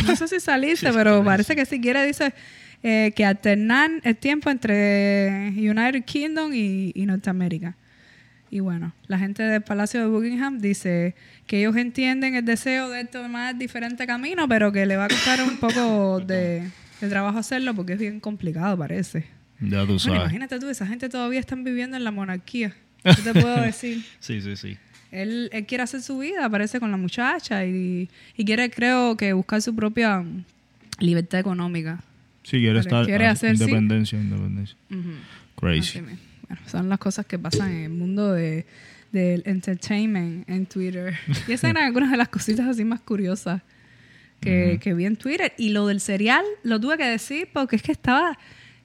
no 0.07 0.17
sé 0.17 0.27
si 0.27 0.41
salirse, 0.41 0.93
pero 0.95 1.23
parece 1.25 1.55
que 1.55 1.65
sí 1.65 1.81
quiere, 1.81 2.05
dice, 2.05 2.35
eh, 2.85 3.13
que 3.17 3.25
alternar 3.25 3.91
el 4.05 4.17
tiempo 4.17 4.51
entre 4.51 5.49
United 5.57 6.05
Kingdom 6.05 6.53
y, 6.53 6.93
y 6.95 7.07
Norteamérica. 7.07 7.77
Y 8.51 8.61
bueno, 8.61 8.93
la 9.09 9.19
gente 9.19 9.43
del 9.43 9.63
Palacio 9.63 10.01
de 10.01 10.07
Buckingham 10.07 10.61
dice 10.61 11.17
que 11.49 11.59
ellos 11.61 11.75
entienden 11.77 12.37
el 12.37 12.45
deseo 12.45 12.89
de 12.91 13.05
tomar 13.05 13.57
diferente 13.57 14.07
camino, 14.07 14.47
pero 14.47 14.71
que 14.71 14.87
le 14.87 14.97
va 14.97 15.07
a 15.07 15.09
costar 15.09 15.43
un 15.43 15.57
poco 15.57 16.21
de, 16.21 16.63
de 17.01 17.09
trabajo 17.09 17.39
hacerlo 17.39 17.75
porque 17.75 17.95
es 17.95 17.99
bien 17.99 18.21
complicado, 18.21 18.79
parece. 18.79 19.25
Ya 19.61 19.81
tú 19.81 19.87
Bueno, 19.87 19.99
sabes. 19.99 20.21
imagínate 20.21 20.61
tú, 20.61 20.69
esa 20.69 20.87
gente 20.87 21.09
todavía 21.09 21.41
están 21.41 21.65
viviendo 21.65 21.97
en 21.97 22.05
la 22.05 22.13
monarquía. 22.13 22.75
¿Qué 23.03 23.23
te 23.23 23.33
puedo 23.33 23.61
decir? 23.63 24.05
Sí, 24.21 24.41
sí, 24.41 24.55
sí. 24.57 24.77
Él, 25.11 25.49
él 25.53 25.65
quiere 25.67 25.83
hacer 25.83 26.03
su 26.03 26.19
vida, 26.19 26.45
aparece 26.45 26.79
con 26.81 26.91
la 26.91 26.97
muchacha 26.97 27.65
y, 27.65 28.09
y 28.37 28.45
quiere, 28.45 28.69
creo 28.71 29.17
que, 29.17 29.33
buscar 29.33 29.63
su 29.63 29.75
propia 29.75 30.23
libertad 31.01 31.41
económica. 31.41 32.01
Sí, 32.45 32.59
quiere 32.59 32.69
Pero 32.69 32.81
estar 32.81 33.07
quiere 33.07 33.27
ah, 33.27 33.35
sí. 33.35 33.47
independencia, 33.47 34.21
independencia. 34.21 34.77
Ujú. 34.91 35.11
Crazy. 35.57 36.01
Bueno, 36.01 36.19
son 36.67 36.89
las 36.89 36.99
cosas 36.99 37.25
que 37.27 37.39
pasan 37.39 37.73
en 37.73 37.83
el 37.85 37.91
mundo 37.91 38.33
de, 38.33 38.67
del 39.13 39.43
entertainment 39.47 40.49
en 40.49 40.67
Twitter. 40.67 41.15
Y 41.49 41.53
esas 41.53 41.71
eran 41.71 41.85
algunas 41.89 42.11
de 42.11 42.19
las 42.19 42.29
cositas 42.29 42.67
así 42.67 42.85
más 42.85 43.01
curiosas 43.01 43.63
que, 44.41 44.79
que 44.81 44.93
vi 44.93 45.07
en 45.07 45.17
Twitter. 45.17 45.55
Y 45.57 45.71
lo 45.71 45.87
del 45.87 46.01
cereal 46.01 46.45
lo 46.63 46.79
tuve 46.79 46.99
que 46.99 47.07
decir 47.07 47.49
porque 47.51 47.77
es 47.77 47.83
que 47.83 47.93
estaba, 47.93 48.39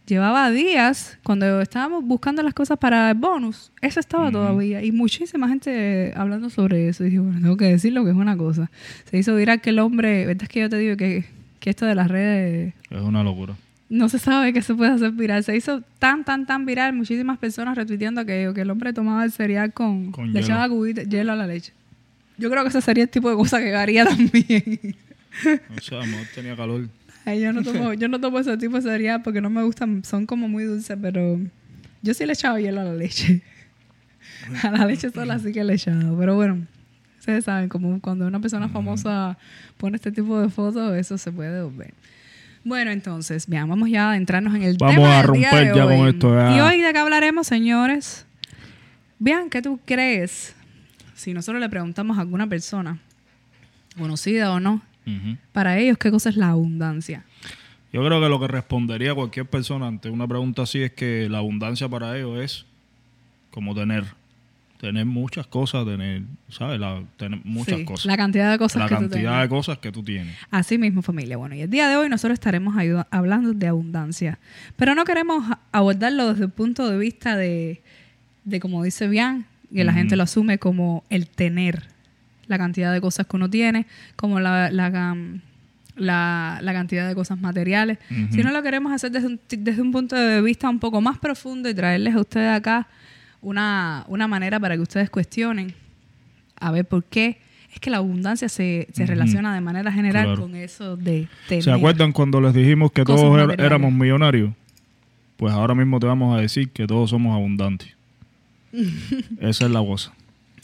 llevaba 0.05 0.49
días 0.51 1.17
cuando 1.23 1.59
estábamos 1.59 2.05
buscando 2.05 2.41
las 2.43 2.53
cosas 2.53 2.77
para 2.77 3.11
el 3.11 3.17
bonus. 3.17 3.73
Eso 3.81 3.99
estaba 3.99 4.31
todavía. 4.31 4.81
Y 4.81 4.93
muchísima 4.93 5.49
gente 5.49 6.13
hablando 6.15 6.49
sobre 6.49 6.87
eso. 6.87 7.03
Y 7.03 7.07
dije, 7.07 7.19
bueno, 7.19 7.41
tengo 7.41 7.57
que 7.57 7.65
decirlo 7.65 8.05
que 8.05 8.11
es 8.11 8.15
una 8.15 8.37
cosa. 8.37 8.71
Se 9.03 9.17
hizo 9.17 9.35
viral 9.35 9.59
que 9.59 9.71
el 9.71 9.79
hombre, 9.79 10.25
¿verdad 10.25 10.43
es 10.43 10.49
que 10.49 10.61
yo 10.61 10.69
te 10.69 10.77
digo 10.77 10.95
que, 10.95 11.25
que 11.59 11.69
esto 11.69 11.85
de 11.85 11.95
las 11.95 12.07
redes 12.07 12.73
Es 12.89 13.01
una 13.01 13.23
locura. 13.23 13.55
no 13.89 14.07
se 14.09 14.19
sabe 14.19 14.53
que 14.53 14.61
se 14.61 14.73
puede 14.75 14.91
hacer 14.91 15.11
viral. 15.11 15.43
Se 15.43 15.55
hizo 15.55 15.81
tan, 15.99 16.23
tan, 16.23 16.45
tan 16.45 16.65
viral. 16.65 16.93
Muchísimas 16.93 17.37
personas 17.37 17.75
retuiteando 17.77 18.25
que, 18.25 18.51
que 18.53 18.61
el 18.61 18.69
hombre 18.69 18.93
tomaba 18.93 19.23
el 19.25 19.31
cereal 19.31 19.73
con... 19.73 20.11
Con 20.11 20.27
le 20.33 20.41
hielo. 20.41 20.45
echaba 20.45 20.67
hielo 21.03 21.31
a 21.31 21.35
la 21.35 21.47
leche. 21.47 21.73
Yo 22.37 22.49
creo 22.49 22.63
que 22.63 22.69
ese 22.69 22.81
sería 22.81 23.03
el 23.03 23.09
tipo 23.09 23.29
de 23.29 23.35
cosa 23.35 23.59
que 23.59 23.73
haría 23.75 24.05
también. 24.05 24.95
O 25.77 25.81
sea, 25.81 25.99
a 25.99 26.01
lo 26.05 26.07
mejor 26.07 26.27
tenía 26.33 26.55
calor. 26.55 26.87
Ay, 27.25 27.41
yo, 27.41 27.51
no 27.51 27.61
tomo, 27.63 27.93
yo 27.93 28.07
no 28.07 28.19
tomo 28.19 28.39
ese 28.39 28.57
tipo 28.57 28.77
de 28.77 28.81
cereal 28.81 29.21
porque 29.23 29.41
no 29.41 29.49
me 29.49 29.61
gustan. 29.63 30.03
Son 30.05 30.25
como 30.25 30.47
muy 30.47 30.63
dulces, 30.63 30.97
pero... 31.01 31.39
Yo 32.01 32.13
sí 32.13 32.25
le 32.25 32.33
echaba 32.33 32.59
hielo 32.61 32.79
a 32.81 32.85
la 32.85 32.93
leche. 32.93 33.41
A 34.63 34.71
la 34.71 34.85
leche 34.85 35.09
sola 35.09 35.37
sí 35.37 35.51
que 35.51 35.63
le 35.65 35.73
echaba. 35.73 36.17
Pero 36.17 36.35
bueno, 36.35 36.65
ustedes 37.19 37.45
saben, 37.45 37.69
como 37.69 37.99
cuando 38.01 38.25
una 38.25 38.39
persona 38.39 38.69
famosa 38.69 39.37
pone 39.77 39.97
este 39.97 40.11
tipo 40.11 40.39
de 40.39 40.49
fotos, 40.49 40.95
eso 40.97 41.17
se 41.17 41.31
puede 41.31 41.69
ver. 41.69 41.93
Bueno, 42.63 42.91
entonces, 42.91 43.47
vean, 43.47 43.69
vamos 43.69 43.89
ya 43.89 44.11
a 44.11 44.17
entrarnos 44.17 44.53
en 44.55 44.63
el 44.63 44.77
Vamos 44.77 44.95
tema 44.95 45.19
a 45.19 45.23
del 45.23 45.31
día 45.33 45.49
romper 45.51 45.67
de 45.69 45.75
ya 45.75 45.85
hoy. 45.85 45.97
con 45.97 46.07
esto, 46.07 46.35
ya. 46.35 46.57
Y 46.57 46.59
hoy 46.59 46.81
de 46.81 46.91
qué 46.91 46.99
hablaremos, 46.99 47.47
señores. 47.47 48.25
Vean, 49.17 49.49
¿qué 49.49 49.61
tú 49.61 49.79
crees? 49.85 50.55
Si 51.15 51.33
nosotros 51.33 51.61
le 51.61 51.69
preguntamos 51.69 52.17
a 52.17 52.21
alguna 52.21 52.47
persona, 52.47 52.99
conocida 53.97 54.51
o 54.53 54.59
no, 54.59 54.81
para 55.51 55.77
ellos, 55.79 55.97
¿qué 55.97 56.11
cosa 56.11 56.29
es 56.29 56.35
la 56.35 56.49
abundancia? 56.49 57.25
Yo 57.91 58.05
creo 58.05 58.21
que 58.21 58.29
lo 58.29 58.39
que 58.39 58.47
respondería 58.47 59.15
cualquier 59.15 59.47
persona 59.47 59.87
ante 59.87 60.09
una 60.09 60.27
pregunta 60.27 60.61
así 60.61 60.83
es 60.83 60.93
que 60.93 61.27
la 61.29 61.39
abundancia 61.39 61.89
para 61.89 62.15
ellos 62.15 62.39
es 62.39 62.65
como 63.51 63.73
tener. 63.73 64.05
Tener 64.79 65.05
muchas 65.05 65.45
cosas, 65.45 65.85
tener, 65.85 66.21
¿sabes? 66.49 66.79
La- 66.79 67.03
tener 67.17 67.39
muchas 67.43 67.79
Sí, 67.79 67.85
cosas. 67.85 68.05
La 68.05 68.15
cantidad 68.15 68.49
de 68.49 68.57
cosas 68.57 68.81
La 68.83 68.87
que 68.87 68.95
tú 68.95 69.01
cantidad 69.01 69.19
tengas. 69.21 69.41
de 69.41 69.49
cosas 69.49 69.77
que 69.79 69.91
tú 69.91 70.03
tienes. 70.03 70.35
Así 70.51 70.77
mismo, 70.77 71.01
familia. 71.01 71.35
Bueno, 71.35 71.53
y 71.55 71.61
el 71.61 71.69
día 71.69 71.89
de 71.89 71.97
hoy 71.97 72.07
nosotros 72.07 72.35
estaremos 72.35 72.75
hablando 73.11 73.53
de 73.53 73.67
abundancia. 73.67 74.39
Pero 74.77 74.95
no 74.95 75.03
queremos 75.03 75.43
abordarlo 75.73 76.29
desde 76.31 76.45
el 76.45 76.51
punto 76.51 76.89
de 76.89 76.97
vista 76.97 77.35
de, 77.35 77.81
de 78.45 78.59
como 78.61 78.81
dice 78.83 79.09
Bian, 79.09 79.45
que 79.73 79.83
la 79.83 79.91
gente 79.91 80.15
lo 80.15 80.23
asume 80.23 80.59
como 80.59 81.03
el 81.09 81.27
tener 81.27 81.83
la 82.47 82.57
cantidad 82.57 82.93
de 82.93 83.01
cosas 83.01 83.27
que 83.27 83.35
uno 83.35 83.49
tiene, 83.49 83.85
como 84.15 84.39
la, 84.39 84.71
la, 84.71 85.11
um, 85.11 85.39
la, 85.97 86.59
la 86.61 86.73
cantidad 86.73 87.05
de 87.07 87.13
cosas 87.15 87.39
materiales, 87.39 87.97
sino 88.31 88.49
lo 88.51 88.63
queremos 88.63 88.91
hacer 88.93 89.11
desde 89.11 89.27
un, 89.27 89.39
desde 89.49 89.81
un 89.81 89.91
punto 89.91 90.15
de 90.15 90.41
vista 90.41 90.69
un 90.69 90.79
poco 90.79 91.01
más 91.01 91.17
profundo 91.19 91.67
y 91.69 91.73
traerles 91.75 92.15
a 92.15 92.21
ustedes 92.21 92.49
acá 92.55 92.87
una, 93.41 94.05
una 94.07 94.27
manera 94.27 94.59
para 94.59 94.75
que 94.75 94.81
ustedes 94.81 95.09
cuestionen 95.09 95.73
a 96.59 96.71
ver 96.71 96.85
por 96.85 97.03
qué 97.03 97.39
es 97.73 97.79
que 97.79 97.89
la 97.89 97.97
abundancia 97.97 98.49
se, 98.49 98.87
se 98.93 99.05
relaciona 99.05 99.53
de 99.53 99.61
manera 99.61 99.91
general 99.91 100.25
Claro. 100.25 100.41
con 100.41 100.55
eso 100.55 100.97
de 100.97 101.27
tener. 101.47 101.63
¿Se 101.63 101.71
acuerdan 101.71 102.11
cuando 102.11 102.41
les 102.41 102.53
dijimos 102.53 102.91
que 102.91 103.03
todos 103.05 103.21
er- 103.37 103.61
éramos 103.61 103.93
millonarios? 103.93 104.51
Pues 105.37 105.53
ahora 105.53 105.73
mismo 105.75 105.99
te 105.99 106.07
vamos 106.07 106.37
a 106.37 106.41
decir 106.41 106.69
que 106.69 106.85
todos 106.87 107.11
somos 107.11 107.33
abundantes. 107.35 107.95
Esa 109.39 109.65
es 109.65 109.71
la 109.71 109.79
cosa. 109.79 110.11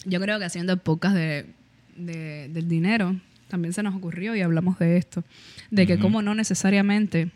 Yo 0.06 0.20
creo 0.20 0.38
que 0.40 0.46
haciendo 0.46 0.74
el 0.74 0.80
podcast 0.80 1.16
de, 1.16 1.46
de- 1.96 2.50
del 2.50 2.68
dinero, 2.68 3.16
también 3.48 3.74
se 3.74 3.84
nos 3.84 3.96
ocurrió 3.96 4.36
y 4.36 4.42
hablamos 4.42 4.78
de 4.80 4.98
esto, 4.98 5.24
de 5.72 5.86
que 5.88 5.98
como 6.00 6.22
no 6.24 6.34
necesariamente 6.36 7.30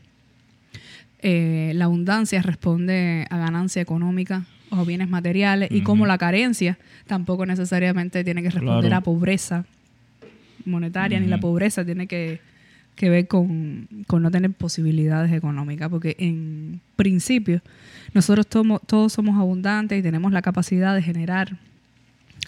eh, 1.21 1.71
la 1.75 1.85
abundancia 1.85 2.41
responde 2.41 3.25
a 3.29 3.37
ganancia 3.37 3.81
económica 3.81 4.45
o 4.71 4.85
bienes 4.85 5.09
materiales 5.09 5.69
y 5.71 5.81
como 5.81 6.05
la 6.05 6.17
carencia 6.17 6.77
tampoco 7.07 7.45
necesariamente 7.45 8.23
tiene 8.23 8.41
que 8.43 8.49
responder 8.51 8.89
Claro. 8.89 8.95
a 8.97 9.01
pobreza 9.01 9.65
monetaria 10.65 11.19
ni 11.19 11.27
la 11.27 11.39
pobreza 11.39 11.83
tiene 11.85 12.05
que, 12.07 12.39
que 12.95 13.09
ver 13.09 13.27
con, 13.27 13.87
con 14.07 14.21
no 14.21 14.29
tener 14.29 14.51
posibilidades 14.51 15.31
económicas 15.31 15.89
porque 15.89 16.15
en 16.19 16.81
principio 16.95 17.61
nosotros 18.13 18.47
tomo- 18.47 18.79
todos 18.85 19.13
somos 19.13 19.37
abundantes 19.37 19.97
y 19.99 20.03
tenemos 20.03 20.31
la 20.31 20.41
capacidad 20.41 20.93
de 20.95 21.01
generar 21.01 21.57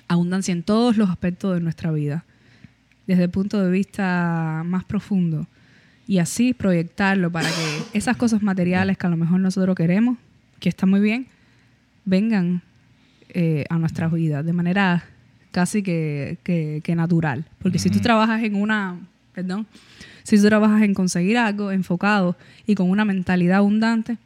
abundancia 0.07 0.51
en 0.51 0.63
todos 0.63 0.97
los 0.97 1.09
aspectos 1.09 1.55
de 1.55 1.61
nuestra 1.61 1.91
vida, 1.91 2.25
desde 3.07 3.23
el 3.23 3.29
punto 3.29 3.63
de 3.63 3.71
vista 3.71 4.61
más 4.65 4.83
profundo, 4.83 5.47
y 6.07 6.17
así 6.17 6.53
proyectarlo 6.53 7.31
para 7.31 7.47
que 7.47 7.97
esas 7.97 8.17
cosas 8.17 8.41
materiales 8.43 8.97
que 8.97 9.07
a 9.07 9.09
lo 9.09 9.15
mejor 9.17 9.39
nosotros 9.39 9.73
queremos, 9.75 10.17
que 10.59 10.67
está 10.67 10.85
muy 10.85 10.99
bien, 10.99 11.27
vengan 12.05 12.61
eh, 13.29 13.65
a 13.69 13.77
nuestras 13.77 14.11
vidas 14.11 14.45
de 14.45 14.53
manera 14.53 15.03
casi 15.51 15.83
que, 15.83 16.37
que- 16.43 16.81
que 16.83 16.95
natural. 16.95 17.45
Porque 17.61 17.79
si 17.79 17.89
tú 17.89 17.99
trabajas 17.99 18.43
en 18.43 18.55
una, 18.55 18.99
perdón, 19.33 19.67
si 20.23 20.37
tú 20.37 20.43
trabajas 20.47 20.81
en 20.83 20.93
conseguir 20.93 21.37
algo 21.37 21.71
enfocado 21.71 22.35
y 22.65 22.75
con 22.75 22.89
una 22.89 23.05
mentalidad 23.05 23.57
abundante, 23.57 24.17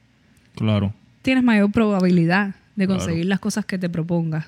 Claro. 0.56 0.94
tienes 1.22 1.44
mayor 1.44 1.72
probabilidad 1.72 2.56
de 2.76 2.86
Claro. 2.86 3.00
conseguir 3.00 3.26
las 3.26 3.40
cosas 3.40 3.66
que 3.66 3.78
te 3.78 3.90
propongas. 3.90 4.48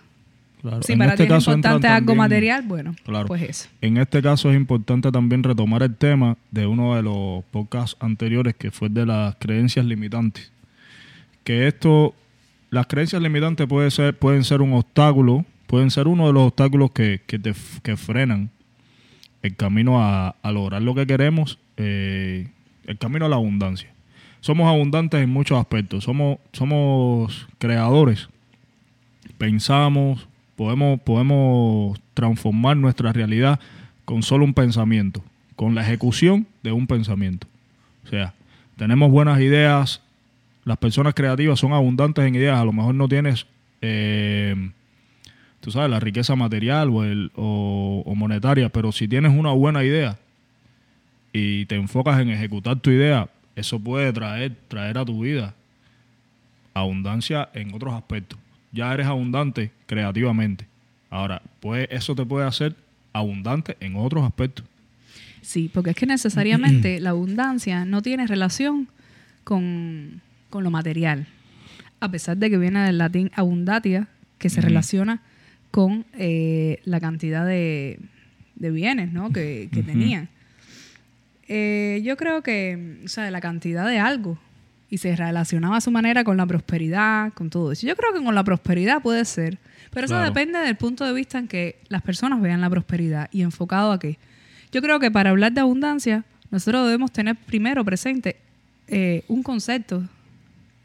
claro. 0.61 0.82
Si 0.82 0.93
En 0.93 0.99
para 0.99 1.11
este 1.11 1.23
ti 1.23 1.28
es 1.28 1.36
caso 1.38 1.51
importante 1.51 1.88
algo 1.88 1.97
también- 2.07 2.17
material, 2.17 2.63
bueno, 2.67 2.95
Claro. 3.05 3.28
pues 3.28 3.41
eso. 3.43 3.69
En 3.80 3.97
este 3.97 4.21
caso 4.21 4.49
es 4.51 4.57
importante 4.57 5.11
también 5.11 5.43
retomar 5.43 5.84
el 5.84 5.95
tema 5.95 6.36
de 6.51 6.65
uno 6.67 6.95
de 6.95 7.03
los 7.03 7.43
podcasts 7.51 7.95
anteriores 8.01 8.55
que 8.55 8.71
fue 8.71 8.89
de 8.89 9.05
las 9.05 9.36
creencias 9.36 9.86
limitantes. 9.86 10.51
Que 11.43 11.67
esto, 11.67 12.13
las 12.70 12.88
creencias 12.88 13.22
limitantes 13.22 13.68
puede 13.68 13.91
ser, 13.91 14.18
pueden 14.18 14.43
ser 14.43 14.61
un 14.61 14.74
obstáculo, 14.74 15.45
pueden 15.68 15.91
ser 15.91 16.07
uno 16.07 16.28
de 16.28 16.34
los 16.34 16.43
obstáculos 16.43 16.91
que, 16.91 17.22
que 17.26 17.39
te 17.39 17.53
que 17.84 17.97
frenan 17.97 18.49
el 19.41 19.55
camino 19.55 20.01
a, 20.01 20.36
a 20.41 20.51
lograr 20.51 20.82
lo 20.82 20.95
que 20.95 21.07
queremos, 21.07 21.59
eh, 21.78 22.47
el 22.86 22.97
camino 22.97 23.26
a 23.26 23.30
la 23.30 23.36
abundancia. 23.36 23.89
Somos 24.41 24.68
abundantes 24.68 25.22
en 25.22 25.30
muchos 25.30 25.59
aspectos, 25.59 26.03
somos, 26.03 26.38
somos 26.53 27.47
creadores, 27.57 28.30
pensamos, 29.38 30.28
podemos, 30.55 30.99
podemos 31.01 31.99
transformar 32.13 32.78
nuestra 32.78 33.13
realidad 33.13 33.59
con 34.05 34.24
solo 34.24 34.45
un 34.45 34.53
pensamiento, 34.53 35.24
con 35.55 35.76
la 35.76 35.82
ejecución 35.82 36.47
de 36.63 36.72
un 36.72 36.88
pensamiento. 36.88 37.47
O 38.05 38.09
sea, 38.09 38.34
tenemos 38.78 39.11
buenas 39.11 39.39
ideas, 39.39 40.01
las 40.68 40.78
personas 40.78 41.13
creativas 41.13 41.59
son 41.59 41.74
abundantes 41.74 42.26
en 42.26 42.36
ideas, 42.36 42.59
a 42.59 42.65
lo 42.65 42.74
mejor 42.74 42.93
no 42.93 43.07
tienes, 43.07 43.45
eh, 43.82 44.55
tú 45.61 45.72
sabes, 45.72 45.89
la 45.89 45.99
riqueza 45.99 46.36
material 46.36 46.89
o, 46.89 47.03
el- 47.03 47.32
o- 47.36 48.03
o 48.05 48.15
monetaria, 48.15 48.70
pero 48.70 48.91
si 48.91 49.07
tienes 49.07 49.32
una 49.34 49.51
buena 49.51 49.84
idea 49.84 50.18
y 51.34 51.65
te 51.68 51.76
enfocas 51.76 52.20
en 52.20 52.30
ejecutar 52.30 52.80
tu 52.80 52.89
idea, 52.91 53.30
eso 53.55 53.80
puede 53.80 54.11
traer, 54.13 54.55
traer 54.68 54.97
a 54.97 55.05
tu 55.05 55.22
vida 55.22 55.53
abundancia 56.74 57.49
en 57.53 57.74
otros 57.74 57.93
aspectos. 57.93 58.38
Ya 58.72 58.93
eres 58.93 59.07
abundante 59.07 59.72
creativamente. 59.88 60.68
Ahora, 61.09 61.41
pues 61.59 61.88
eso 61.91 62.13
te 62.15 62.26
puede 62.26 62.45
hacer 62.45 62.76
abundante 63.13 63.78
en 63.80 63.95
otros 63.95 64.24
aspectos. 64.24 64.65
Sí, 65.41 65.70
porque 65.74 65.91
es 65.91 65.95
que 65.95 66.05
necesariamente 66.05 66.99
la 66.99 67.11
abundancia 67.11 67.86
no 67.86 68.01
tiene 68.01 68.28
relación 68.28 68.88
con, 69.43 70.22
con 70.50 70.64
lo 70.64 70.72
material. 70.72 71.28
A 72.00 72.10
pesar 72.10 72.38
de 72.38 72.50
que 72.50 72.58
viene 72.58 72.86
del 72.86 72.98
latín 72.98 73.32
abundatia, 73.36 74.08
que 74.38 74.50
se 74.50 74.62
relaciona 74.62 75.22
con 75.72 76.06
eh, 76.14 76.80
la 76.86 77.00
cantidad 77.00 77.45
de, 77.45 78.00
de 78.56 78.72
bienes 78.72 79.12
¿no? 79.12 79.32
que, 79.32 79.70
que 79.72 79.84
tenían. 79.84 80.30
Eh, 81.48 82.02
yo 82.04 82.18
creo 82.18 82.41
que, 82.41 83.02
o 83.06 83.08
sea, 83.08 83.30
la 83.32 83.41
cantidad 83.41 83.88
de 83.88 84.00
algo. 84.00 84.38
Y 84.89 85.00
se 85.00 85.16
relacionaba 85.16 85.78
a 85.78 85.82
su 85.82 85.91
manera 85.91 86.24
con 86.24 86.38
la 86.38 86.45
prosperidad, 86.45 87.34
con 87.34 87.50
todo 87.50 87.74
eso. 87.74 87.86
Yo 87.86 87.95
creo 87.98 88.14
que 88.14 88.24
con 88.24 88.34
la 88.36 88.43
prosperidad 88.43 89.02
puede 89.02 89.26
ser. 89.26 89.58
Pero 89.91 90.06
eso 90.06 90.18
depende 90.20 90.60
del 90.60 90.76
punto 90.76 91.04
de 91.04 91.12
vista 91.12 91.39
en 91.39 91.48
que 91.48 91.80
las 91.89 92.02
personas 92.02 92.41
vean 92.41 92.62
la 92.62 92.70
prosperidad 92.70 93.30
y 93.34 93.41
enfocado 93.41 93.91
a 93.91 94.00
qué. 94.00 94.18
Yo 94.72 94.82
creo 94.82 95.00
que 95.00 95.12
para 95.12 95.32
hablar 95.32 95.52
de 95.52 95.60
abundancia, 95.60 96.24
nosotros 96.52 96.86
debemos 96.86 97.12
tener 97.12 97.36
primero 97.36 97.84
presente 97.84 98.38
eh, 98.88 99.24
un 99.28 99.43
concepto 99.43 100.04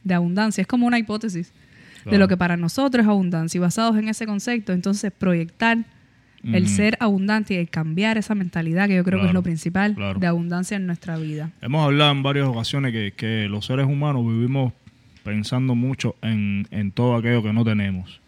de 0.04 0.14
abundancia. 0.14 0.62
Es 0.62 0.66
como 0.66 0.86
una 0.86 0.98
hipótesis 0.98 1.52
de 2.04 2.18
lo 2.18 2.28
que 2.28 2.36
para 2.36 2.56
nosotros 2.56 3.04
es 3.04 3.08
abundancia. 3.08 3.58
Y 3.58 3.60
basados 3.60 3.96
en 3.96 4.08
ese 4.08 4.26
concepto, 4.26 4.72
entonces 4.72 5.12
proyectar 5.12 5.78
el 6.44 6.66
ser 6.68 6.96
abundante 6.98 7.54
y 7.54 7.56
el 7.58 7.68
cambiar 7.68 8.18
esa 8.18 8.34
mentalidad, 8.34 8.88
que 8.88 8.96
yo 8.96 9.04
creo 9.04 9.20
que 9.20 9.28
es 9.28 9.32
lo 9.32 9.42
principal 9.42 9.94
claro. 9.94 10.18
de 10.18 10.26
abundancia 10.26 10.76
en 10.76 10.86
nuestra 10.86 11.16
vida. 11.16 11.50
Hemos 11.60 11.84
hablado 11.84 12.10
en 12.10 12.22
varias 12.22 12.48
ocasiones 12.48 12.92
que, 12.92 13.12
que 13.16 13.46
los 13.48 13.66
seres 13.66 13.86
humanos 13.86 14.26
vivimos 14.26 14.72
pensando 15.22 15.74
mucho 15.74 16.16
en, 16.20 16.66
en 16.70 16.90
todo 16.90 17.14
aquello 17.14 17.42
que 17.42 17.52
no 17.52 17.64
tenemos. 17.64 18.20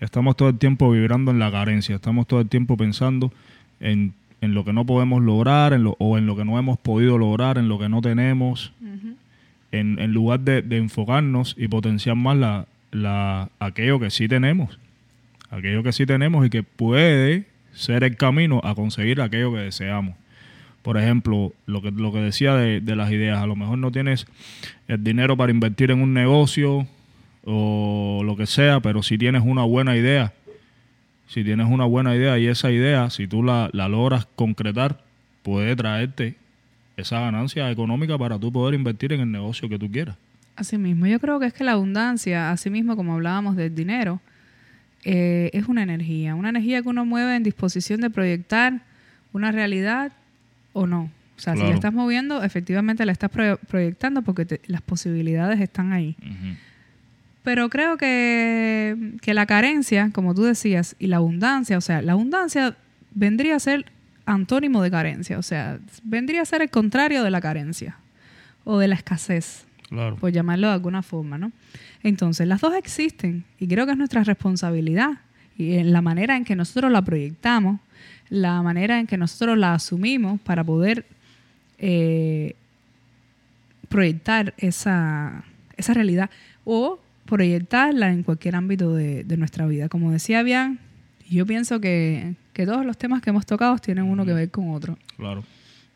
Estamos 0.00 0.36
todo 0.36 0.48
el 0.48 0.58
tiempo 0.58 0.90
vibrando 0.90 1.30
en 1.30 1.38
la 1.38 1.50
carencia, 1.50 1.96
estamos 1.96 2.26
todo 2.26 2.40
el 2.40 2.48
tiempo 2.48 2.76
pensando 2.76 3.32
en, 3.80 4.14
en 4.40 4.54
lo 4.54 4.64
que 4.64 4.72
no 4.72 4.86
podemos 4.86 5.22
lograr 5.22 5.72
en 5.72 5.84
lo, 5.84 5.96
o 5.98 6.16
en 6.16 6.26
lo 6.26 6.36
que 6.36 6.44
no 6.44 6.58
hemos 6.58 6.78
podido 6.78 7.18
lograr, 7.18 7.58
en 7.58 7.68
lo 7.68 7.78
que 7.78 7.88
no 7.88 8.00
tenemos, 8.00 8.72
en, 9.72 10.12
lugar 10.12 10.40
de, 10.40 10.62
de 10.62 10.76
enfocarnos 10.78 11.54
y 11.58 11.68
potenciar 11.68 12.16
más 12.16 12.36
la, 12.36 12.66
la, 12.90 13.50
aquello 13.58 14.00
que 14.00 14.10
sí 14.10 14.28
tenemos, 14.28 14.78
aquello 15.50 15.82
que 15.82 15.92
sí 15.92 16.06
tenemos 16.06 16.46
y 16.46 16.50
que 16.50 16.62
puede 16.62 17.46
ser 17.72 18.04
el 18.04 18.16
camino 18.16 18.60
a 18.64 18.74
conseguir 18.74 19.20
aquello 19.20 19.52
que 19.52 19.60
deseamos. 19.60 20.16
Por 20.82 20.96
ejemplo, 20.96 21.52
lo 21.66 21.82
que, 21.82 21.90
lo 21.90 22.12
que 22.12 22.20
decía 22.20 22.54
de, 22.54 22.80
de 22.80 22.96
las 22.96 23.12
ideas, 23.12 23.38
a 23.38 23.46
lo 23.46 23.54
mejor 23.54 23.78
no 23.78 23.92
tienes 23.92 24.26
el 24.88 25.04
dinero 25.04 25.36
para 25.36 25.52
invertir 25.52 25.90
en 25.90 26.00
un 26.00 26.14
negocio 26.14 26.86
o 27.44 28.22
lo 28.24 28.36
que 28.36 28.46
sea, 28.46 28.80
pero 28.80 29.02
si 29.02 29.18
tienes 29.18 29.42
una 29.44 29.62
buena 29.62 29.96
idea, 29.96 30.32
si 31.26 31.44
tienes 31.44 31.68
una 31.68 31.84
buena 31.84 32.16
idea 32.16 32.38
y 32.38 32.46
esa 32.46 32.70
idea, 32.70 33.10
si 33.10 33.26
tú 33.26 33.42
la, 33.42 33.70
la 33.72 33.88
logras 33.88 34.26
concretar, 34.34 35.04
puede 35.42 35.76
traerte 35.76 36.39
esa 37.00 37.20
ganancia 37.20 37.70
económica 37.70 38.16
para 38.18 38.38
tú 38.38 38.52
poder 38.52 38.74
invertir 38.74 39.12
en 39.12 39.20
el 39.20 39.30
negocio 39.32 39.68
que 39.68 39.78
tú 39.78 39.90
quieras. 39.90 40.16
Así 40.56 40.76
mismo, 40.78 41.06
yo 41.06 41.18
creo 41.20 41.40
que 41.40 41.46
es 41.46 41.52
que 41.54 41.64
la 41.64 41.72
abundancia, 41.72 42.50
así 42.50 42.68
mismo 42.70 42.96
como 42.96 43.14
hablábamos 43.14 43.56
del 43.56 43.74
dinero, 43.74 44.20
eh, 45.04 45.50
es 45.54 45.66
una 45.68 45.82
energía, 45.82 46.34
una 46.34 46.50
energía 46.50 46.82
que 46.82 46.88
uno 46.88 47.04
mueve 47.06 47.34
en 47.36 47.42
disposición 47.42 48.00
de 48.02 48.10
proyectar 48.10 48.82
una 49.32 49.50
realidad 49.52 50.12
o 50.74 50.86
no. 50.86 51.10
O 51.36 51.40
sea, 51.42 51.54
si 51.54 51.60
la 51.62 51.74
estás 51.74 51.92
moviendo, 51.94 52.42
efectivamente 52.42 53.06
la 53.06 53.12
estás 53.12 53.30
pro- 53.30 53.56
proyectando 53.68 54.20
porque 54.20 54.44
te- 54.44 54.60
las 54.66 54.82
posibilidades 54.82 55.58
están 55.60 55.92
ahí. 55.94 56.14
Pero 57.42 57.70
creo 57.70 57.96
que, 57.96 59.14
que 59.22 59.32
la 59.32 59.46
carencia, 59.46 60.10
como 60.12 60.34
tú 60.34 60.42
decías, 60.42 60.94
y 60.98 61.06
la 61.06 61.16
abundancia, 61.16 61.78
o 61.78 61.80
sea, 61.80 62.02
la 62.02 62.12
abundancia 62.12 62.76
vendría 63.14 63.56
a 63.56 63.60
ser 63.60 63.86
antónimo 64.32 64.82
de 64.82 64.90
carencia, 64.90 65.38
o 65.38 65.42
sea, 65.42 65.78
vendría 66.02 66.42
a 66.42 66.44
ser 66.44 66.62
el 66.62 66.70
contrario 66.70 67.22
de 67.24 67.30
la 67.30 67.40
carencia 67.40 67.96
o 68.64 68.78
de 68.78 68.88
la 68.88 68.94
escasez 68.94 69.66
Claro. 69.88 70.14
por 70.16 70.30
llamarlo 70.30 70.68
de 70.68 70.74
alguna 70.74 71.02
forma, 71.02 71.36
¿no? 71.36 71.50
Entonces, 72.04 72.46
las 72.46 72.60
dos 72.60 72.74
existen 72.76 73.44
y 73.58 73.66
creo 73.66 73.86
que 73.86 73.92
es 73.92 73.98
nuestra 73.98 74.22
responsabilidad 74.22 75.18
y 75.58 75.74
en 75.74 75.92
la 75.92 76.00
manera 76.00 76.36
en 76.36 76.44
que 76.44 76.54
nosotros 76.54 76.92
la 76.92 77.02
proyectamos, 77.02 77.80
la 78.28 78.62
manera 78.62 79.00
en 79.00 79.06
que 79.08 79.16
nosotros 79.16 79.58
la 79.58 79.74
asumimos 79.74 80.40
para 80.40 80.62
poder 80.62 81.04
eh, 81.78 82.54
proyectar 83.88 84.54
esa, 84.58 85.42
esa 85.76 85.92
realidad 85.94 86.30
o 86.64 87.00
proyectarla 87.26 88.12
en 88.12 88.22
cualquier 88.22 88.54
ámbito 88.56 88.94
de, 88.94 89.24
de 89.24 89.36
nuestra 89.36 89.66
vida. 89.66 89.88
Como 89.88 90.12
decía 90.12 90.42
Yo 91.30 91.46
pienso 91.46 91.80
que, 91.80 92.34
que 92.52 92.66
todos 92.66 92.84
los 92.84 92.98
temas 92.98 93.22
que 93.22 93.30
hemos 93.30 93.46
tocado 93.46 93.78
tienen 93.78 94.04
uno 94.04 94.24
que 94.24 94.32
ver 94.32 94.50
con 94.50 94.70
otro. 94.70 94.98
Claro. 95.16 95.44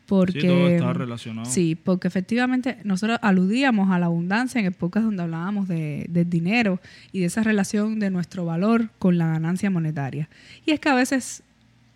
Porque, 0.05 0.41
Sí, 0.41 0.47
todo 0.47 0.69
está 0.69 0.93
relacionado. 0.93 1.49
Sí, 1.49 1.75
porque 1.75 2.07
efectivamente 2.07 2.77
nosotros 2.83 3.19
aludíamos 3.21 3.91
a 3.91 3.99
la 3.99 4.05
abundancia 4.05 4.59
en 4.59 4.67
épocas 4.67 5.03
donde 5.03 5.23
hablábamos 5.23 5.67
de, 5.67 6.05
del 6.09 6.29
dinero 6.29 6.79
y 7.11 7.21
de 7.21 7.25
esa 7.25 7.43
relación 7.43 7.99
de 7.99 8.11
nuestro 8.11 8.45
valor 8.45 8.89
con 8.99 9.17
la 9.17 9.27
ganancia 9.27 9.69
monetaria. 9.69 10.29
Y 10.65 10.71
es 10.71 10.79
que 10.79 10.89
a 10.89 10.95
veces 10.95 11.43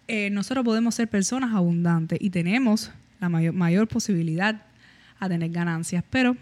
eh, 0.08 0.30
nosotros 0.32 0.66
podemos 0.66 0.96
ser 0.96 1.08
personas 1.08 1.54
abundantes 1.54 2.20
y 2.20 2.32
tenemos 2.32 2.92
la 3.22 3.30
mayor, 3.30 3.54
mayor 3.54 3.88
posibilidad 3.88 4.64
a 5.20 5.30
tener 5.30 5.52
ganancias, 5.52 6.04
pero 6.10 6.36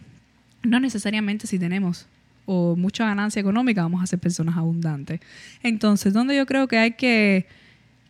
no 0.63 0.79
necesariamente 0.79 1.47
si 1.47 1.59
tenemos 1.59 2.07
o 2.47 2.75
mucha 2.75 3.05
ganancia 3.05 3.39
económica 3.39 3.83
vamos 3.83 4.01
a 4.01 4.07
ser 4.07 4.17
personas 4.17 4.57
abundantes. 4.57 5.19
Entonces, 5.61 6.13
donde 6.13 6.35
yo 6.35 6.47
creo 6.47 6.67
que 6.67 6.77
hay 6.77 6.91
que, 6.91 7.45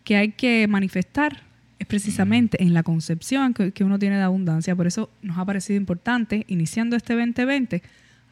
que, 0.05 0.15
hay 0.15 0.31
que 0.31 0.67
manifestar 0.69 1.43
es 1.79 1.87
precisamente 1.87 2.63
en 2.63 2.73
la 2.73 2.83
concepción 2.83 3.53
que, 3.53 3.71
que 3.71 3.83
uno 3.83 3.99
tiene 3.99 4.15
de 4.15 4.23
abundancia. 4.23 4.75
Por 4.75 4.87
eso 4.87 5.09
nos 5.21 5.37
ha 5.37 5.45
parecido 5.45 5.77
importante, 5.77 6.45
iniciando 6.47 6.95
este 6.95 7.13
2020, 7.15 7.83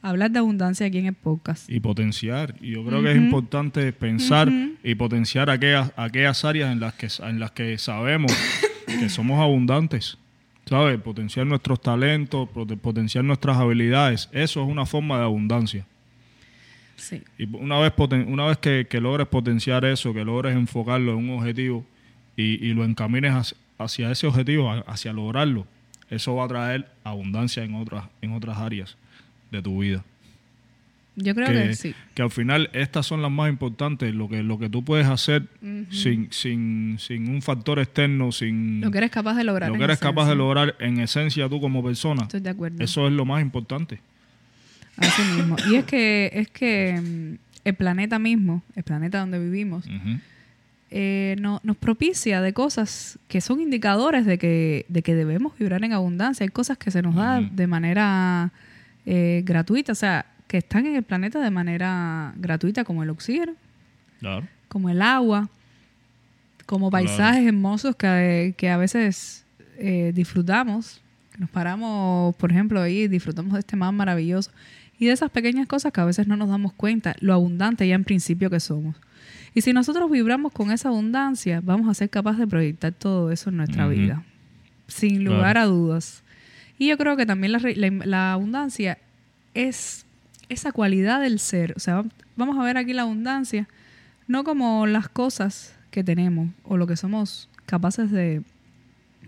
hablar 0.01 0.31
de 0.31 0.39
abundancia 0.39 0.85
aquí 0.85 0.99
en 0.99 1.07
el 1.07 1.13
podcast. 1.13 1.69
Y 1.69 1.79
potenciar. 1.79 2.55
Y 2.61 2.71
yo 2.71 2.85
creo 2.85 3.01
que 3.01 3.11
es 3.11 3.17
importante 3.17 3.91
pensar 3.91 4.51
y 4.83 4.95
potenciar 4.95 5.49
aquellas, 5.49 5.91
aquellas 5.95 6.45
áreas 6.45 6.71
en 6.71 6.79
las, 6.79 6.93
que, 6.93 7.07
en 7.23 7.39
las 7.39 7.51
que 7.51 7.77
sabemos 7.77 8.31
que 8.87 9.09
somos 9.09 9.39
abundantes. 9.41 10.17
¿Sabes? 10.65 10.99
Potenciar 10.99 11.45
nuestros 11.45 11.79
talentos, 11.79 12.49
potenciar 12.49 13.23
nuestras 13.23 13.57
habilidades. 13.57 14.29
Eso 14.31 14.63
es 14.63 14.67
una 14.67 14.87
forma 14.87 15.17
de 15.17 15.23
abundancia. 15.23 15.85
Sí. 16.95 17.21
Y 17.37 17.45
una 17.55 17.79
vez, 17.79 17.91
poten- 17.93 18.27
una 18.27 18.45
vez 18.45 18.57
que, 18.57 18.87
que 18.89 19.01
logres 19.01 19.27
potenciar 19.27 19.83
eso, 19.85 20.13
que 20.13 20.23
logres 20.23 20.55
enfocarlo 20.55 21.11
en 21.13 21.29
un 21.29 21.37
objetivo 21.39 21.85
y, 22.37 22.65
y 22.65 22.73
lo 22.73 22.83
encamines 22.85 23.33
hacia, 23.33 23.57
hacia 23.77 24.11
ese 24.11 24.27
objetivo, 24.27 24.71
hacia 24.87 25.11
lograrlo, 25.13 25.67
eso 26.09 26.35
va 26.35 26.45
a 26.45 26.47
traer 26.47 26.87
abundancia 27.03 27.63
en 27.63 27.75
otras, 27.75 28.05
en 28.21 28.31
otras 28.33 28.57
áreas 28.57 28.95
de 29.51 29.61
tu 29.61 29.79
vida. 29.81 30.03
Yo 31.17 31.33
creo 31.33 31.47
que, 31.47 31.73
sí. 31.75 31.95
que 32.13 32.21
al 32.21 32.29
final 32.29 32.69
estas 32.73 33.05
son 33.05 33.21
las 33.21 33.31
más 33.31 33.49
importantes, 33.49 34.13
lo 34.13 34.27
que, 34.27 34.43
lo 34.43 34.59
que 34.59 34.69
tú 34.69 34.83
puedes 34.83 35.07
hacer 35.07 35.43
sin, 35.89 36.27
sin, 36.31 36.97
sin 36.99 37.29
un 37.29 37.41
factor 37.41 37.79
externo, 37.79 38.33
sin 38.33 38.81
Lo 38.81 38.91
que 38.91 38.97
eres 38.97 39.11
capaz 39.11 39.35
de 39.35 39.45
lograr. 39.45 39.69
lo 39.71 39.77
que 39.77 39.83
eres 39.85 39.97
capaz 39.97 40.27
de 40.27 40.35
lograr 40.35 40.75
en 40.79 40.99
esencia 40.99 41.47
tú 41.47 41.61
como 41.61 41.81
persona. 41.81 42.23
Estoy 42.23 42.41
de 42.41 42.49
acuerdo. 42.49 42.83
Eso 42.83 43.07
es 43.07 43.13
lo 43.13 43.23
más 43.23 43.41
importante. 43.41 44.01
Así 44.97 45.21
mismo. 45.35 45.55
Y 45.69 45.75
es 45.75 45.83
que, 45.91 46.29
es 46.33 46.47
que 46.49 46.99
mm, 47.01 47.37
el 47.65 47.73
planeta 47.75 48.19
mismo, 48.19 48.61
el 48.75 48.83
planeta 48.83 49.19
donde 49.19 49.39
vivimos, 49.39 49.85
eh, 50.91 51.35
no- 51.39 51.59
nos 51.63 51.75
propicia 51.77 52.41
de 52.41 52.53
cosas 52.53 53.17
que 53.27 53.41
son 53.41 53.59
indicadores 53.59 54.25
de 54.25 54.37
que, 54.37 54.85
de 54.87 55.01
que 55.01 55.15
debemos 55.15 55.57
vibrar 55.57 55.83
en 55.83 55.93
abundancia. 55.93 56.43
Hay 56.43 56.49
cosas 56.49 56.77
que 56.77 56.91
se 56.91 57.01
nos 57.01 57.15
da 57.15 57.39
Ujú. 57.41 57.55
de 57.55 57.67
manera 57.67 58.51
eh, 59.05 59.41
gratuita, 59.45 59.91
o 59.91 59.95
sea, 59.95 60.25
que 60.47 60.57
están 60.59 60.85
en 60.85 60.95
el 60.95 61.03
planeta 61.03 61.39
de 61.41 61.49
manera 61.51 62.33
gratuita, 62.37 62.83
como 62.83 63.03
el 63.03 63.09
oxígeno, 63.09 63.53
Claro. 64.19 64.47
como 64.67 64.89
el 64.89 65.01
agua, 65.01 65.49
como 66.65 66.89
Claro. 66.89 67.05
paisajes 67.05 67.45
hermosos 67.47 67.95
que, 67.95 68.53
que 68.57 68.69
a 68.69 68.77
veces 68.77 69.43
eh, 69.77 70.11
disfrutamos, 70.15 71.01
nos 71.37 71.49
paramos, 71.49 72.35
por 72.35 72.51
ejemplo, 72.51 72.81
ahí 72.81 73.01
y 73.01 73.07
disfrutamos 73.07 73.53
de 73.53 73.59
este 73.59 73.75
mar 73.75 73.91
maravilloso 73.91 74.51
y 74.99 75.05
de 75.07 75.11
esas 75.13 75.29
pequeñas 75.31 75.67
cosas 75.67 75.91
que 75.91 76.01
a 76.01 76.05
veces 76.05 76.27
no 76.27 76.35
nos 76.37 76.49
damos 76.49 76.73
cuenta, 76.73 77.15
lo 77.19 77.33
abundante 77.33 77.87
ya 77.87 77.95
en 77.95 78.03
principio 78.03 78.49
que 78.49 78.59
somos. 78.59 78.95
Y 79.53 79.61
si 79.61 79.71
nosotros 79.73 80.09
vibramos 80.11 80.51
con 80.51 80.71
esa 80.71 80.89
abundancia, 80.89 81.61
vamos 81.63 81.87
a 81.89 81.93
ser 81.93 82.09
capaces 82.09 82.39
de 82.39 82.47
proyectar 82.47 82.91
todo 82.93 83.31
eso 83.31 83.49
en 83.49 83.57
nuestra 83.57 83.87
vida, 83.87 84.23
sin 84.87 85.21
Claro. 85.21 85.35
lugar 85.35 85.57
a 85.57 85.65
dudas. 85.65 86.23
Y 86.77 86.87
yo 86.87 86.97
creo 86.97 87.15
que 87.15 87.25
también 87.25 87.53
la, 87.53 87.59
la- 87.59 88.05
la 88.05 88.33
abundancia 88.33 88.97
es 89.53 90.05
esa 90.49 90.71
cualidad 90.73 91.21
del 91.21 91.39
ser. 91.39 91.73
O 91.77 91.79
sea, 91.79 92.03
vamos 92.35 92.57
a 92.59 92.63
ver 92.63 92.77
aquí 92.77 92.91
la 92.93 93.03
abundancia 93.03 93.67
no 94.27 94.43
como 94.43 94.85
las 94.87 95.07
cosas 95.07 95.73
que 95.91 96.03
tenemos 96.03 96.49
o 96.63 96.75
lo 96.77 96.85
que 96.87 96.97
somos 96.97 97.47
capaces 97.65 98.11
de, 98.11 98.41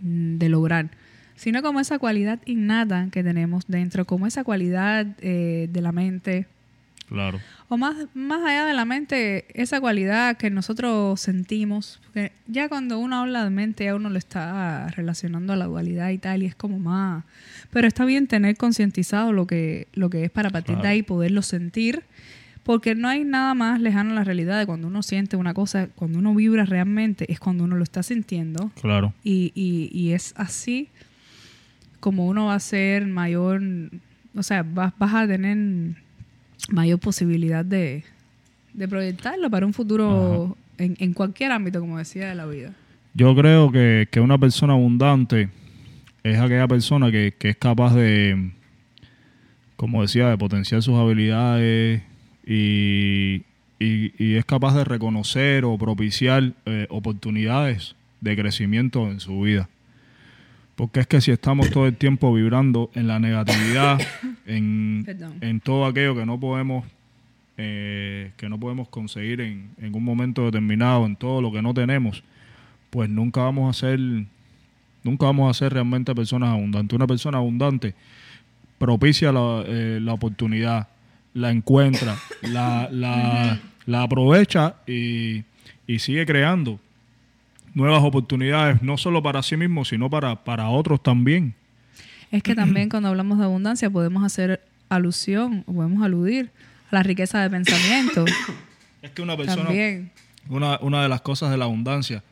de 0.01 0.49
lograr, 0.49 0.89
sino 1.37 1.61
como 1.61 1.79
esa 1.79 1.97
cualidad 1.99 2.39
innata 2.45 3.07
que 3.11 3.23
tenemos 3.23 3.63
dentro, 3.67 4.03
como 4.05 4.27
esa 4.27 4.43
cualidad 4.43 5.07
eh, 5.21 5.69
de 5.71 5.81
la 5.81 5.93
mente, 5.93 6.47
Claro. 7.07 7.39
o 7.69 7.77
más, 7.77 7.95
más 8.13 8.43
allá 8.45 8.65
de 8.65 8.73
la 8.73 8.83
mente, 8.83 9.45
esa 9.53 9.79
cualidad 9.79 10.35
que 10.35 10.49
nosotros 10.49 11.21
sentimos, 11.21 12.01
porque 12.03 12.33
ya 12.47 12.67
cuando 12.67 12.99
uno 12.99 13.19
habla 13.21 13.45
de 13.45 13.49
mente, 13.49 13.85
ya 13.85 13.95
uno 13.95 14.09
lo 14.09 14.17
está 14.17 14.89
relacionando 14.89 15.53
a 15.53 15.55
la 15.55 15.67
dualidad 15.67 16.09
y 16.09 16.17
tal, 16.17 16.43
y 16.43 16.47
es 16.47 16.55
como 16.55 16.79
más... 16.79 17.23
Pero 17.71 17.87
está 17.87 18.03
bien 18.03 18.27
tener 18.27 18.57
concientizado 18.57 19.31
lo 19.31 19.47
que, 19.47 19.87
lo 19.93 20.09
que 20.09 20.25
es 20.25 20.31
para 20.31 20.49
partir 20.49 20.75
de 20.75 20.81
Claro. 20.81 20.93
ahí 20.93 21.01
poderlo 21.03 21.43
sentir, 21.43 22.01
porque 22.63 22.93
no 22.93 23.07
hay 23.07 23.23
nada 23.23 23.53
más 23.53 23.79
lejano 23.79 24.11
a 24.11 24.15
la 24.15 24.23
realidad 24.25 24.59
de 24.59 24.65
cuando 24.65 24.87
uno 24.87 25.01
siente 25.01 25.37
una 25.37 25.53
cosa, 25.53 25.87
cuando 25.95 26.19
uno 26.19 26.35
vibra 26.35 26.65
realmente, 26.65 27.31
es 27.31 27.39
cuando 27.39 27.63
uno 27.63 27.77
lo 27.77 27.83
está 27.83 28.03
sintiendo, 28.03 28.69
Claro. 28.81 29.13
y, 29.23 29.53
y, 29.55 29.89
y 29.97 30.11
es 30.11 30.33
así 30.35 30.89
como 31.99 32.27
uno 32.27 32.45
va 32.47 32.55
a 32.55 32.59
ser 32.59 33.05
mayor, 33.07 33.61
o 34.35 34.43
sea, 34.43 34.63
vas, 34.63 34.93
vas 34.97 35.13
a 35.13 35.27
tener 35.27 35.57
mayor 36.69 36.99
posibilidad 36.99 37.63
de, 37.65 38.03
de 38.73 38.87
proyectarlo 38.87 39.49
para 39.49 39.65
un 39.65 39.73
futuro 39.73 40.57
en, 40.77 40.95
en 40.99 41.13
cualquier 41.13 41.51
ámbito, 41.51 41.79
como 41.79 41.97
decía, 41.97 42.29
de 42.29 42.35
la 42.35 42.45
vida. 42.45 42.73
Yo 43.13 43.35
creo 43.35 43.71
que, 43.71 44.07
que 44.11 44.19
una 44.19 44.37
persona 44.37 44.73
abundante 44.73 45.49
es 46.23 46.37
aquella 46.39 46.67
persona 46.67 47.09
que, 47.11 47.33
que 47.37 47.49
es 47.49 47.57
capaz 47.57 47.95
de, 47.95 48.51
como 49.75 50.01
decía, 50.01 50.29
de 50.29 50.37
potenciar 50.37 50.81
sus 50.81 50.95
habilidades 50.95 52.01
y, 52.45 53.43
y- 53.79 54.11
y 54.17 54.35
es 54.35 54.45
capaz 54.45 54.75
de 54.75 54.83
reconocer 54.83 55.65
o 55.65 55.77
propiciar 55.77 56.53
eh, 56.65 56.87
oportunidades 56.89 57.95
de 58.21 58.35
crecimiento 58.35 59.09
en 59.09 59.19
su 59.19 59.39
vida. 59.41 59.69
Porque 60.77 60.99
es 60.99 61.07
que 61.07 61.19
si 61.21 61.31
estamos 61.31 61.71
todo 61.71 61.87
el 61.87 61.97
tiempo 61.97 62.31
vibrando 62.31 62.91
en 62.93 63.07
la 63.07 63.19
negatividad, 63.19 63.99
en, 64.45 65.05
en 65.41 65.59
todo 65.59 65.87
aquello 65.87 66.15
que 66.15 66.25
no 66.25 66.39
podemos 66.39 66.85
eh, 67.57 68.31
que 68.37 68.47
no 68.47 68.59
podemos 68.59 68.87
conseguir 68.87 69.41
en, 69.41 69.71
en 69.81 69.95
un 69.95 70.03
momento 70.03 70.45
determinado, 70.45 71.07
en 71.07 71.15
todo 71.15 71.41
lo 71.41 71.51
que 71.51 71.63
no 71.63 71.73
tenemos, 71.73 72.23
pues 72.91 73.09
nunca 73.09 73.41
vamos 73.41 73.75
a 73.75 73.79
ser 73.79 73.99
nunca 75.03 75.25
vamos 75.25 75.49
a 75.49 75.57
ser 75.57 75.73
realmente 75.73 76.13
personas 76.13 76.49
abundantes. 76.49 76.95
Una 76.95 77.07
persona 77.07 77.39
abundante 77.39 77.95
propicia 78.77 79.31
la, 79.31 79.63
eh, 79.65 79.97
la 79.99 80.13
oportunidad, 80.13 80.89
la 81.33 81.49
encuentra, 81.49 82.15
la, 82.43 82.87
la, 82.91 83.59
la 83.87 84.03
aprovecha 84.03 84.75
y, 84.85 85.43
y 85.87 85.97
sigue 85.97 86.27
creando 86.27 86.79
nuevas 87.77 88.03
oportunidades, 88.03 88.81
no 88.81 88.97
solo 88.97 89.21
para 89.21 89.43
sí 89.43 89.55
mismo, 89.55 89.85
sino 89.85 90.09
para, 90.09 90.43
para 90.43 90.67
otros 90.69 91.01
también. 91.01 91.53
Es 92.31 92.41
que 92.43 92.55
también 92.55 92.89
cuando 92.89 93.09
hablamos 93.09 93.37
de 93.37 93.45
abundancia 93.45 93.89
podemos 93.89 94.23
hacer 94.23 94.61
alusión 94.89 95.63
podemos 95.63 96.03
aludir 96.03 96.49
a 96.91 96.95
la 96.95 97.03
riqueza 97.03 97.41
de 97.41 97.49
pensamiento. 97.49 98.25
Es 99.01 99.11
que 99.11 99.21
una 99.21 99.37
persona, 99.37 99.65
también. 99.65 100.11
una, 100.49 100.79
una 100.81 101.03
de 101.03 101.07
las 101.07 101.21
cosas 101.21 101.51
de 101.51 101.57
la 101.57 101.65
abundancia, 101.65 102.23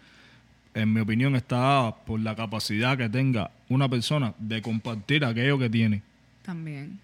en 0.73 0.91
mi 0.91 0.99
opinión, 0.99 1.35
está 1.35 1.57
dada 1.57 1.95
por 1.95 2.19
la 2.19 2.35
capacidad 2.35 2.97
que 2.97 3.07
tenga 3.07 3.51
una 3.69 3.87
persona 3.87 4.33
de 4.39 4.61
compartir 4.63 5.23
aquello 5.23 5.59
que 5.59 5.69
tiene. 5.69 6.01
También. 6.41 6.99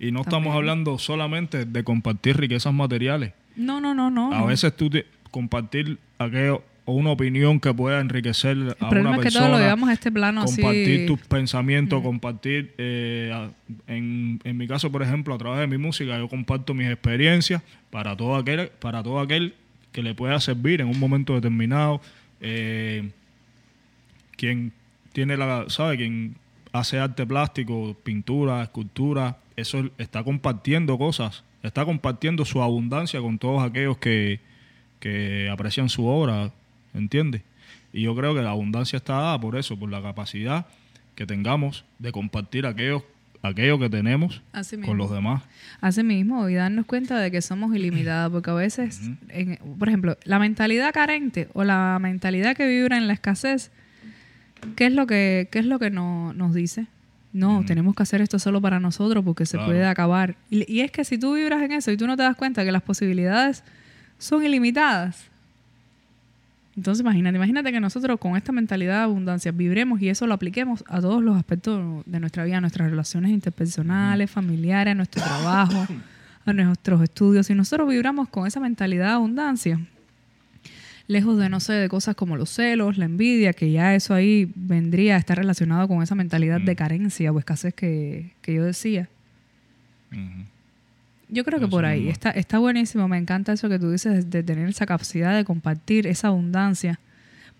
Y 0.00 0.10
no 0.10 0.20
También. 0.20 0.20
estamos 0.22 0.56
hablando 0.56 0.98
solamente 0.98 1.66
de 1.66 1.84
compartir 1.84 2.38
riquezas 2.38 2.72
materiales. 2.72 3.34
No, 3.56 3.78
no, 3.78 3.94
no, 3.94 4.10
no. 4.10 4.32
A 4.32 4.46
veces 4.46 4.74
tú 4.74 4.88
te- 4.88 5.06
compartir 5.30 5.98
aquello 6.18 6.64
una 6.92 7.10
opinión 7.10 7.60
que 7.60 7.72
pueda 7.72 8.00
enriquecer 8.00 8.56
El 8.56 8.74
a 8.78 8.88
una 8.88 9.10
es 9.12 9.16
que 9.16 9.22
persona. 9.22 9.46
todo 9.46 9.56
lo 9.56 9.62
llevamos 9.62 9.88
a 9.88 9.92
este 9.94 10.12
plano 10.12 10.42
así. 10.42 10.60
compartir 10.60 11.06
tus 11.06 11.18
pensamientos, 11.20 12.02
compartir, 12.02 12.74
eh, 12.78 13.30
a- 13.32 13.50
en, 13.92 14.40
en 14.44 14.56
mi 14.56 14.66
caso, 14.68 14.92
por 14.92 15.02
ejemplo, 15.02 15.34
a 15.34 15.38
través 15.38 15.60
de 15.60 15.66
mi 15.66 15.78
música, 15.78 16.18
yo 16.18 16.28
comparto 16.28 16.74
mis 16.74 16.88
experiencias 16.88 17.62
para 17.90 18.14
todo 18.16 18.36
aquel, 18.36 18.68
para 18.80 19.02
todo 19.02 19.20
aquel 19.20 19.54
que 19.92 20.02
le 20.02 20.14
pueda 20.14 20.38
servir 20.40 20.80
en 20.82 20.88
un 20.88 20.98
momento 21.00 21.34
determinado. 21.34 22.00
Eh, 22.40 23.10
quien 24.36 24.72
tiene 25.12 25.36
la, 25.36 25.64
sabe, 25.68 25.96
quien 25.96 26.34
hace 26.72 26.98
arte 26.98 27.24
plástico, 27.26 27.96
pintura, 28.02 28.62
escultura, 28.62 29.38
eso 29.56 29.88
está 29.98 30.24
compartiendo 30.24 30.98
cosas, 30.98 31.44
está 31.62 31.84
compartiendo 31.84 32.44
su 32.44 32.60
abundancia 32.62 33.20
con 33.20 33.38
todos 33.38 33.62
aquellos 33.62 33.96
que, 33.98 34.40
que 34.98 35.48
aprecian 35.50 35.88
su 35.88 36.04
obra, 36.06 36.50
¿entiendes? 36.94 37.42
Y 37.92 38.02
yo 38.02 38.14
creo 38.16 38.34
que 38.34 38.42
la 38.42 38.50
abundancia 38.50 38.96
está 38.96 39.14
dada 39.14 39.40
por 39.40 39.56
eso, 39.56 39.78
por 39.78 39.90
la 39.90 40.00
capacidad 40.02 40.66
que 41.14 41.26
tengamos 41.26 41.84
de 41.98 42.10
compartir 42.12 42.66
aquello, 42.66 43.04
aquello 43.42 43.78
que 43.78 43.88
tenemos 43.90 44.42
Así 44.52 44.76
mismo. 44.76 44.90
con 44.90 44.98
los 44.98 45.10
demás. 45.12 45.42
Así 45.80 46.02
mismo, 46.02 46.48
y 46.48 46.54
darnos 46.54 46.86
cuenta 46.86 47.18
de 47.20 47.30
que 47.30 47.40
somos 47.42 47.72
ilimitados, 47.76 48.32
porque 48.32 48.50
a 48.50 48.54
veces, 48.54 49.10
en- 49.28 49.58
por 49.78 49.88
ejemplo, 49.88 50.16
la 50.24 50.38
mentalidad 50.38 50.92
carente 50.92 51.48
o 51.52 51.62
la 51.62 51.98
mentalidad 52.00 52.56
que 52.56 52.66
vibra 52.66 52.96
en 52.96 53.06
la 53.06 53.12
escasez 53.12 53.70
¿qué 54.76 54.86
es 54.86 54.92
lo 54.92 55.06
que, 55.06 55.48
qué 55.52 55.58
es 55.58 55.66
lo 55.66 55.78
que 55.78 55.90
no- 55.90 56.32
nos 56.32 56.54
dice? 56.54 56.86
No, 57.32 57.64
tenemos 57.66 57.94
que 57.96 58.02
hacer 58.04 58.20
esto 58.20 58.38
solo 58.38 58.60
para 58.60 58.78
nosotros 58.80 59.24
porque 59.24 59.44
se 59.44 59.56
Claro. 59.56 59.72
puede 59.72 59.84
acabar. 59.86 60.36
Y, 60.50 60.72
y 60.72 60.80
es 60.80 60.90
que 60.92 61.04
si 61.04 61.18
tú 61.18 61.34
vibras 61.34 61.60
en 61.62 61.72
eso 61.72 61.90
y 61.90 61.96
tú 61.96 62.06
no 62.06 62.16
te 62.16 62.22
das 62.22 62.36
cuenta 62.36 62.64
que 62.64 62.70
las 62.72 62.82
posibilidades 62.82 63.64
son 64.18 64.44
ilimitadas, 64.44 65.30
entonces 66.76 67.02
imagínate, 67.02 67.36
imagínate 67.36 67.70
que 67.70 67.80
nosotros 67.80 68.18
con 68.18 68.36
esta 68.36 68.50
mentalidad 68.50 68.98
de 68.98 69.02
abundancia 69.04 69.52
vibremos 69.52 70.02
y 70.02 70.08
eso 70.08 70.26
lo 70.26 70.34
apliquemos 70.34 70.82
a 70.88 71.00
todos 71.00 71.22
los 71.22 71.36
aspectos 71.36 72.04
de 72.04 72.20
nuestra 72.20 72.44
vida, 72.44 72.58
a 72.58 72.60
nuestras 72.60 72.90
relaciones 72.90 73.30
interpersonales, 73.30 74.30
familiares, 74.30 74.92
a 74.92 74.94
nuestro 74.94 75.22
trabajo, 75.22 75.86
a 76.44 76.52
nuestros 76.52 77.02
estudios. 77.02 77.46
Si 77.46 77.54
nosotros 77.54 77.88
vibramos 77.88 78.28
con 78.28 78.46
esa 78.46 78.58
mentalidad 78.58 79.06
de 79.06 79.12
abundancia, 79.12 79.80
lejos 81.06 81.38
de, 81.38 81.48
no 81.48 81.60
sé, 81.60 81.74
de 81.74 81.88
cosas 81.88 82.16
como 82.16 82.36
los 82.36 82.50
celos, 82.50 82.98
la 82.98 83.04
envidia, 83.04 83.52
que 83.52 83.70
ya 83.70 83.94
eso 83.94 84.12
ahí 84.12 84.50
vendría 84.56 85.14
a 85.14 85.18
estar 85.18 85.38
relacionado 85.38 85.86
con 85.86 86.02
esa 86.02 86.16
mentalidad 86.16 86.60
de 86.60 86.74
carencia 86.74 87.30
o 87.30 87.38
escasez 87.38 87.72
que, 87.72 88.32
que 88.40 88.54
yo 88.54 88.64
decía. 88.64 89.08
Yo 91.28 91.44
creo 91.44 91.58
que 91.60 91.68
por 91.68 91.84
ahí 91.84 92.08
está, 92.08 92.30
está 92.30 92.58
buenísimo. 92.58 93.08
Me 93.08 93.18
encanta 93.18 93.52
eso 93.52 93.68
que 93.68 93.78
tú 93.78 93.90
dices 93.90 94.30
de 94.30 94.42
tener 94.42 94.68
esa 94.68 94.86
capacidad 94.86 95.34
de 95.34 95.44
compartir 95.44 96.06
esa 96.06 96.28
abundancia. 96.28 97.00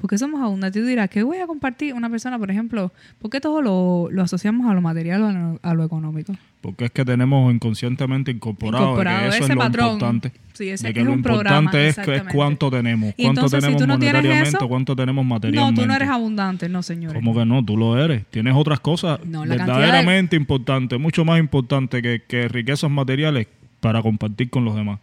Porque 0.01 0.19
somos 0.19 0.43
abundantes. 0.43 0.83
Tú 0.83 0.87
dirás, 0.87 1.09
¿qué 1.09 1.23
voy 1.23 1.39
a 1.39 1.47
compartir 1.47 1.95
una 1.95 2.11
persona, 2.11 2.39
por 2.39 2.51
ejemplo? 2.51 2.93
¿Por 3.23 3.31
qué 3.31 3.41
todo 3.41 3.63
lo, 3.63 4.09
lo 4.11 4.23
asociamos 4.23 4.69
a 4.71 4.75
lo 4.75 4.83
material 4.83 5.23
o 5.23 5.29
a 5.29 5.33
lo, 5.33 5.61
a 5.63 5.75
lo 5.75 5.85
económico? 5.85 6.35
Porque 6.61 6.87
es 6.87 6.91
que 6.91 7.05
tenemos 7.05 7.55
inconscientemente 7.55 8.31
incorporado, 8.31 8.85
de 8.85 8.91
Incorporado 8.91 9.21
que 9.23 9.29
eso 9.29 9.37
ese 9.37 9.45
es 9.53 9.57
lo 9.57 9.61
patrón. 9.63 9.93
importante. 9.93 10.33
Sí, 10.53 10.69
ese 10.69 10.89
de 10.89 10.95
que 10.95 11.01
es 11.01 11.07
lo 11.07 11.13
un 11.13 11.23
programa, 11.23 11.59
importante 11.59 11.89
es, 11.89 11.97
que- 11.97 12.17
es 12.17 12.23
cuánto 12.35 12.71
tenemos, 12.71 13.15
cuánto 13.15 13.31
entonces, 13.31 13.59
si 13.59 13.61
tenemos 13.61 13.81
tú 13.83 13.87
no 13.87 13.95
monetariamente, 13.95 14.49
eso, 14.49 14.69
cuánto 14.69 14.97
tenemos 14.97 15.25
No, 15.25 15.29
materialmente. 15.29 15.81
tú 15.83 15.87
no 15.89 15.95
eres 15.95 16.09
abundante, 16.09 16.69
no, 16.69 16.83
señores. 16.83 17.15
Como 17.17 17.35
que 17.35 17.45
no, 17.47 17.65
tú 17.65 17.77
lo 17.77 17.99
eres. 18.03 18.25
Tienes 18.31 18.55
otras 18.57 18.81
cosas 18.81 19.21
No, 19.25 19.43
verdaderamente 19.43 20.37
importantes, 20.37 20.99
mucho 21.01 21.25
más 21.25 21.39
importantes 21.39 22.03
que, 22.03 22.23
que 22.27 22.49
riquezas 22.49 22.91
materiales 22.91 23.47
para 23.81 24.03
compartir 24.03 24.51
con 24.51 24.65
los 24.65 24.75
demás. 24.75 24.99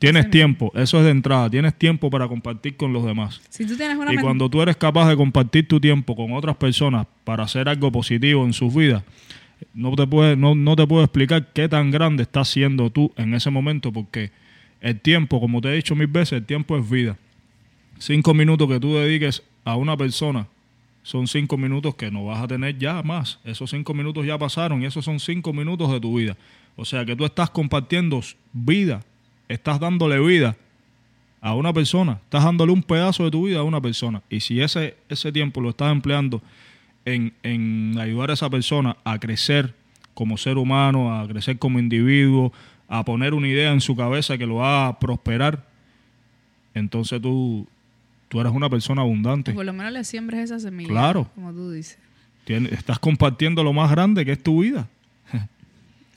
Tienes 0.00 0.30
tiempo, 0.30 0.72
eso 0.74 0.98
es 0.98 1.04
de 1.04 1.10
entrada, 1.10 1.50
tienes 1.50 1.74
tiempo 1.74 2.08
para 2.08 2.26
compartir 2.26 2.74
con 2.74 2.90
los 2.90 3.04
demás. 3.04 3.42
Si 3.50 3.66
tú 3.66 3.76
tienes 3.76 3.98
una 3.98 4.14
Y 4.14 4.16
cuando 4.16 4.48
tú 4.48 4.62
eres 4.62 4.76
capaz 4.76 5.06
de 5.10 5.14
compartir 5.14 5.68
tu 5.68 5.78
tiempo 5.78 6.16
con 6.16 6.32
otras 6.32 6.56
personas 6.56 7.06
para 7.22 7.44
hacer 7.44 7.68
algo 7.68 7.92
positivo 7.92 8.46
en 8.46 8.54
sus 8.54 8.74
vidas, 8.74 9.02
no 9.74 9.94
te, 9.94 10.06
puede, 10.06 10.36
no, 10.36 10.54
no 10.54 10.74
te 10.74 10.86
puedo 10.86 11.04
explicar 11.04 11.52
qué 11.52 11.68
tan 11.68 11.90
grande 11.90 12.22
estás 12.22 12.48
siendo 12.48 12.88
tú 12.88 13.12
en 13.16 13.34
ese 13.34 13.50
momento, 13.50 13.92
porque 13.92 14.30
el 14.80 14.98
tiempo, 14.98 15.38
como 15.38 15.60
te 15.60 15.68
he 15.68 15.74
dicho 15.74 15.94
mil 15.94 16.06
veces, 16.06 16.32
el 16.32 16.46
tiempo 16.46 16.78
es 16.78 16.88
vida. 16.88 17.18
Cinco 17.98 18.32
minutos 18.32 18.66
que 18.68 18.80
tú 18.80 18.94
dediques 18.94 19.42
a 19.66 19.76
una 19.76 19.98
persona 19.98 20.46
son 21.02 21.26
cinco 21.26 21.58
minutos 21.58 21.94
que 21.94 22.10
no 22.10 22.24
vas 22.24 22.42
a 22.42 22.48
tener 22.48 22.78
ya 22.78 23.02
más. 23.02 23.38
Esos 23.44 23.68
cinco 23.68 23.92
minutos 23.92 24.24
ya 24.24 24.38
pasaron 24.38 24.82
y 24.82 24.86
esos 24.86 25.04
son 25.04 25.20
cinco 25.20 25.52
minutos 25.52 25.92
de 25.92 26.00
tu 26.00 26.16
vida. 26.16 26.38
O 26.76 26.86
sea 26.86 27.04
que 27.04 27.14
tú 27.14 27.26
estás 27.26 27.50
compartiendo 27.50 28.22
vida, 28.52 29.02
estás 29.52 29.80
dándole 29.80 30.18
vida 30.20 30.56
a 31.40 31.54
una 31.54 31.72
persona, 31.72 32.20
estás 32.24 32.44
dándole 32.44 32.72
un 32.72 32.82
pedazo 32.82 33.24
de 33.24 33.30
tu 33.30 33.46
vida 33.46 33.60
a 33.60 33.62
una 33.62 33.80
persona. 33.80 34.22
Y 34.30 34.40
si 34.40 34.60
ese, 34.60 34.96
ese 35.08 35.32
tiempo 35.32 35.60
lo 35.60 35.70
estás 35.70 35.90
empleando 35.92 36.42
en, 37.04 37.32
en 37.42 37.98
ayudar 37.98 38.30
a 38.30 38.34
esa 38.34 38.48
persona 38.50 38.96
a 39.04 39.18
crecer 39.18 39.74
como 40.14 40.36
ser 40.36 40.58
humano, 40.58 41.18
a 41.18 41.26
crecer 41.26 41.58
como 41.58 41.78
individuo, 41.78 42.52
a 42.88 43.04
poner 43.04 43.32
una 43.34 43.48
idea 43.48 43.72
en 43.72 43.80
su 43.80 43.96
cabeza 43.96 44.36
que 44.36 44.46
lo 44.46 44.56
va 44.56 44.86
a 44.88 44.98
prosperar, 44.98 45.64
entonces 46.74 47.20
tú, 47.20 47.66
tú 48.28 48.40
eres 48.40 48.52
una 48.52 48.68
persona 48.68 49.02
abundante. 49.02 49.52
Por 49.52 49.64
lo 49.64 49.72
menos 49.72 49.92
le 49.92 50.04
siembres 50.04 50.40
esa 50.40 50.58
semilla. 50.60 50.90
Claro. 50.90 51.28
Como 51.34 51.52
tú 51.52 51.70
dices. 51.70 51.98
Tienes- 52.44 52.72
estás 52.72 52.98
compartiendo 52.98 53.62
lo 53.64 53.72
más 53.72 53.90
grande 53.90 54.24
que 54.24 54.32
es 54.32 54.42
tu 54.42 54.62
vida. 54.62 54.88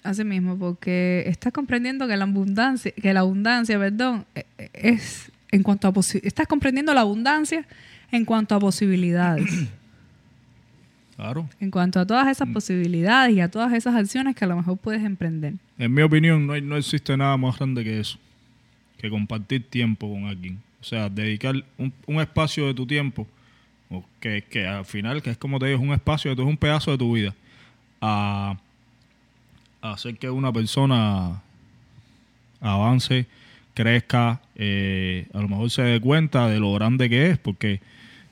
Así 0.04 0.24
mismo, 0.26 0.58
porque 0.58 1.24
estás 1.28 1.54
comprendiendo 1.54 2.08
que 2.08 2.18
la 2.18 2.26
abundancia, 2.26 2.92
que 2.92 3.14
la 3.14 3.22
abundancia, 3.22 3.80
perdón, 3.80 4.26
e- 4.36 4.46
e- 4.58 4.70
es 4.74 5.32
en 5.52 5.64
cuanto 5.64 5.88
a 5.88 5.94
estás 6.24 6.48
comprendiendo 6.48 6.94
la 6.94 7.02
abundancia 7.02 7.66
en 8.12 8.26
cuanto 8.26 8.54
a 8.56 8.60
posibilidades, 8.60 9.46
Claro. 11.16 11.48
en 11.60 11.70
cuanto 11.70 12.00
a 12.00 12.08
todas 12.08 12.28
esas 12.28 12.50
posibilidades 12.50 13.36
y 13.36 13.40
a 13.40 13.50
todas 13.50 13.72
esas 13.74 13.94
acciones 13.96 14.36
que 14.36 14.46
a 14.46 14.48
lo 14.48 14.56
mejor 14.58 14.78
puedes 14.78 15.04
emprender. 15.04 15.54
En 15.78 15.94
mi 15.94 16.02
opinión, 16.02 16.48
no, 16.48 16.54
hay- 16.54 16.62
no 16.62 16.76
existe 16.76 17.16
nada 17.16 17.38
más 17.38 17.56
grande 17.58 17.84
que 17.84 18.00
eso, 18.00 18.18
que 18.98 19.10
compartir 19.12 19.64
tiempo 19.70 20.12
con 20.12 20.26
alguien. 20.26 20.60
O 20.82 20.84
sea, 20.84 21.08
dedicar 21.10 21.56
un, 21.78 21.94
un 22.08 22.20
espacio 22.20 22.66
de 22.68 22.74
tu 22.74 22.86
tiempo, 22.88 23.28
que, 24.20 24.44
que 24.50 24.66
al 24.68 24.86
final, 24.86 25.22
que 25.22 25.30
es 25.30 25.38
como 25.38 25.60
te 25.60 25.68
digo, 25.68 25.78
es 25.78 25.84
un 25.88 25.94
espacio, 25.94 26.32
es 26.32 26.38
un 26.40 26.58
pedazo 26.58 26.92
de 26.92 26.98
tu 26.98 27.14
vida, 27.14 27.34
a 28.02 28.58
hacer 29.92 30.18
que 30.18 30.30
una 30.30 30.52
persona 30.54 31.42
avance, 32.62 33.26
crezca, 33.74 34.42
eh, 34.56 35.28
a 35.34 35.40
lo 35.40 35.50
mejor 35.50 35.70
se 35.70 35.82
dé 35.82 36.00
cuenta 36.00 36.48
de 36.48 36.60
lo 36.60 36.74
grande 36.74 37.10
que 37.10 37.32
es, 37.32 37.38
porque 37.38 37.82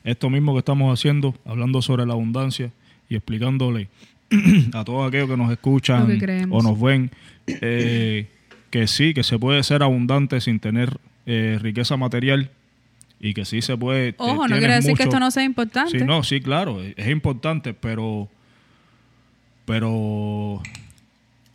esto 0.03 0.29
mismo 0.29 0.53
que 0.53 0.59
estamos 0.59 0.97
haciendo, 0.97 1.35
hablando 1.45 1.81
sobre 1.81 2.05
la 2.05 2.13
abundancia 2.13 2.71
y 3.09 3.15
explicándole 3.15 3.89
a 4.73 4.85
todos 4.85 5.07
aquellos 5.07 5.29
que 5.29 5.37
nos 5.37 5.51
escuchan 5.51 6.17
que 6.17 6.47
o 6.49 6.61
nos 6.61 6.79
ven, 6.79 7.11
eh, 7.47 8.27
que 8.69 8.87
sí, 8.87 9.13
que 9.13 9.23
se 9.23 9.37
puede 9.37 9.61
ser 9.63 9.83
abundante 9.83 10.39
sin 10.39 10.59
tener 10.59 10.97
eh, 11.25 11.59
riqueza 11.61 11.97
material 11.97 12.49
y 13.19 13.33
que 13.33 13.43
sí 13.43 13.61
se 13.61 13.75
puede. 13.75 14.15
Ojo, 14.17 14.47
no 14.47 14.57
quiere 14.57 14.75
decir 14.75 14.95
que 14.95 15.03
esto 15.03 15.19
no 15.19 15.29
sea 15.29 15.43
importante. 15.43 15.99
Sí, 15.99 16.05
no, 16.05 16.23
sí, 16.23 16.39
claro, 16.39 16.81
es 16.81 17.07
importante, 17.09 17.73
pero, 17.73 18.29
pero 19.65 20.61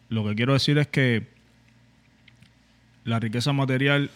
lo 0.08 0.24
que 0.28 0.34
quiero 0.34 0.52
decir 0.52 0.78
es 0.78 0.86
que 0.86 1.26
la 3.04 3.18
riqueza 3.20 3.52
material 3.52 4.10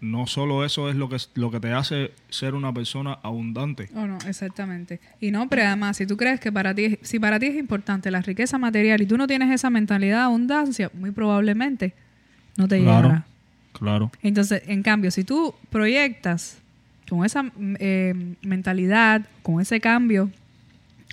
no 0.00 0.26
solo 0.26 0.64
eso 0.64 0.88
es 0.88 0.96
lo 0.96 1.08
que 1.10 1.18
lo 1.34 1.50
que 1.50 1.60
te 1.60 1.72
hace 1.72 2.12
ser 2.30 2.54
una 2.54 2.72
persona 2.72 3.18
abundante. 3.22 3.90
O 3.94 4.06
no, 4.06 4.16
exactamente. 4.26 4.98
Y 5.20 5.30
no, 5.30 5.48
pero 5.48 5.62
además, 5.62 5.98
si 5.98 6.06
tú 6.06 6.16
crees 6.16 6.40
que 6.40 6.50
para 6.50 6.74
ti, 6.74 6.98
si 7.02 7.18
para 7.18 7.38
ti 7.38 7.46
es 7.46 7.56
importante 7.56 8.10
la 8.10 8.22
riqueza 8.22 8.56
material 8.56 9.02
y 9.02 9.06
tú 9.06 9.18
no 9.18 9.26
tienes 9.26 9.50
esa 9.52 9.68
mentalidad 9.68 10.18
de 10.18 10.22
abundancia, 10.24 10.90
muy 10.94 11.10
probablemente 11.10 11.92
no 12.56 12.66
te 12.66 12.80
Claro, 12.82 13.08
llegará. 13.08 13.26
claro. 13.72 14.10
Entonces, 14.22 14.62
en 14.66 14.82
cambio, 14.82 15.10
si 15.10 15.22
tú 15.22 15.54
proyectas 15.68 16.58
con 17.08 17.24
esa 17.26 17.44
eh, 17.78 18.14
mentalidad, 18.42 19.26
con 19.42 19.60
ese 19.60 19.80
cambio 19.80 20.30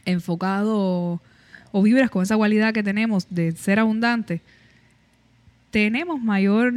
enfocado 0.05 1.19
o 1.71 1.81
vibras 1.83 2.09
con 2.09 2.23
esa 2.23 2.35
cualidad 2.37 2.73
que 2.73 2.83
tenemos 2.83 3.27
de 3.29 3.51
ser 3.53 3.79
abundante, 3.79 4.41
tenemos 5.71 6.21
mayor 6.21 6.73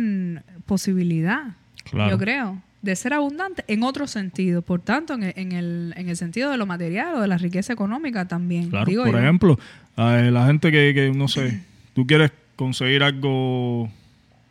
posibilidad, 0.66 1.54
Claro. 1.84 2.10
yo 2.10 2.18
creo, 2.18 2.62
de 2.82 2.96
ser 2.96 3.12
abundante 3.14 3.64
en 3.68 3.82
otro 3.82 4.06
sentido. 4.06 4.62
Por 4.62 4.80
tanto, 4.80 5.14
en 5.14 5.22
el, 5.24 5.32
en 5.36 5.52
el, 5.52 5.94
en 5.96 6.08
el 6.08 6.16
sentido 6.16 6.50
de 6.50 6.56
lo 6.56 6.66
material 6.66 7.14
o 7.16 7.20
de 7.20 7.28
la 7.28 7.38
riqueza 7.38 7.72
económica 7.72 8.26
también. 8.26 8.70
Claro, 8.70 8.86
digo 8.86 9.04
por 9.04 9.12
yo. 9.12 9.18
ejemplo, 9.18 9.58
eh, 9.96 10.30
la 10.32 10.46
gente 10.46 10.70
que, 10.70 10.92
que, 10.94 11.12
no 11.14 11.28
sé, 11.28 11.60
tú 11.94 12.06
quieres 12.06 12.32
conseguir 12.56 13.02
algo 13.02 13.90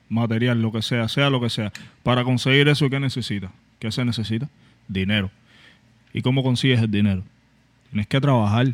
material, 0.10 0.62
lo 0.62 0.72
que 0.72 0.82
sea, 0.82 1.08
sea 1.08 1.30
lo 1.30 1.40
que 1.40 1.50
sea, 1.50 1.72
para 2.04 2.24
conseguir 2.24 2.68
eso, 2.68 2.90
¿qué 2.90 3.00
necesitas? 3.00 3.52
¿Qué 3.80 3.92
se 3.92 4.04
necesita? 4.04 4.50
Dinero. 4.88 5.30
¿Y 6.14 6.22
cómo 6.22 6.42
consigues 6.44 6.82
el 6.82 6.90
dinero? 6.90 7.24
Tienes 7.92 8.08
que 8.08 8.20
trabajar, 8.20 8.74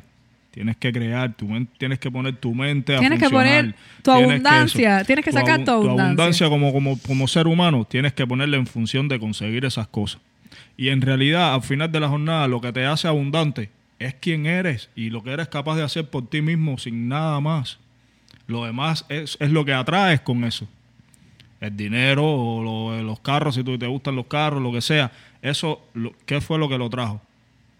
tienes 0.55 0.77
que 0.77 0.91
crear, 0.93 1.33
tu 1.35 1.47
tienes 1.77 1.99
que 1.99 2.09
poner 2.09 2.37
tu 2.37 2.55
mente 2.55 2.95
a 2.95 2.99
Tienes 2.99 3.19
que 3.19 3.29
poner 3.29 3.75
tu 4.01 4.11
Tienes 4.13 4.17
que 4.17 4.23
eso. 4.37 4.47
abundancia, 4.47 5.03
tienes 5.03 5.25
que 5.25 5.31
sacar 5.33 5.55
abu- 5.59 5.65
tu 5.65 5.71
abundancia. 5.71 6.49
como, 6.49 6.71
como, 6.71 6.97
como 7.05 7.27
ser 7.27 7.45
humano, 7.45 7.83
tienes 7.85 8.13
que 8.13 8.25
ponerle 8.25 8.55
en 8.57 8.65
función 8.65 9.07
de 9.09 9.19
conseguir 9.19 9.65
esas 9.65 9.87
cosas. 9.87 10.21
Y 10.77 10.87
en 10.89 11.01
realidad, 11.01 11.53
al 11.53 11.61
final 11.61 11.91
de 11.91 11.99
la 11.99 12.07
jornada, 12.07 12.47
lo 12.47 12.61
que 12.61 12.71
te 12.71 12.85
hace 12.85 13.07
abundante 13.07 13.69
es 13.99 14.13
quién 14.15 14.45
eres 14.45 14.89
y 14.95 15.09
lo 15.09 15.21
que 15.23 15.31
eres 15.31 15.49
capaz 15.49 15.75
de 15.75 15.83
hacer 15.83 16.09
por 16.09 16.25
ti 16.29 16.41
mismo 16.41 16.77
sin 16.77 17.09
nada 17.09 17.39
más. 17.41 17.77
Lo 18.47 18.63
demás 18.65 19.05
es, 19.09 19.37
es 19.41 19.51
lo 19.51 19.65
que 19.65 19.73
atraes 19.73 20.21
con 20.21 20.43
eso. 20.45 20.67
El 21.59 21.75
dinero 21.75 22.23
o 22.25 22.63
lo- 22.63 23.03
los 23.03 23.19
carros, 23.19 23.55
si 23.55 23.63
tú 23.63 23.77
te 23.77 23.87
gustan 23.87 24.15
los 24.15 24.27
carros, 24.27 24.61
lo 24.63 24.71
que 24.71 24.81
sea. 24.81 25.11
Eso, 25.41 25.85
lo- 25.93 26.13
¿qué 26.25 26.39
fue 26.39 26.57
lo 26.57 26.69
que 26.69 26.77
lo 26.77 26.89
trajo? 26.89 27.21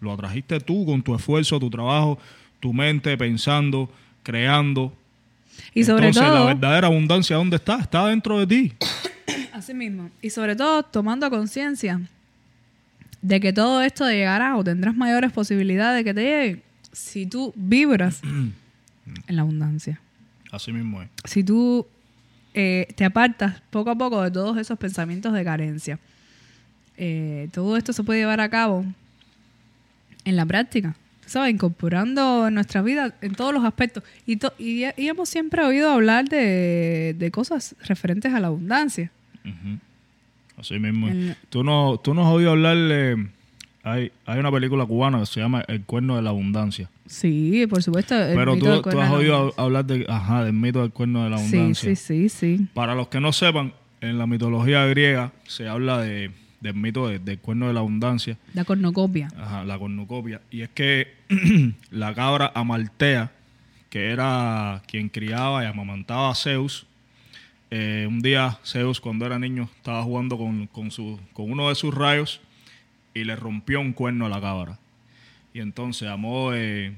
Lo 0.00 0.12
atrajiste 0.12 0.60
tú 0.60 0.84
con 0.84 1.02
tu 1.02 1.14
esfuerzo, 1.14 1.58
tu 1.58 1.70
trabajo, 1.70 2.18
tu 2.60 2.72
mente 2.72 3.16
pensando, 3.16 3.90
creando. 4.22 4.92
Y 5.74 5.84
sobre 5.84 6.08
Entonces, 6.08 6.30
la 6.32 6.38
todo, 6.38 6.46
verdadera 6.46 6.86
abundancia, 6.86 7.36
¿dónde 7.36 7.56
está? 7.56 7.78
Está 7.78 8.06
dentro 8.06 8.38
de 8.38 8.46
ti. 8.46 8.72
Así 9.52 9.74
mismo. 9.74 10.10
Y 10.22 10.30
sobre 10.30 10.56
todo 10.56 10.82
tomando 10.82 11.28
conciencia 11.30 12.00
de 13.22 13.40
que 13.40 13.52
todo 13.52 13.82
esto 13.82 14.08
llegará 14.08 14.56
o 14.56 14.64
tendrás 14.64 14.94
mayores 14.96 15.32
posibilidades 15.32 15.98
de 15.98 16.04
que 16.04 16.14
te 16.14 16.22
llegue 16.22 16.62
si 16.92 17.26
tú 17.26 17.52
vibras 17.56 18.20
en 18.24 18.54
la 19.36 19.42
abundancia. 19.42 20.00
Así 20.50 20.72
mismo 20.72 21.02
es. 21.02 21.08
Si 21.24 21.42
tú 21.42 21.86
eh, 22.58 22.88
te 22.94 23.04
apartas 23.04 23.60
poco 23.68 23.90
a 23.90 23.94
poco 23.94 24.22
de 24.22 24.30
todos 24.30 24.56
esos 24.56 24.78
pensamientos 24.78 25.34
de 25.34 25.44
carencia. 25.44 25.98
Eh, 26.96 27.50
todo 27.52 27.76
esto 27.76 27.92
se 27.92 28.02
puede 28.02 28.20
llevar 28.20 28.40
a 28.40 28.48
cabo 28.48 28.82
en 30.24 30.36
la 30.36 30.46
práctica. 30.46 30.96
¿Sabes? 31.26 31.52
Incorporando 31.52 32.50
nuestra 32.50 32.80
vida 32.82 33.14
en 33.20 33.34
todos 33.34 33.52
los 33.52 33.64
aspectos. 33.64 34.02
Y, 34.26 34.36
to- 34.36 34.54
y, 34.58 34.84
y 34.96 35.08
hemos 35.08 35.28
siempre 35.28 35.62
oído 35.64 35.90
hablar 35.90 36.28
de, 36.28 37.14
de 37.18 37.30
cosas 37.30 37.76
referentes 37.86 38.32
a 38.32 38.40
la 38.40 38.46
abundancia. 38.48 39.10
Así 40.58 40.78
mismo. 40.78 41.08
El- 41.08 41.36
¿Tú 41.50 41.62
no, 41.62 41.98
tú 42.02 42.14
no 42.14 42.26
has 42.26 42.32
oído 42.32 42.50
hablar 42.52 42.76
de... 42.76 43.26
Hay, 43.82 44.10
hay 44.24 44.38
una 44.40 44.50
película 44.50 44.84
cubana 44.84 45.20
que 45.20 45.26
se 45.26 45.38
llama 45.38 45.62
El 45.68 45.82
cuerno 45.82 46.16
de 46.16 46.22
la 46.22 46.30
abundancia. 46.30 46.90
Sí, 47.06 47.66
por 47.70 47.84
supuesto. 47.84 48.20
el 48.20 48.34
Pero 48.34 48.54
mito 48.54 48.64
tú, 48.64 48.70
del 48.72 48.78
tú 48.78 48.82
cuerno 48.82 49.02
has 49.02 49.10
oído 49.12 49.54
hablar 49.56 49.84
de, 49.84 50.04
ajá, 50.08 50.42
del 50.42 50.54
mito 50.54 50.80
del 50.82 50.90
cuerno 50.90 51.22
de 51.22 51.30
la 51.30 51.38
Sí, 51.38 51.56
abundancia. 51.56 51.94
sí, 51.94 52.28
sí, 52.28 52.28
sí. 52.56 52.66
Para 52.74 52.96
los 52.96 53.06
que 53.06 53.20
no 53.20 53.32
sepan, 53.32 53.74
en 54.00 54.18
la 54.18 54.26
mitología 54.26 54.84
griega 54.86 55.30
se 55.46 55.68
habla 55.68 56.00
de, 56.00 56.32
del 56.66 56.74
mito 56.76 57.08
de- 57.08 57.18
del 57.18 57.38
cuerno 57.38 57.66
de 57.68 57.72
la 57.74 57.80
abundancia, 57.80 58.36
La 58.54 58.64
cornucopia. 58.64 59.28
ajá, 59.38 59.64
la 59.64 59.78
cornucopia. 59.78 60.40
Y 60.50 60.62
es 60.62 60.68
que 60.70 61.14
la 61.90 62.14
cabra 62.14 62.52
Amaltea, 62.54 63.32
que 63.90 64.10
era 64.10 64.82
quien 64.86 65.08
criaba 65.08 65.62
y 65.64 65.66
amamantaba 65.66 66.30
a 66.30 66.34
Zeus, 66.34 66.86
eh, 67.70 68.06
un 68.08 68.20
día 68.20 68.58
Zeus 68.64 69.00
cuando 69.00 69.26
era 69.26 69.38
niño 69.38 69.68
estaba 69.76 70.02
jugando 70.02 70.36
con, 70.38 70.66
con, 70.68 70.90
su, 70.90 71.18
con 71.32 71.50
uno 71.50 71.68
de 71.68 71.74
sus 71.74 71.92
rayos 71.94 72.40
y 73.14 73.24
le 73.24 73.34
rompió 73.34 73.80
un 73.80 73.92
cuerno 73.92 74.26
a 74.26 74.28
la 74.28 74.40
cabra. 74.40 74.78
Y 75.54 75.60
entonces, 75.60 76.08
a 76.08 76.16
modo 76.16 76.50
de- 76.52 76.94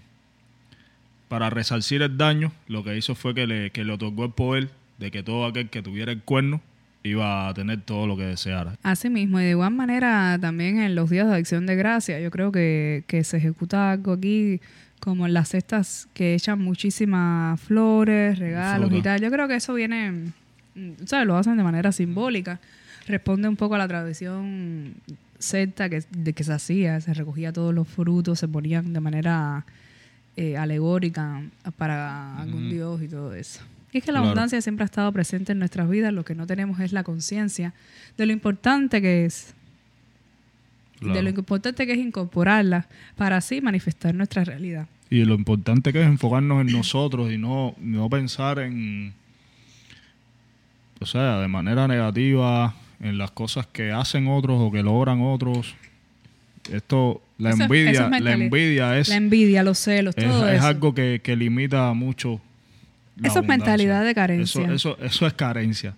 para 1.29 1.51
resarcir 1.51 2.03
el 2.03 2.17
daño, 2.17 2.53
lo 2.69 2.83
que 2.83 2.97
hizo 2.97 3.15
fue 3.15 3.35
que 3.35 3.47
le, 3.47 3.71
que 3.71 3.85
le 3.85 3.93
otorgó 3.93 4.25
el 4.25 4.33
poder 4.33 4.71
de 4.99 5.11
que 5.11 5.23
todo 5.23 5.45
aquel 5.47 5.69
que 5.69 5.83
tuviera 5.83 6.11
el 6.11 6.23
cuerno 6.23 6.61
iba 7.03 7.49
a 7.49 7.55
tener 7.55 7.83
todo 7.83 8.07
lo 8.07 8.17
que 8.17 8.25
deseara. 8.25 8.75
Así 8.83 9.09
mismo, 9.11 9.41
y 9.41 9.45
de 9.45 9.51
igual 9.51 9.73
manera 9.73 10.39
también 10.41 10.81
en 10.81 10.95
los 10.95 11.11
días 11.11 11.29
de 11.29 11.37
acción 11.37 11.67
de 11.67 11.77
gracia, 11.77 12.21
yo 12.21 12.31
creo 12.31 12.53
que, 12.53 13.05
que 13.07 13.25
se 13.25 13.37
ejecuta 13.37 13.93
algo 13.93 14.13
aquí 14.13 14.61
como 15.01 15.27
en 15.27 15.35
las 15.35 15.51
cestas 15.51 16.09
que 16.13 16.35
echan 16.35 16.61
muchísimas 16.61 17.61
flores, 17.61 18.39
regalos 18.39 18.93
y 18.93 19.03
tal. 19.03 19.21
Yo 19.21 19.31
creo 19.31 19.49
que 19.49 19.57
eso 19.57 19.75
viene, 19.75 20.33
mm, 20.75 20.91
¿sabes? 21.07 21.27
Lo 21.27 21.37
hacen 21.37 21.57
de 21.57 21.63
manera 21.63 21.93
simbólica. 21.93 22.61
Responde 23.07 23.49
un 23.49 23.57
poco 23.57 23.77
a 23.77 23.79
la 23.79 23.89
tradición 23.89 24.95
celta 25.39 25.89
que, 25.89 26.03
de 26.11 26.33
que 26.33 26.45
se 26.45 26.53
hacía, 26.53 27.01
se 27.01 27.15
recogía 27.15 27.53
todos 27.53 27.75
los 27.75 27.87
frutos, 27.89 28.41
se 28.41 28.49
ponían 28.49 28.93
de 28.93 29.01
manera 29.01 29.65
eh, 30.37 30.57
alegórica 30.57 31.43
para 31.77 32.39
algún 32.39 32.71
dios 32.71 33.03
y 33.03 33.09
todo 33.09 33.35
eso. 33.35 33.61
Y 33.93 33.99
es 33.99 34.05
que 34.05 34.13
la 34.13 34.19
Claro. 34.19 34.27
abundancia 34.31 34.61
siempre 34.61 34.83
ha 34.85 34.87
estado 34.87 35.11
presente 35.13 35.53
en 35.53 35.59
nuestras 35.61 35.89
vidas, 35.89 36.13
lo 36.13 36.25
que 36.25 36.35
no 36.35 36.47
tenemos 36.47 36.79
es 36.81 36.93
la 36.93 37.03
conciencia 37.05 37.73
de 38.19 38.27
lo 38.27 38.33
importante 38.33 39.01
que 39.01 39.25
es, 39.25 39.55
de 41.01 41.23
lo 41.23 41.31
importante 41.31 41.87
que 41.87 41.93
es 41.93 41.99
incorporarla 41.99 42.87
para 43.17 43.37
así 43.39 43.61
manifestar 43.61 44.15
nuestra 44.15 44.45
realidad. 44.45 44.87
Y 45.11 45.25
lo 45.25 45.35
importante 45.35 45.93
que 45.93 46.03
es 46.03 46.07
enfocarnos 46.07 46.61
en 46.61 46.73
nosotros 46.73 47.33
y 47.33 47.39
no, 47.39 47.75
no 47.81 48.11
pensar 48.11 48.59
en, 48.59 49.15
o 51.01 51.07
sea, 51.07 51.39
de 51.41 51.49
manera 51.49 51.89
negativa 51.89 52.75
en 53.01 53.17
las 53.17 53.31
cosas 53.31 53.67
que 53.67 53.93
hacen 53.93 54.27
otros 54.29 54.59
o 54.61 54.71
que 54.73 54.83
logran 54.83 55.21
otros. 55.23 55.75
Esto, 56.71 57.23
la 57.39 57.51
Eso- 57.51 57.63
envidia, 57.63 57.91
eso 57.93 58.05
es 58.13 58.21
la 58.21 58.33
envidia 58.33 58.99
es, 58.99 59.09
la 59.09 59.17
envidia, 59.17 59.63
los 59.63 59.79
celos, 59.79 60.15
es, 60.19 60.25
todo 60.27 60.47
es 60.49 60.59
eso. 60.59 60.67
algo 60.67 60.93
que, 60.95 61.21
que 61.23 61.37
limita 61.37 61.91
mucho. 61.95 62.41
Eso 63.27 63.41
es 63.41 63.47
mentalidad 63.49 64.05
de 64.05 64.15
carencia. 64.15 64.63
Eso, 64.63 64.73
eso, 64.73 64.99
eso 65.03 65.27
es 65.27 65.33
carencia. 65.35 65.95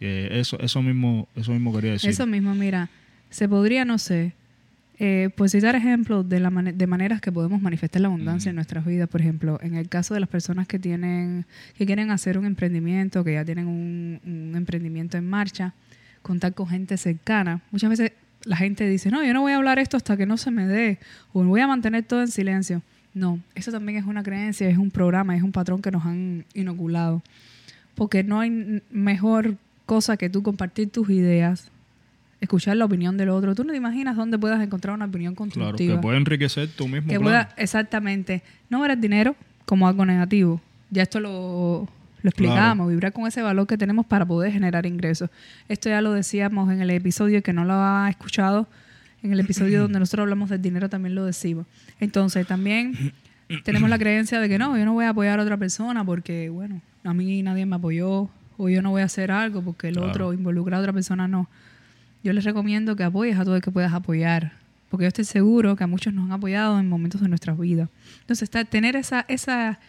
Eh, 0.00 0.28
eso, 0.40 0.58
eso 0.60 0.82
mismo, 0.82 1.28
eso 1.36 1.52
mismo 1.52 1.72
quería 1.74 1.92
decir. 1.92 2.10
Eso 2.10 2.26
mismo, 2.26 2.54
mira, 2.54 2.88
se 3.30 3.48
podría, 3.48 3.84
no 3.84 3.98
sé, 3.98 4.32
eh, 4.98 5.30
pues 5.36 5.52
citar 5.52 5.74
ejemplos 5.74 6.28
de, 6.28 6.38
la 6.40 6.50
mane- 6.50 6.72
de 6.72 6.86
maneras 6.86 7.20
que 7.20 7.30
podemos 7.32 7.60
manifestar 7.62 8.02
la 8.02 8.08
abundancia 8.08 8.50
en 8.50 8.56
nuestras 8.56 8.84
vidas. 8.84 9.08
Por 9.08 9.20
ejemplo, 9.20 9.58
en 9.62 9.74
el 9.74 9.88
caso 9.88 10.14
de 10.14 10.20
las 10.20 10.28
personas 10.28 10.66
que 10.66 10.78
tienen, 10.78 11.44
que 11.76 11.86
quieren 11.86 12.10
hacer 12.10 12.36
un 12.38 12.46
emprendimiento, 12.46 13.22
que 13.24 13.34
ya 13.34 13.44
tienen 13.44 13.66
un, 13.68 14.20
un 14.24 14.56
emprendimiento 14.56 15.16
en 15.16 15.28
marcha, 15.28 15.72
contar 16.22 16.52
con 16.54 16.68
gente 16.68 16.96
cercana. 16.96 17.60
Muchas 17.70 17.90
veces 17.90 18.12
la 18.44 18.56
gente 18.56 18.88
dice, 18.88 19.10
no, 19.10 19.24
yo 19.24 19.32
no 19.32 19.40
voy 19.42 19.52
a 19.52 19.56
hablar 19.56 19.78
esto 19.78 19.96
hasta 19.96 20.16
que 20.16 20.26
no 20.26 20.36
se 20.36 20.50
me 20.50 20.66
dé, 20.66 20.98
o 21.32 21.42
voy 21.44 21.60
a 21.60 21.66
mantener 21.66 22.02
todo 22.04 22.20
en 22.22 22.28
silencio. 22.28 22.82
No, 23.14 23.40
eso 23.54 23.70
también 23.70 23.98
es 23.98 24.04
una 24.04 24.22
creencia, 24.22 24.68
es 24.68 24.78
un 24.78 24.90
programa, 24.90 25.36
es 25.36 25.42
un 25.42 25.52
patrón 25.52 25.82
que 25.82 25.90
nos 25.90 26.04
han 26.04 26.44
inoculado. 26.54 27.22
Porque 27.94 28.24
no 28.24 28.40
hay 28.40 28.82
mejor 28.90 29.56
cosa 29.84 30.16
que 30.16 30.30
tú 30.30 30.42
compartir 30.42 30.90
tus 30.90 31.10
ideas, 31.10 31.70
escuchar 32.40 32.76
la 32.76 32.86
opinión 32.86 33.16
del 33.16 33.28
otro. 33.28 33.54
Tú 33.54 33.64
no 33.64 33.72
te 33.72 33.76
imaginas 33.76 34.16
dónde 34.16 34.38
puedas 34.38 34.62
encontrar 34.62 34.94
una 34.94 35.04
opinión 35.04 35.34
claro, 35.34 35.50
constructiva. 35.50 35.96
que 35.96 36.00
puede 36.00 36.16
enriquecer 36.16 36.68
tu 36.68 36.88
mismo 36.88 37.08
que 37.08 37.18
plan. 37.18 37.22
pueda, 37.22 37.48
exactamente, 37.56 38.42
no 38.70 38.80
ver 38.80 38.92
el 38.92 39.00
dinero 39.00 39.36
como 39.66 39.86
algo 39.86 40.06
negativo. 40.06 40.60
Ya 40.90 41.02
esto 41.02 41.20
lo, 41.20 41.88
lo 42.22 42.28
explicábamos, 42.28 42.88
vibrar 42.88 43.12
con 43.12 43.26
ese 43.26 43.42
valor 43.42 43.66
que 43.66 43.76
tenemos 43.76 44.06
para 44.06 44.24
poder 44.24 44.52
generar 44.52 44.86
ingresos. 44.86 45.30
Esto 45.68 45.88
ya 45.88 46.00
lo 46.00 46.12
decíamos 46.12 46.72
en 46.72 46.80
el 46.80 46.90
episodio 46.90 47.42
que 47.42 47.52
no 47.52 47.64
lo 47.64 47.74
ha 47.74 48.08
escuchado, 48.08 48.66
en 49.22 49.32
el 49.32 49.40
episodio 49.40 49.82
donde 49.82 49.98
nosotros 49.98 50.24
hablamos 50.24 50.50
del 50.50 50.62
dinero 50.62 50.88
también 50.88 51.14
lo 51.14 51.24
decimos. 51.24 51.66
Entonces 52.00 52.46
también 52.46 53.12
tenemos 53.64 53.88
la 53.90 53.98
creencia 53.98 54.40
de 54.40 54.48
que 54.48 54.58
no, 54.58 54.76
yo 54.78 54.84
no 54.84 54.92
voy 54.94 55.04
a 55.04 55.10
apoyar 55.10 55.38
a 55.38 55.42
otra 55.42 55.56
persona 55.56 56.04
porque, 56.04 56.48
bueno, 56.48 56.80
a 57.04 57.14
mí 57.14 57.42
nadie 57.42 57.66
me 57.66 57.76
apoyó 57.76 58.30
o 58.56 58.68
yo 58.68 58.82
no 58.82 58.90
voy 58.90 59.02
a 59.02 59.06
hacer 59.06 59.30
algo 59.30 59.62
porque 59.62 59.88
el 59.88 59.94
Claro. 59.94 60.08
otro 60.08 60.32
involucra 60.32 60.76
a 60.76 60.80
otra 60.80 60.92
persona 60.92 61.26
no. 61.28 61.48
Yo 62.24 62.32
les 62.32 62.44
recomiendo 62.44 62.94
que 62.96 63.02
apoyes 63.02 63.38
a 63.38 63.44
todo 63.44 63.56
el 63.56 63.62
que 63.62 63.70
puedas 63.72 63.92
apoyar, 63.92 64.52
porque 64.88 65.04
yo 65.04 65.08
estoy 65.08 65.24
seguro 65.24 65.74
que 65.74 65.82
a 65.82 65.86
muchos 65.88 66.14
nos 66.14 66.26
han 66.26 66.32
apoyado 66.32 66.78
en 66.78 66.88
momentos 66.88 67.20
de 67.20 67.28
nuestras 67.28 67.58
vidas. 67.58 67.88
Entonces, 68.20 68.44
está, 68.44 68.64
tener 68.64 68.94
esa, 68.94 69.24
esa, 69.26 69.80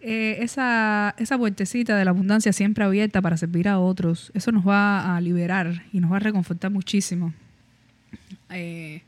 eh, 0.00 0.38
esa, 0.40 1.14
esa 1.18 1.38
puertecita 1.38 1.96
de 1.96 2.04
la 2.04 2.10
abundancia 2.10 2.52
siempre 2.52 2.82
abierta 2.84 3.22
para 3.22 3.36
servir 3.36 3.68
a 3.68 3.78
otros, 3.78 4.32
eso 4.34 4.50
nos 4.50 4.66
va 4.66 5.16
a 5.16 5.20
liberar 5.20 5.84
y 5.92 6.00
nos 6.00 6.10
va 6.10 6.16
a 6.16 6.20
reconfortar 6.20 6.72
muchísimo. 6.72 7.32
Eh, 8.54 9.02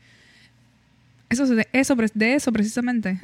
eso, 1.29 1.45
se- 1.47 1.67
eso, 1.73 1.95
de 2.13 2.33
eso 2.35 2.51
precisamente 2.51 3.19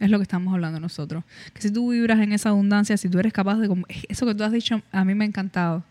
es 0.00 0.10
lo 0.10 0.18
que 0.18 0.22
estamos 0.22 0.52
hablando 0.54 0.78
nosotros. 0.80 1.24
Que 1.54 1.62
si 1.62 1.72
tú 1.72 1.90
vibras 1.90 2.20
en 2.20 2.32
esa 2.32 2.50
abundancia, 2.50 2.96
si 2.96 3.08
tú 3.08 3.18
eres 3.18 3.32
capaz 3.32 3.56
de... 3.56 3.68
com- 3.68 3.82
Eso 4.08 4.26
que 4.26 4.34
tú 4.34 4.44
has 4.44 4.52
dicho 4.52 4.80
a 4.92 5.04
mí 5.04 5.14
me 5.14 5.24
ha 5.24 5.26
encantado. 5.28 5.82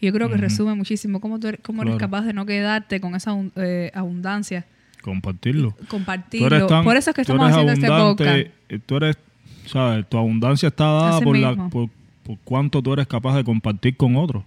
Y 0.00 0.06
yo 0.06 0.12
creo 0.12 0.28
que 0.28 0.34
Ujú. 0.34 0.42
resume 0.42 0.74
muchísimo 0.74 1.20
cómo, 1.20 1.38
tú 1.38 1.48
eres, 1.48 1.60
cómo 1.62 1.82
eres 1.82 1.92
Claro. 1.96 2.10
capaz 2.10 2.22
de 2.26 2.32
no 2.32 2.44
quedarte 2.46 3.00
con 3.00 3.14
esa 3.14 3.32
eh, 3.56 3.90
abundancia, 3.94 4.64
Compartirlo. 5.02 5.76
Compartirlo. 5.88 6.46
eres 6.46 6.66
tan- 6.66 6.82
Por 6.82 6.96
eso 6.96 7.10
es 7.10 7.14
que 7.16 7.20
estamos 7.22 7.44
eres 7.44 7.54
haciendo 7.56 7.72
este 7.74 7.88
podcast. 7.88 8.36
eh, 8.70 8.78
Tú 8.86 8.96
eres, 8.96 9.18
¿sabes? 9.66 10.08
Tu 10.08 10.16
abundancia 10.16 10.68
está 10.68 10.84
dada 10.86 11.20
por, 11.20 11.36
la, 11.36 11.54
por, 11.68 11.90
por 12.24 12.38
cuánto 12.42 12.80
tú 12.82 12.94
eres 12.94 13.06
capaz 13.06 13.36
de 13.36 13.44
compartir 13.44 13.96
con 13.98 14.16
otros. 14.16 14.42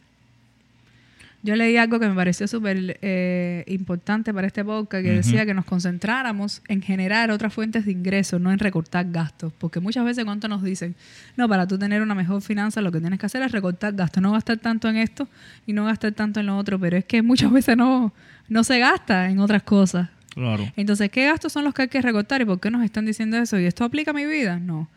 Yo 1.43 1.55
leí 1.55 1.77
algo 1.77 1.99
que 1.99 2.09
me 2.09 2.15
pareció 2.15 2.47
súper 2.47 2.97
eh, 3.01 3.63
importante 3.67 4.33
para 4.33 4.47
este 4.47 4.65
podcast, 4.65 5.03
que 5.03 5.11
decía 5.11 5.45
que 5.45 5.53
nos 5.53 5.65
concentráramos 5.65 6.61
en 6.67 6.81
generar 6.81 7.29
otras 7.31 7.53
fuentes 7.53 7.85
de 7.85 7.91
ingresos, 7.91 8.41
no 8.41 8.51
en 8.51 8.59
recortar 8.59 9.09
gastos. 9.11 9.53
Porque 9.57 9.79
muchas 9.79 10.03
veces 10.03 10.25
cuánto 10.25 10.47
nos 10.47 10.63
dicen, 10.63 10.95
no, 11.35 11.47
para 11.47 11.67
tú 11.67 11.77
tener 11.77 12.01
una 12.01 12.15
mejor 12.15 12.41
finanza 12.41 12.81
lo 12.81 12.91
que 12.91 12.99
tienes 12.99 13.19
que 13.19 13.27
hacer 13.27 13.41
es 13.43 13.51
recortar 13.51 13.93
gastos, 13.93 14.21
no 14.23 14.31
gastar 14.31 14.57
tanto 14.57 14.89
en 14.89 14.97
esto 14.97 15.27
y 15.65 15.73
no 15.73 15.85
gastar 15.85 16.13
tanto 16.13 16.39
en 16.39 16.47
lo 16.47 16.57
otro. 16.57 16.79
Pero 16.79 16.97
es 16.97 17.05
que 17.05 17.21
muchas 17.21 17.51
veces 17.51 17.77
no, 17.77 18.13
no 18.49 18.63
se 18.63 18.79
gasta 18.79 19.29
en 19.29 19.39
otras 19.39 19.63
cosas. 19.63 20.09
Claro. 20.33 20.71
Entonces, 20.75 21.09
¿qué 21.09 21.25
gastos 21.25 21.53
son 21.53 21.63
los 21.63 21.73
que 21.73 21.83
hay 21.83 21.87
que 21.87 22.01
recortar 22.01 22.41
y 22.41 22.45
por 22.45 22.59
qué 22.59 22.71
nos 22.71 22.83
están 22.83 23.05
diciendo 23.05 23.37
eso? 23.37 23.59
¿Y 23.59 23.65
esto 23.65 23.83
aplica 23.83 24.11
a 24.11 24.13
mi 24.13 24.25
vida? 24.25 24.59
No. 24.59 24.89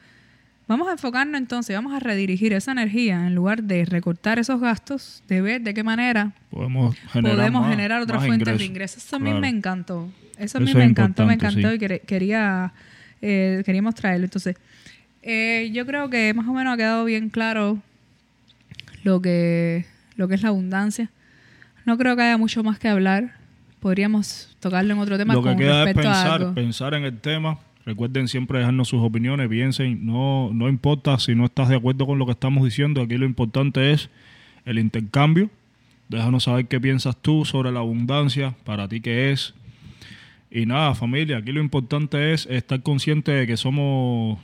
Vamos 0.71 0.87
a 0.87 0.93
enfocarnos 0.93 1.37
entonces, 1.37 1.75
vamos 1.75 1.93
a 1.93 1.99
redirigir 1.99 2.53
esa 2.53 2.71
energía 2.71 3.27
en 3.27 3.35
lugar 3.35 3.65
de 3.65 3.85
recortar 3.85 4.39
esos 4.39 4.61
gastos, 4.61 5.21
de 5.27 5.41
ver 5.43 5.63
de 5.63 5.75
qué 5.75 5.83
manera 5.83 6.31
Podemos 6.49 6.95
generar, 7.13 7.37
podemos 7.39 7.63
más- 7.63 7.71
generar 7.73 8.01
otras 8.03 8.25
fuentes 8.25 8.57
de 8.57 8.65
ingresos. 8.65 9.05
Eso 9.05 9.17
a 9.17 9.19
mí 9.19 9.35
me 9.35 9.49
encantó. 9.49 10.09
Eso 10.39 10.59
a 10.59 10.61
mí 10.61 10.73
me 10.73 10.85
encantó, 10.85 11.27
me 11.27 11.35
encantó 11.35 11.69
sí. 11.71 11.75
y 11.75 11.79
quer- 11.81 12.01
quería, 12.03 12.73
eh, 13.21 13.65
queríamos 13.67 13.97
traerlo. 13.97 14.27
Entonces, 14.27 14.55
eh, 15.25 15.71
yo 15.75 15.85
creo 15.87 16.09
que 16.09 16.33
más 16.35 16.47
o 16.47 16.53
menos 16.53 16.73
ha 16.73 16.77
quedado 16.77 17.05
bien 17.05 17.31
claro 17.31 17.79
lo 19.03 19.21
que, 19.21 19.87
lo 20.15 20.29
que 20.29 20.35
es 20.37 20.43
la 20.43 20.51
abundancia. 20.51 21.11
No 21.85 21.99
creo 21.99 22.15
que 22.15 22.23
haya 22.23 22.39
mucho 22.39 22.63
más 22.63 22.79
que 22.79 22.87
hablar. 22.89 23.33
Podríamos 23.81 24.57
tocarlo 24.61 24.93
en 24.95 25.01
otro 25.01 25.19
tema 25.19 25.35
Lo 25.35 25.43
que 25.43 25.49
con 25.49 25.59
queda 25.59 25.83
es 25.83 25.91
a 25.91 25.95
pensar, 25.95 26.41
algo. 26.43 26.55
pensar 26.55 26.95
en 26.95 27.03
el 27.05 27.19
tema. 27.19 27.59
Recuerden 27.87 28.29
siempre 28.29 28.59
dejarnos 28.59 28.89
sus 28.89 29.03
opiniones, 29.03 29.49
piensen, 29.49 30.05
no, 30.05 30.51
no 30.53 30.69
importa 30.69 31.19
si 31.19 31.35
no 31.35 31.47
estás 31.47 31.69
de 31.69 31.77
acuerdo 31.77 32.07
con 32.07 32.19
lo 32.19 32.27
que 32.27 32.33
estamos 32.33 32.65
diciendo, 32.65 33.01
aquí 33.01 33.17
lo 33.17 33.25
importante 33.25 33.93
es 33.93 34.11
el 34.65 34.79
intercambio. 34.79 35.51
Déjanos 36.09 36.45
saber 36.45 36.67
qué 36.67 36.81
piensas 36.81 37.17
tú 37.17 37.45
sobre 37.45 37.71
la 37.73 37.81
abundancia, 37.81 38.55
para 38.65 38.89
ti 38.89 39.01
qué 39.01 39.31
es. 39.31 39.55
Y 40.51 40.67
nada, 40.67 40.95
familia, 40.95 41.39
aquí 41.39 41.53
lo 41.53 41.61
importante 41.61 42.33
es 42.33 42.47
estar 42.47 42.83
consciente 42.83 43.31
de 43.33 43.47
que 43.47 43.57
somos, 43.57 44.39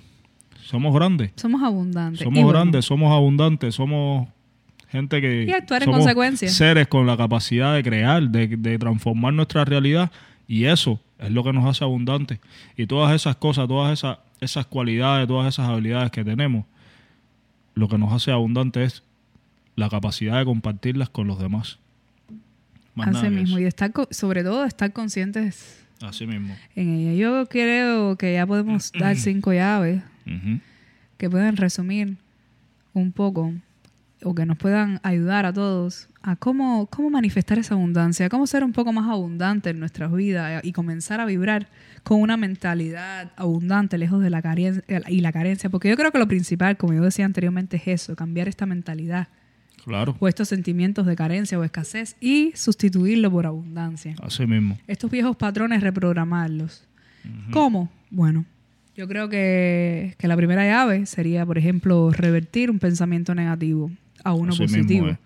somos 0.62 0.94
grandes. 0.94 1.32
Somos 1.34 1.62
abundantes. 1.62 2.20
Somos 2.20 2.38
Y 2.38 2.42
bueno, 2.42 2.58
grandes, 2.58 2.84
somos 2.84 3.12
abundantes, 3.12 3.74
somos 3.74 4.28
gente 4.88 5.20
que... 5.20 5.44
Y 5.44 5.50
actuar 5.50 5.82
en 5.82 5.86
somos 5.86 5.98
consecuencia. 5.98 6.48
Seres 6.48 6.86
con 6.86 7.06
la 7.06 7.16
capacidad 7.16 7.74
de 7.74 7.82
crear, 7.82 8.22
de, 8.30 8.46
de 8.46 8.78
transformar 8.78 9.34
nuestra 9.34 9.64
realidad 9.64 10.10
Y 10.48 10.64
eso 10.64 11.00
es 11.18 11.30
lo 11.30 11.42
que 11.44 11.52
nos 11.52 11.64
hace 11.64 11.84
abundantes. 11.84 12.38
Y 12.76 12.86
todas 12.86 13.14
esas 13.14 13.36
cosas, 13.36 13.66
todas 13.68 13.92
esas, 13.92 14.18
esas 14.40 14.66
cualidades, 14.66 15.26
todas 15.26 15.52
esas 15.52 15.68
habilidades 15.68 16.10
que 16.10 16.24
tenemos, 16.24 16.64
lo 17.74 17.88
que 17.88 17.98
nos 17.98 18.12
hace 18.12 18.30
abundantes 18.30 18.94
es 18.94 19.02
la 19.76 19.88
capacidad 19.88 20.38
de 20.38 20.44
compartirlas 20.44 21.10
con 21.10 21.26
los 21.26 21.38
demás. 21.38 21.78
Más 22.94 23.14
Así 23.14 23.28
mismo, 23.28 23.58
y 23.58 23.64
estar, 23.64 23.92
sobre 24.10 24.42
todo 24.42 24.64
estar 24.64 24.90
conscientes 24.92 25.84
Así 26.00 26.26
mismo. 26.26 26.56
en 26.74 26.94
ella. 26.94 27.12
Yo 27.12 27.46
creo 27.46 28.16
que 28.16 28.32
ya 28.32 28.46
podemos 28.46 28.90
dar 28.98 29.16
cinco 29.16 29.52
llaves 29.52 30.02
que 31.18 31.30
pueden 31.30 31.56
resumir 31.56 32.16
un 32.94 33.12
poco 33.12 33.52
o 34.22 34.34
que 34.34 34.46
nos 34.46 34.56
puedan 34.56 35.00
ayudar 35.02 35.44
a 35.44 35.52
todos 35.52 36.08
a 36.26 36.34
cómo, 36.34 36.86
cómo 36.86 37.08
manifestar 37.08 37.56
esa 37.56 37.74
abundancia, 37.74 38.28
cómo 38.28 38.48
ser 38.48 38.64
un 38.64 38.72
poco 38.72 38.92
más 38.92 39.08
abundante 39.08 39.70
en 39.70 39.78
nuestras 39.78 40.12
vidas 40.12 40.60
y 40.64 40.72
comenzar 40.72 41.20
a 41.20 41.24
vibrar 41.24 41.68
con 42.02 42.20
una 42.20 42.36
mentalidad 42.36 43.30
abundante, 43.36 43.96
lejos 43.96 44.20
de 44.20 44.28
la 44.28 44.42
carencia 44.42 44.82
y 45.06 45.20
la 45.20 45.30
carencia. 45.30 45.70
Porque 45.70 45.88
yo 45.88 45.96
creo 45.96 46.10
que 46.10 46.18
lo 46.18 46.26
principal, 46.26 46.76
como 46.76 46.94
yo 46.94 47.02
decía 47.02 47.24
anteriormente, 47.24 47.76
es 47.76 47.86
eso, 47.86 48.16
cambiar 48.16 48.48
esta 48.48 48.66
mentalidad. 48.66 49.28
Claro. 49.84 50.16
O 50.18 50.26
estos 50.26 50.48
sentimientos 50.48 51.06
de 51.06 51.14
carencia 51.14 51.60
o 51.60 51.62
escasez 51.62 52.16
y 52.20 52.50
sustituirlo 52.56 53.30
por 53.30 53.46
abundancia. 53.46 54.16
Así 54.20 54.44
mismo. 54.48 54.76
Estos 54.88 55.08
viejos 55.12 55.36
patrones, 55.36 55.80
reprogramarlos. 55.80 56.82
¿Cómo? 57.52 57.88
Bueno, 58.10 58.44
yo 58.96 59.06
creo 59.06 59.28
que, 59.28 60.16
que, 60.18 60.26
la 60.26 60.36
primera 60.36 60.66
llave 60.66 61.06
sería, 61.06 61.46
por 61.46 61.56
ejemplo, 61.56 62.10
revertir 62.10 62.68
un 62.68 62.80
pensamiento 62.80 63.32
negativo 63.32 63.92
a 64.24 64.32
uno 64.32 64.56
positivo. 64.56 65.16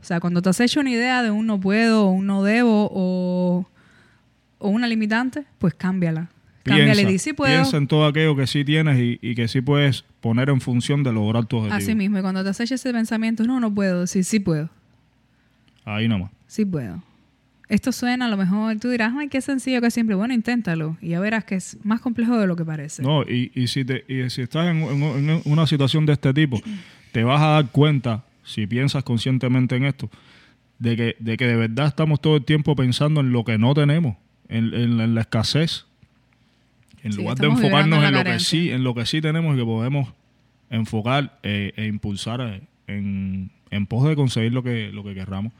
O 0.00 0.04
sea, 0.04 0.20
cuando 0.20 0.40
te 0.40 0.48
has 0.48 0.60
hecho 0.60 0.80
una 0.80 0.90
idea 0.90 1.22
de 1.22 1.30
un 1.30 1.46
no 1.46 1.60
puedo, 1.60 2.06
o 2.06 2.10
un 2.10 2.26
no 2.26 2.42
debo, 2.42 2.90
o, 2.92 3.68
o 4.58 4.68
una 4.68 4.86
limitante, 4.86 5.44
pues 5.58 5.74
cámbiala. 5.74 6.30
Cámbiale 6.62 7.12
y 7.12 7.18
sí 7.18 7.32
puedo. 7.32 7.52
Piensa 7.52 7.76
en 7.76 7.86
todo 7.86 8.06
aquello 8.06 8.36
que 8.36 8.46
sí 8.46 8.64
tienes 8.64 9.18
y, 9.20 9.34
que 9.34 9.48
sí 9.48 9.60
puedes 9.60 10.04
poner 10.20 10.48
en 10.50 10.60
función 10.60 11.02
de 11.02 11.12
lograr 11.12 11.46
tu 11.46 11.56
objetivo. 11.56 11.76
Así 11.76 11.94
mismo, 11.94 12.18
y 12.18 12.22
cuando 12.22 12.42
te 12.42 12.50
has 12.50 12.60
hecho 12.60 12.74
ese 12.74 12.92
pensamiento, 12.92 13.44
no, 13.44 13.60
no 13.60 13.74
puedo, 13.74 14.06
sí, 14.06 14.22
sí 14.22 14.40
puedo. 14.40 14.70
Ahí 15.84 16.08
nomás. 16.08 16.30
Sí 16.46 16.64
puedo. 16.64 17.02
Esto 17.68 17.92
suena 17.92 18.26
a 18.26 18.28
lo 18.28 18.36
mejor, 18.36 18.76
tú 18.78 18.88
dirás, 18.88 19.14
ay, 19.16 19.28
qué 19.28 19.40
sencillo 19.40 19.80
que 19.80 19.90
siempre. 19.90 20.16
Bueno, 20.16 20.34
inténtalo 20.34 20.96
y 21.00 21.10
ya 21.10 21.20
verás 21.20 21.44
que 21.44 21.54
es 21.54 21.78
más 21.84 22.00
complejo 22.00 22.36
de 22.36 22.46
lo 22.46 22.56
que 22.56 22.64
parece. 22.64 23.02
No, 23.02 23.22
y, 23.22 23.52
y 23.54 23.68
si, 23.68 23.84
te, 23.84 24.04
y 24.08 24.28
si 24.28 24.42
estás 24.42 24.66
en, 24.66 24.82
en 24.82 25.42
una 25.44 25.66
situación 25.66 26.04
de 26.04 26.14
este 26.14 26.34
tipo, 26.34 26.60
te 27.12 27.22
vas 27.22 27.40
a 27.40 27.46
dar 27.46 27.70
cuenta 27.70 28.24
si 28.50 28.66
piensas 28.66 29.04
conscientemente 29.04 29.76
en 29.76 29.84
esto, 29.84 30.10
de 30.78 30.96
que, 30.96 31.16
de 31.18 31.36
que 31.36 31.46
de 31.46 31.56
verdad 31.56 31.86
estamos 31.86 32.20
todo 32.20 32.36
el 32.36 32.44
tiempo 32.44 32.74
pensando 32.74 33.20
en 33.20 33.32
lo 33.32 33.44
que 33.44 33.58
no 33.58 33.74
tenemos, 33.74 34.16
en, 34.48 35.14
la 35.14 35.20
escasez, 35.20 35.86
en 37.04 37.14
lugar 37.14 37.36
de 37.38 37.46
enfocarnos 37.46 38.04
en, 38.04 38.12
lo 38.12 38.24
que 38.24 38.40
sí, 38.40 38.70
en 38.70 38.82
lo 38.82 38.94
que 38.94 39.06
sí 39.06 39.20
tenemos 39.20 39.54
y 39.54 39.58
que 39.58 39.64
podemos 39.64 40.12
enfocar 40.68 41.38
eh, 41.42 41.72
e 41.76 41.86
impulsar 41.86 42.40
eh, 42.40 42.62
en, 42.88 43.50
en 43.70 43.86
pos 43.86 44.08
de 44.08 44.16
conseguir 44.16 44.52
lo 44.52 44.62
que, 44.62 44.90
lo 44.92 45.04
que 45.04 45.14
querramos. 45.14 45.52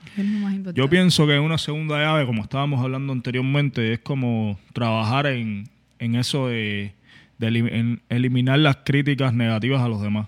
Yo 0.74 0.90
pienso 0.90 1.26
que 1.26 1.38
una 1.38 1.58
segunda 1.58 1.98
llave, 1.98 2.26
como 2.26 2.42
estábamos 2.42 2.82
hablando 2.82 3.12
anteriormente, 3.12 3.92
es 3.92 4.00
como 4.00 4.58
trabajar 4.72 5.26
en, 5.26 5.68
en 6.00 6.16
eso 6.16 6.48
de, 6.48 6.92
de 7.38 7.98
eliminar 8.08 8.58
las 8.58 8.78
críticas 8.84 9.32
negativas 9.32 9.80
a 9.80 9.88
los 9.88 10.02
demás 10.02 10.26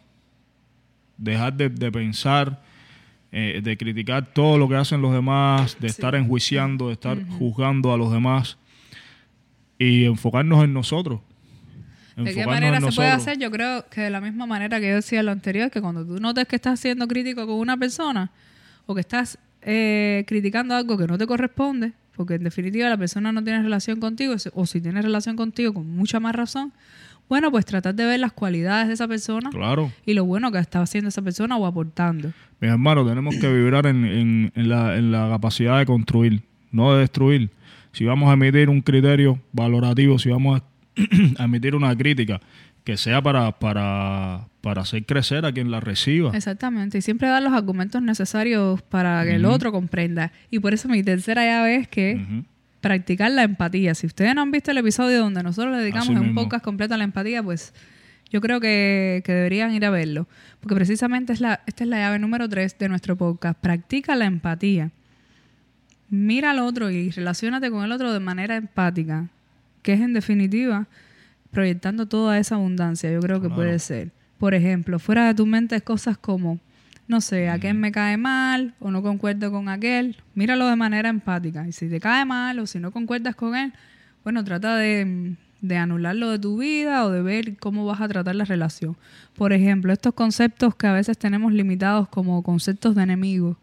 dejar 1.23 1.55
de, 1.55 1.93
pensar, 1.93 2.61
eh, 3.31 3.61
de 3.63 3.77
criticar 3.77 4.27
todo 4.27 4.59
lo 4.59 4.69
que 4.69 4.75
hacen 4.77 5.01
los 5.01 5.13
demás, 5.13 5.77
de 5.81 5.87
estar 5.87 6.15
enjuiciando, 6.15 6.89
de 6.89 6.95
estar 6.95 7.19
juzgando 7.39 7.93
a 7.93 7.97
los 7.97 8.13
demás 8.13 8.59
y 9.79 10.05
enfocarnos 10.05 10.65
en 10.65 10.75
nosotros. 10.75 11.21
¿De 12.17 12.35
qué 12.35 12.45
manera 12.45 12.81
se 12.81 12.93
puede 12.93 13.11
hacer? 13.11 13.39
Yo 13.39 13.51
creo 13.51 13.87
que 13.89 14.03
de 14.03 14.11
la 14.11 14.21
misma 14.21 14.47
manera 14.47 14.81
que 14.81 14.89
yo 14.89 14.95
decía 14.97 15.23
lo 15.23 15.33
anterior, 15.33 15.71
que 15.71 15.81
cuando 15.81 16.05
tú 16.05 16.21
notes 16.21 16.47
que 16.47 16.57
estás 16.57 16.79
siendo 16.79 17.09
crítico 17.09 17.47
con 17.47 17.57
una 17.57 17.77
persona 17.77 18.31
o 18.85 18.95
que 18.95 19.01
estás 19.01 19.39
eh, 19.63 20.25
criticando 20.27 20.75
algo 20.75 20.99
que 20.99 21.07
no 21.07 21.17
te 21.17 21.27
corresponde, 21.27 21.93
porque 22.17 22.35
en 22.35 22.45
definitiva 22.45 22.89
la 22.91 22.99
persona 22.99 23.33
no 23.33 23.43
tiene 23.43 23.63
relación 23.63 23.99
contigo, 24.01 24.35
o 24.55 24.67
si 24.67 24.81
tiene 24.81 25.01
relación 25.01 25.37
contigo 25.37 25.73
con 25.73 25.89
mucha 25.89 26.21
más 26.21 26.35
razón, 26.35 26.73
bueno, 27.29 27.51
pues 27.51 27.65
tratar 27.65 27.95
de 27.95 28.05
ver 28.05 28.21
las 28.21 28.33
cualidades 28.33 28.89
de 28.89 28.95
esa 28.95 29.09
persona 29.09 29.51
y 30.05 30.15
lo 30.15 30.25
bueno 30.25 30.53
que 30.53 30.59
está 30.59 30.83
haciendo 30.83 31.09
esa 31.09 31.23
persona 31.23 31.57
o 31.57 31.67
aportando. 31.67 32.33
Mis 32.61 32.71
hermanos, 32.71 33.09
tenemos 33.09 33.37
que 33.37 33.53
vibrar 33.53 33.87
en, 33.87 34.53
la, 34.55 35.29
capacidad 35.31 35.79
de 35.79 35.87
construir, 35.87 36.43
no 36.71 36.95
de 36.95 37.01
destruir. 37.01 37.51
Si 37.93 38.05
vamos 38.05 38.31
a 38.31 38.35
emitir 38.35 38.69
un 38.69 38.81
criterio 38.81 39.41
valorativo, 39.53 40.19
si 40.19 40.31
vamos 40.31 40.63
a 41.39 41.45
emitir 41.45 41.75
una 41.75 41.97
crítica, 41.97 42.41
que 42.85 42.97
sea 42.97 43.23
para, 43.23 43.53
para, 43.59 44.49
para 44.61 44.83
hacer 44.83 45.05
crecer 45.07 45.47
a 45.47 45.53
quien 45.53 45.71
la 45.71 45.81
reciba. 45.81 46.33
Exactamente, 46.35 46.99
y 46.99 47.03
siempre 47.03 47.29
dar 47.29 47.43
los 47.43 47.53
argumentos 47.53 48.03
necesarios 48.03 48.83
para 48.83 49.25
que 49.25 49.37
el 49.37 49.45
otro 49.45 49.73
comprenda. 49.73 50.33
Y 50.51 50.59
por 50.59 50.75
eso 50.75 50.89
mi 50.89 51.03
tercera 51.03 51.45
llave 51.45 51.77
es 51.77 51.89
que 51.89 52.45
practicar 52.83 53.31
la 53.31 53.45
empatía. 53.45 53.95
Si 53.95 54.07
ustedes 54.07 54.35
no 54.35 54.43
han 54.43 54.51
visto 54.51 54.71
el 54.71 54.77
episodio 54.77 55.21
donde 55.21 55.43
nosotros 55.43 55.73
le 55.75 55.79
dedicamos 55.79 56.11
en 56.11 56.19
un 56.19 56.35
podcast 56.35 56.63
completo 56.63 56.93
a 56.93 56.99
la 56.99 57.05
empatía, 57.05 57.43
pues 57.43 57.73
yo 58.29 58.41
creo 58.43 58.61
que, 58.61 59.23
deberían 59.25 59.73
ir 59.73 59.87
a 59.87 59.91
verlo. 59.91 60.27
Porque 60.61 60.75
precisamente 60.75 61.33
es 61.33 61.41
la, 61.41 61.63
esta 61.67 61.85
es 61.85 61.89
la 61.89 61.99
llave 61.99 62.19
número 62.19 62.49
tres 62.49 62.77
de 62.77 62.89
nuestro 62.89 63.17
podcast. 63.17 63.59
Practica 63.59 64.17
la 64.17 64.27
empatía. 64.27 64.91
Mira 66.11 66.51
al 66.51 66.59
otro 66.59 66.91
y 66.91 67.11
relacionate 67.11 67.71
con 67.71 67.85
el 67.85 67.93
otro 67.93 68.13
de 68.13 68.21
manera 68.21 68.57
empática. 68.57 69.29
Que 69.83 69.95
es 69.95 70.01
en 70.01 70.13
definitiva 70.13 70.87
proyectando 71.53 72.07
toda 72.07 72.39
esa 72.39 72.57
abundancia. 72.57 73.11
Yo 73.13 73.21
creo 73.21 73.41
que 73.41 73.49
puede 73.49 73.79
ser. 73.79 74.11
Por 74.39 74.55
ejemplo, 74.55 74.99
fuera 74.99 75.29
de 75.29 75.35
tu 75.35 75.47
mente 75.47 75.81
cosas 75.83 76.19
como 76.19 76.59
no 77.09 77.21
sé, 77.21 77.49
a 77.49 77.59
quién 77.59 77.79
me 77.79 77.93
cae 77.93 78.17
mal 78.17 78.75
o 78.81 78.91
no 78.91 79.03
concuerdo 79.03 79.51
con 79.51 79.69
aquel, 79.69 80.17
míralo 80.35 80.67
de 80.67 80.77
manera 80.77 81.09
empática. 81.09 81.67
Y 81.67 81.73
si 81.73 81.89
te 81.89 82.01
cae 82.01 82.25
mal 82.25 82.59
o 82.59 82.67
si 82.67 82.79
no 82.79 82.91
concuerdas 82.91 83.35
con 83.35 83.55
él, 83.57 83.73
bueno, 84.25 84.45
trata 84.45 84.77
de, 84.77 85.37
anularlo 85.77 86.31
de 86.31 86.39
tu 86.39 86.59
vida 86.59 87.05
o 87.05 87.11
de 87.11 87.23
ver 87.23 87.57
cómo 87.57 87.85
vas 87.85 88.01
a 88.01 88.09
tratar 88.09 88.35
la 88.35 88.45
relación. 88.45 88.97
Por 89.35 89.53
ejemplo, 89.53 89.93
estos 89.93 90.15
conceptos 90.15 90.75
que 90.75 90.87
a 90.87 90.93
veces 90.93 91.19
tenemos 91.19 91.53
limitados 91.53 92.09
como 92.09 92.43
conceptos 92.43 92.95
de 92.95 93.03
enemigo. 93.03 93.59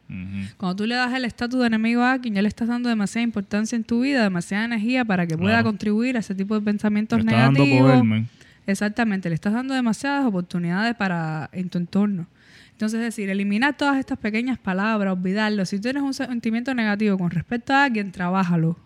Cuando 0.58 0.76
tú 0.76 0.86
le 0.86 0.96
das 0.96 1.14
el 1.14 1.26
estatus 1.26 1.60
de 1.62 1.68
enemigo 1.68 2.04
a 2.04 2.20
quien 2.20 2.36
ya 2.36 2.42
le 2.42 2.48
estás 2.48 2.68
dando 2.68 2.90
demasiada 2.90 3.24
importancia 3.24 3.76
en 3.76 3.84
tu 3.84 4.02
vida, 4.02 4.24
demasiada 4.24 4.66
energía 4.66 5.06
para 5.06 5.26
que 5.26 5.38
pueda 5.38 5.64
contribuir 5.64 6.18
a 6.18 6.20
ese 6.20 6.36
tipo 6.36 6.56
de 6.56 6.62
pensamientos 6.62 7.24
negativos. 7.24 8.04
Exactamente, 8.68 9.30
le 9.30 9.36
estás 9.36 9.54
dando 9.54 9.74
demasiadas 9.74 10.26
oportunidades 10.26 10.96
para 10.96 11.50
en 11.54 11.70
tu 11.70 11.80
entorno. 11.80 12.28
Entonces, 12.80 13.00
es 13.00 13.06
decir, 13.08 13.30
eliminar 13.30 13.76
todas 13.76 13.98
estas 13.98 14.18
pequeñas 14.18 14.58
palabras, 14.58 15.12
olvidarlo. 15.12 15.66
Si 15.66 15.82
tienes 15.82 16.02
un 16.02 16.14
sentimiento 16.14 16.74
negativo 16.74 17.18
con 17.18 17.30
respecto 17.30 17.74
a 17.74 17.84
alguien, 17.84 18.10
trabájalo. 18.10 18.78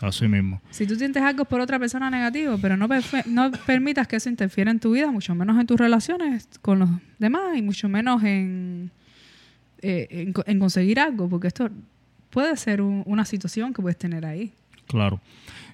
Así 0.00 0.28
mismo. 0.28 0.62
Si 0.70 0.86
tú 0.86 0.94
sientes 0.94 1.20
algo 1.20 1.44
por 1.44 1.60
otra 1.60 1.80
persona 1.80 2.08
negativo, 2.08 2.56
pero 2.62 2.76
no, 2.76 2.86
no 3.26 3.50
permitas 3.66 4.06
que 4.06 4.14
eso 4.14 4.28
interfiera 4.28 4.70
en 4.70 4.78
tu 4.78 4.92
vida, 4.92 5.10
mucho 5.10 5.34
menos 5.34 5.58
en 5.58 5.66
tus 5.66 5.76
relaciones 5.76 6.48
con 6.62 6.78
los 6.78 6.88
demás 7.18 7.56
y 7.56 7.62
mucho 7.62 7.88
menos 7.88 8.22
en, 8.22 8.92
eh, 9.82 10.32
en, 10.46 10.60
conseguir 10.60 11.00
algo, 11.00 11.28
porque 11.28 11.48
esto 11.48 11.68
puede 12.30 12.56
ser 12.56 12.80
una 12.80 13.24
situación 13.24 13.74
que 13.74 13.82
puedes 13.82 13.98
tener 13.98 14.24
ahí. 14.24 14.52
Claro. 14.86 15.20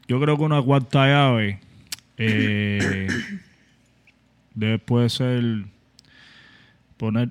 Yo 0.08 0.18
creo 0.22 0.38
que 0.38 0.42
una 0.42 0.62
cuarta 0.62 1.06
llave 1.06 1.60
eh, 2.16 3.08
puede 4.86 5.10
ser 5.10 5.73
poner 7.04 7.30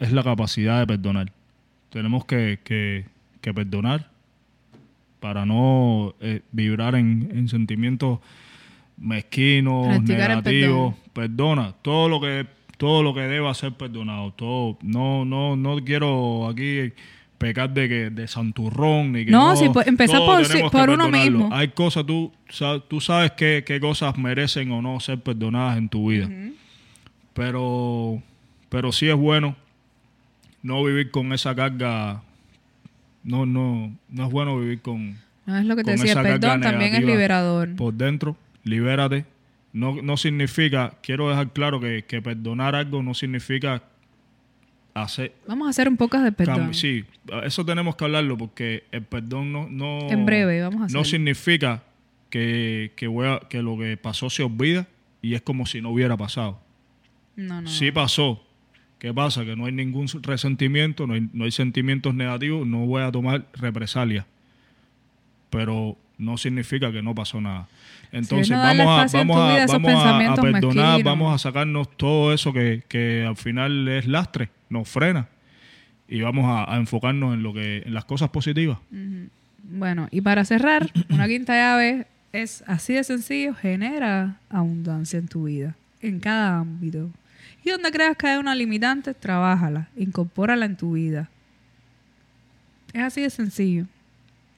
es 0.00 0.12
la 0.12 0.22
capacidad 0.22 0.80
de 0.80 0.86
perdonar. 0.86 1.32
Tenemos 1.90 2.24
que, 2.24 2.58
que, 2.64 3.04
perdonar 3.52 4.10
para 5.20 5.46
no 5.46 6.14
eh, 6.20 6.40
vibrar 6.50 6.94
en, 6.94 7.48
sentimientos 7.48 8.18
mezquinos, 8.96 10.02
negativos. 10.02 10.94
Perdona 11.12 11.72
todo 11.82 12.08
lo 12.08 12.20
que 12.20 12.46
todo 12.76 13.02
lo 13.02 13.14
que 13.14 13.20
deba 13.20 13.54
ser 13.54 13.72
perdonado. 13.72 14.32
Todo 14.32 14.78
no 14.82 15.24
no 15.24 15.56
no 15.56 15.76
quiero 15.84 16.48
aquí 16.48 16.92
pecar 17.38 17.72
de 17.72 17.88
que 17.88 18.10
de 18.10 18.26
santurrón 18.26 19.12
ni 19.12 19.26
que 19.26 19.30
no, 19.30 19.54
si 19.54 19.66
empezar 19.86 20.20
por, 20.20 20.70
por 20.70 20.90
uno 20.90 21.08
mismo. 21.08 21.50
Hay 21.52 21.68
cosas 21.68 22.04
tú 22.04 22.32
tú 22.88 23.00
sabes 23.00 23.32
qué, 23.32 23.62
qué 23.64 23.78
cosas 23.78 24.18
merecen 24.18 24.72
o 24.72 24.82
no 24.82 24.98
ser 25.00 25.20
perdonadas 25.20 25.78
en 25.78 25.88
tu 25.88 26.10
vida. 26.10 26.28
Pero 27.34 28.22
pero 28.74 28.90
sí 28.92 29.08
es 29.08 29.14
bueno 29.14 29.54
no 30.62 30.82
vivir 30.82 31.10
con 31.10 31.32
esa 31.32 31.54
carga. 31.54 32.22
No, 33.22 33.46
no, 33.46 33.96
no 34.08 34.26
es 34.26 34.32
bueno 34.32 34.58
vivir 34.58 34.80
con. 34.80 35.16
No 35.46 35.56
es 35.56 35.64
lo 35.64 35.76
que 35.76 35.84
te 35.84 35.92
decía, 35.92 36.20
perdón 36.22 36.60
también 36.60 36.94
es 36.94 37.04
liberador. 37.04 37.76
Por 37.76 37.94
dentro, 37.94 38.36
libérate. 38.64 39.26
No, 39.72 40.00
no 40.02 40.16
significa, 40.16 40.94
quiero 41.02 41.28
dejar 41.28 41.52
claro 41.52 41.80
que, 41.80 42.02
perdonar 42.22 42.74
algo 42.76 43.02
no 43.02 43.12
significa 43.12 43.82
hacer... 44.94 45.32
Vamos 45.48 45.66
a 45.66 45.70
hacer 45.70 45.88
un 45.88 45.96
poco 45.96 46.18
de 46.20 46.30
perdón. 46.30 46.72
Sí, 46.74 47.04
eso 47.42 47.64
tenemos 47.64 47.96
que 47.96 48.04
hablarlo 48.04 48.38
porque 48.38 48.84
el 48.92 49.02
perdón 49.02 49.52
no... 49.52 49.68
no 49.68 50.08
En 50.10 50.24
breve, 50.26 50.60
vamos 50.62 50.76
a 50.76 50.78
No 50.78 50.84
hacerlo. 50.84 51.04
significa 51.04 51.82
que, 52.30 52.92
que, 52.94 53.08
voy 53.08 53.26
a- 53.26 53.40
que 53.48 53.62
lo 53.62 53.76
que 53.76 53.96
pasó 53.96 54.30
se 54.30 54.44
olvida 54.44 54.86
y 55.20 55.34
es 55.34 55.42
como 55.42 55.66
si 55.66 55.80
no 55.82 55.90
hubiera 55.90 56.16
pasado. 56.16 56.60
No, 57.34 57.60
no. 57.60 57.68
Sí 57.68 57.90
pasó. 57.90 58.44
¿Qué 59.04 59.12
pasa? 59.12 59.44
Que 59.44 59.54
no 59.54 59.66
hay 59.66 59.72
ningún 59.72 60.08
resentimiento, 60.22 61.06
no 61.06 61.12
hay, 61.12 61.28
no 61.34 61.44
hay 61.44 61.50
sentimientos 61.50 62.14
negativos, 62.14 62.66
no 62.66 62.86
voy 62.86 63.02
a 63.02 63.12
tomar 63.12 63.44
represalia. 63.52 64.24
Pero 65.50 65.98
no 66.16 66.38
significa 66.38 66.90
que 66.90 67.02
no 67.02 67.14
pasó 67.14 67.38
nada. 67.38 67.68
Entonces 68.12 68.48
no 68.48 68.56
vamos 68.56 69.14
a, 69.14 69.18
vamos 69.18 69.52
vida 69.52 69.66
vamos 69.66 70.40
perdonar, 70.40 71.02
vamos 71.02 71.34
a 71.34 71.38
sacarnos 71.38 71.94
todo 71.98 72.32
eso 72.32 72.54
que, 72.54 72.82
que 72.88 73.26
al 73.28 73.36
final 73.36 73.86
es 73.88 74.06
lastre, 74.06 74.48
nos 74.70 74.88
frena. 74.88 75.28
Y 76.08 76.22
vamos 76.22 76.46
a, 76.46 76.72
a 76.72 76.78
enfocarnos 76.78 77.34
en 77.34 77.42
lo 77.42 77.52
que, 77.52 77.82
en 77.84 77.92
las 77.92 78.06
cosas 78.06 78.30
positivas. 78.30 78.78
Bueno, 79.64 80.08
y 80.12 80.22
para 80.22 80.46
cerrar, 80.46 80.90
una 81.10 81.28
quinta 81.28 81.52
llave 81.52 82.06
es 82.32 82.64
así 82.66 82.94
de 82.94 83.04
sencillo, 83.04 83.54
genera 83.54 84.38
abundancia 84.48 85.18
en 85.18 85.28
tu 85.28 85.44
vida, 85.44 85.76
en 86.00 86.20
cada 86.20 86.60
ámbito. 86.60 87.10
Y 87.64 87.70
donde 87.70 87.90
creas 87.90 88.16
que 88.16 88.26
hay 88.26 88.38
una 88.38 88.54
limitante, 88.54 89.14
trabájala, 89.14 89.88
incorpórala 89.96 90.66
en 90.66 90.76
tu 90.76 90.92
vida. 90.92 91.30
Es 92.92 93.02
así 93.02 93.22
de 93.22 93.30
sencillo. 93.30 93.86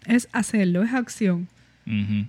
Es 0.04 0.28
hacerlo, 0.32 0.82
es 0.82 0.92
acción. 0.92 1.48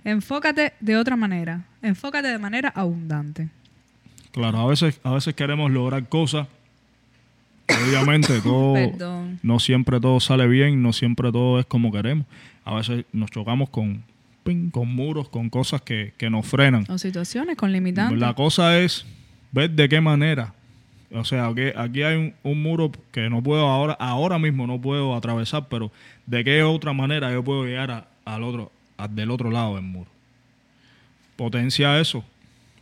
Enfócate 0.04 0.72
de 0.78 0.96
otra 0.96 1.16
manera. 1.16 1.64
Enfócate 1.82 2.28
de 2.28 2.38
manera 2.38 2.68
abundante. 2.68 3.48
Claro, 4.30 4.58
a 4.58 4.66
veces, 4.66 5.00
a 5.02 5.12
veces 5.12 5.34
queremos 5.34 5.70
lograr 5.70 6.08
cosas. 6.08 6.46
Obviamente, 7.68 8.40
todo, 8.42 8.74
Perdón. 8.74 9.40
no 9.42 9.58
siempre 9.58 10.00
todo 10.00 10.20
sale 10.20 10.46
bien, 10.46 10.80
no 10.80 10.92
siempre 10.92 11.32
todo 11.32 11.58
es 11.58 11.66
como 11.66 11.90
queremos. 11.90 12.26
A 12.64 12.74
veces 12.74 13.04
nos 13.12 13.30
chocamos 13.30 13.68
con, 13.70 14.04
ping, 14.44 14.70
con 14.70 14.94
muros, 14.94 15.28
con 15.28 15.50
cosas 15.50 15.82
que, 15.82 16.14
que 16.16 16.30
nos 16.30 16.46
frenan. 16.46 16.84
O 16.88 16.98
situaciones 16.98 17.56
con 17.56 17.72
limitantes. 17.72 18.18
La 18.18 18.34
cosa 18.34 18.78
es 18.78 19.06
ver 19.50 19.70
de 19.70 19.88
qué 19.88 20.00
manera. 20.00 20.54
O 21.12 21.24
sea, 21.24 21.46
aquí, 21.46 21.62
aquí 21.74 22.02
hay 22.02 22.16
un, 22.16 22.34
un 22.42 22.62
muro 22.62 22.92
que 23.12 23.30
no 23.30 23.42
puedo 23.42 23.66
ahora, 23.66 23.94
ahora 23.94 24.38
mismo 24.38 24.66
no 24.66 24.78
puedo 24.80 25.14
atravesar, 25.16 25.66
pero 25.70 25.90
de 26.26 26.44
qué 26.44 26.62
otra 26.62 26.92
manera 26.92 27.32
yo 27.32 27.42
puedo 27.42 27.64
llegar 27.64 27.90
a- 27.90 28.08
al 28.26 28.42
otro, 28.42 28.70
a- 28.98 29.08
del 29.08 29.30
otro 29.30 29.50
lado 29.50 29.76
del 29.76 29.84
muro. 29.84 30.10
Potencia 31.36 31.98
eso. 32.00 32.24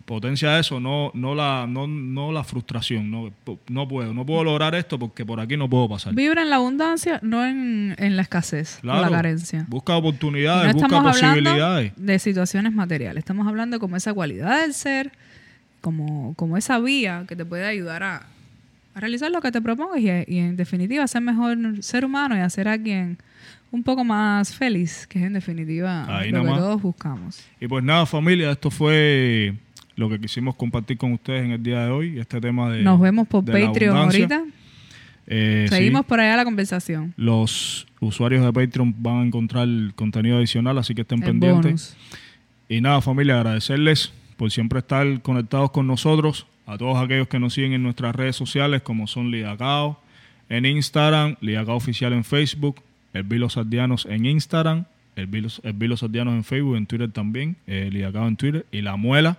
Potencia 0.06 0.56
eso, 0.60 0.78
no, 0.78 1.10
no 1.14 1.34
la, 1.34 1.66
no, 1.68 1.88
no 1.88 2.30
la 2.30 2.44
frustración. 2.44 3.10
No, 3.10 3.32
no 3.68 3.88
puedo, 3.88 4.14
no 4.14 4.24
puedo 4.24 4.44
lograr 4.44 4.74
esto 4.76 4.98
porque 5.00 5.26
por 5.26 5.40
aquí 5.40 5.56
no 5.56 5.68
puedo 5.68 5.88
pasar. 5.88 6.14
Vibra 6.14 6.42
en 6.42 6.50
la 6.50 6.56
abundancia, 6.56 7.18
no 7.22 7.44
en, 7.44 7.96
en 7.98 8.14
la 8.14 8.22
escasez 8.22 8.78
o 8.84 8.86
la 8.86 8.98
Claro, 8.98 9.10
carencia. 9.12 9.66
Busca 9.68 9.96
oportunidades, 9.96 10.74
no 10.76 10.80
busca 10.80 11.02
posibilidades. 11.02 11.92
de 11.96 12.18
situaciones 12.20 12.72
materiales, 12.72 13.18
estamos 13.18 13.48
hablando 13.48 13.80
como 13.80 13.96
esa 13.96 14.14
cualidad 14.14 14.60
del 14.62 14.74
ser, 14.74 15.10
como, 15.86 16.34
como 16.34 16.56
esa 16.56 16.80
vía 16.80 17.24
que 17.28 17.36
te 17.36 17.44
puede 17.44 17.64
ayudar 17.64 18.02
a, 18.02 18.26
a 18.92 19.00
realizar 19.00 19.30
lo 19.30 19.40
que 19.40 19.52
te 19.52 19.62
propongas 19.62 20.00
y, 20.00 20.08
y 20.34 20.38
en 20.40 20.56
definitiva 20.56 21.06
ser 21.06 21.22
mejor 21.22 21.56
ser 21.80 22.04
humano 22.04 22.36
y 22.36 22.40
hacer 22.40 22.66
a 22.66 22.76
quien 22.76 23.18
un 23.70 23.84
poco 23.84 24.02
más 24.02 24.52
feliz, 24.52 25.06
que 25.06 25.20
es 25.20 25.26
en 25.26 25.34
definitiva 25.34 26.04
Ahí 26.18 26.32
lo 26.32 26.42
que 26.42 26.48
todos 26.48 26.82
buscamos. 26.82 27.40
Y 27.60 27.68
pues 27.68 27.84
nada, 27.84 28.04
familia, 28.04 28.50
esto 28.50 28.68
fue 28.68 29.54
lo 29.94 30.08
que 30.08 30.18
quisimos 30.18 30.56
compartir 30.56 30.98
con 30.98 31.12
ustedes 31.12 31.44
en 31.44 31.52
el 31.52 31.62
día 31.62 31.84
de 31.84 31.90
hoy, 31.92 32.18
este 32.18 32.40
tema 32.40 32.68
de... 32.68 32.82
Nos 32.82 33.00
vemos 33.00 33.28
por 33.28 33.44
Patreon 33.44 33.96
ahorita. 33.96 34.42
Eh, 35.28 35.66
Seguimos 35.68 36.00
sí, 36.02 36.06
por 36.08 36.18
allá 36.18 36.36
la 36.36 36.44
conversación. 36.44 37.14
los 37.16 37.86
usuarios 38.00 38.44
de 38.44 38.52
Patreon 38.52 38.92
van 38.98 39.18
a 39.20 39.22
encontrar 39.26 39.68
contenido 39.94 40.38
adicional, 40.38 40.78
así 40.78 40.96
que 40.96 41.02
estén 41.02 41.18
El 41.20 41.26
pendientes. 41.26 41.62
bonus. 41.62 41.96
Y 42.68 42.80
nada, 42.80 43.00
familia, 43.00 43.36
agradecerles 43.36 44.12
por 44.36 44.50
siempre 44.50 44.80
estar 44.80 45.20
conectados 45.22 45.70
con 45.70 45.86
nosotros, 45.86 46.46
a 46.66 46.76
todos 46.76 47.02
aquellos 47.02 47.28
que 47.28 47.38
nos 47.38 47.54
siguen 47.54 47.72
en 47.72 47.82
nuestras 47.82 48.14
redes 48.14 48.36
sociales, 48.36 48.82
como 48.82 49.06
son 49.06 49.30
Lidacao 49.30 50.00
en 50.48 50.64
Instagram, 50.66 51.36
Lidacao 51.40 51.76
Oficial 51.76 52.12
en 52.12 52.24
Facebook, 52.24 52.80
El 53.12 53.22
Vilo 53.24 53.48
Sardianos 53.48 54.06
en 54.10 54.26
Instagram, 54.26 54.84
El 55.16 55.26
Vilo, 55.26 55.48
el 55.62 55.72
Vilo 55.72 55.96
Sardianos 55.96 56.34
en 56.34 56.44
Facebook, 56.44 56.76
en 56.76 56.86
Twitter 56.86 57.10
también, 57.10 57.56
eh, 57.66 57.88
Lidacao 57.92 58.26
en 58.28 58.36
Twitter, 58.36 58.66
y 58.70 58.82
La 58.82 58.96
Muela 58.96 59.38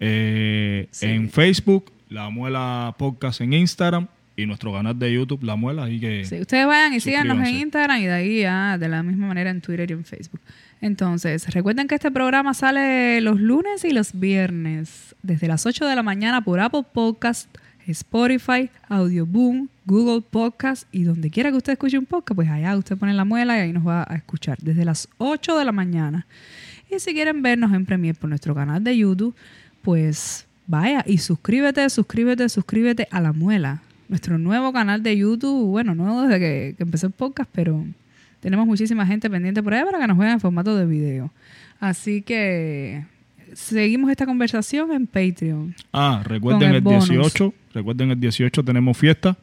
eh, 0.00 0.88
Sí. 0.90 1.06
en 1.06 1.30
Facebook, 1.30 1.92
La 2.08 2.28
Muela 2.30 2.94
Podcast 2.98 3.40
en 3.40 3.52
Instagram, 3.52 4.06
y 4.36 4.44
nuestro 4.46 4.72
canal 4.72 4.98
de 4.98 5.12
YouTube, 5.12 5.42
La 5.42 5.56
Muela, 5.56 5.84
ahí 5.84 5.98
que... 5.98 6.24
Sí, 6.26 6.40
ustedes 6.40 6.66
vayan 6.66 6.92
y 6.92 7.00
síganos 7.00 7.38
en. 7.48 7.54
Instagram 7.56 7.98
y 8.00 8.04
de 8.04 8.12
ahí 8.12 8.40
ya 8.42 8.76
de 8.78 8.88
la 8.88 9.02
misma 9.02 9.28
manera 9.28 9.50
en 9.50 9.60
Twitter 9.62 9.90
y 9.90 9.94
en 9.94 10.04
Facebook. 10.04 10.40
Entonces, 10.80 11.52
recuerden 11.52 11.88
que 11.88 11.94
este 11.94 12.10
programa 12.10 12.54
sale 12.54 13.20
los 13.20 13.40
lunes 13.40 13.84
y 13.84 13.90
los 13.90 14.18
viernes, 14.18 15.14
desde 15.22 15.48
las 15.48 15.66
8 15.66 15.86
de 15.86 15.96
la 15.96 16.02
mañana 16.02 16.42
por 16.42 16.60
Apple 16.60 16.84
Podcast, 16.92 17.48
Spotify, 17.86 18.70
Audioboom, 18.88 19.68
Google 19.86 20.22
Podcast 20.28 20.86
y 20.92 21.04
donde 21.04 21.30
quiera 21.30 21.50
que 21.50 21.56
usted 21.56 21.72
escuche 21.72 21.98
un 21.98 22.06
podcast, 22.06 22.34
pues 22.34 22.50
allá 22.50 22.76
usted 22.76 22.96
pone 22.96 23.14
la 23.14 23.24
muela 23.24 23.56
y 23.56 23.60
ahí 23.60 23.72
nos 23.72 23.86
va 23.86 24.04
a 24.08 24.16
escuchar 24.16 24.58
desde 24.60 24.84
las 24.84 25.08
8 25.18 25.58
de 25.58 25.64
la 25.64 25.72
mañana. 25.72 26.26
Y 26.90 26.98
si 26.98 27.14
quieren 27.14 27.42
vernos 27.42 27.72
en 27.72 27.86
Premiere 27.86 28.18
por 28.18 28.28
nuestro 28.28 28.54
canal 28.54 28.82
de 28.82 28.96
YouTube, 28.96 29.34
pues 29.82 30.46
vaya 30.66 31.04
y 31.06 31.18
suscríbete, 31.18 31.88
suscríbete, 31.88 32.48
suscríbete 32.48 33.08
a 33.10 33.20
La 33.20 33.32
Muela, 33.32 33.82
nuestro 34.08 34.38
nuevo 34.38 34.72
canal 34.72 35.02
de 35.02 35.16
YouTube. 35.16 35.68
Bueno, 35.68 35.94
nuevo 35.94 36.22
desde 36.22 36.38
que, 36.38 36.74
que 36.76 36.82
empezó 36.82 37.06
el 37.06 37.12
podcast, 37.12 37.50
pero 37.52 37.84
tenemos 38.46 38.64
muchísima 38.64 39.04
gente 39.04 39.28
pendiente 39.28 39.60
por 39.60 39.74
ahí 39.74 39.84
para 39.84 39.98
que 39.98 40.06
nos 40.06 40.16
vean 40.16 40.34
en 40.34 40.40
formato 40.40 40.76
de 40.76 40.86
video. 40.86 41.32
Así 41.80 42.22
que 42.22 43.02
seguimos 43.52 44.08
esta 44.08 44.24
conversación 44.24 44.92
en 44.92 45.08
Patreon. 45.08 45.74
Ah, 45.92 46.22
recuerden 46.24 46.70
el 46.70 46.76
el, 46.76 46.80
bonus. 46.82 47.08
18, 47.08 47.52
recuerden 47.74 48.12
el 48.12 48.20
18 48.20 48.62
tenemos 48.62 48.96
fiesta 48.96 49.36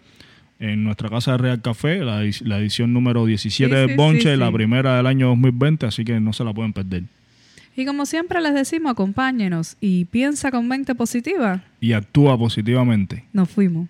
en 0.57 0.85
nuestra 0.85 1.09
casa 1.09 1.33
de 1.33 1.37
Real 1.39 1.61
Café, 1.61 1.97
la, 1.99 2.23
edi- 2.23 2.45
la 2.45 2.59
edición 2.59 2.93
número 2.93 3.25
17 3.25 3.69
Sí, 3.69 3.75
del 3.77 3.89
sí, 3.89 3.95
Bonche, 3.97 4.31
sí, 4.35 4.37
la 4.39 4.49
primera 4.53 4.95
del 4.95 5.07
año 5.07 5.27
2020, 5.27 5.85
así 5.85 6.05
que 6.05 6.17
no 6.21 6.31
se 6.31 6.45
la 6.45 6.53
pueden 6.53 6.71
perder. 6.71 7.03
Y 7.75 7.85
como 7.85 8.05
siempre 8.05 8.39
les 8.39 8.53
decimos, 8.53 8.93
acompáñenos 8.93 9.75
y 9.81 10.05
piensa 10.05 10.49
con 10.49 10.65
mente 10.69 10.95
positiva. 10.95 11.61
Y 11.81 11.91
actúa 11.91 12.37
positivamente. 12.37 13.25
Nos 13.33 13.49
fuimos. 13.49 13.89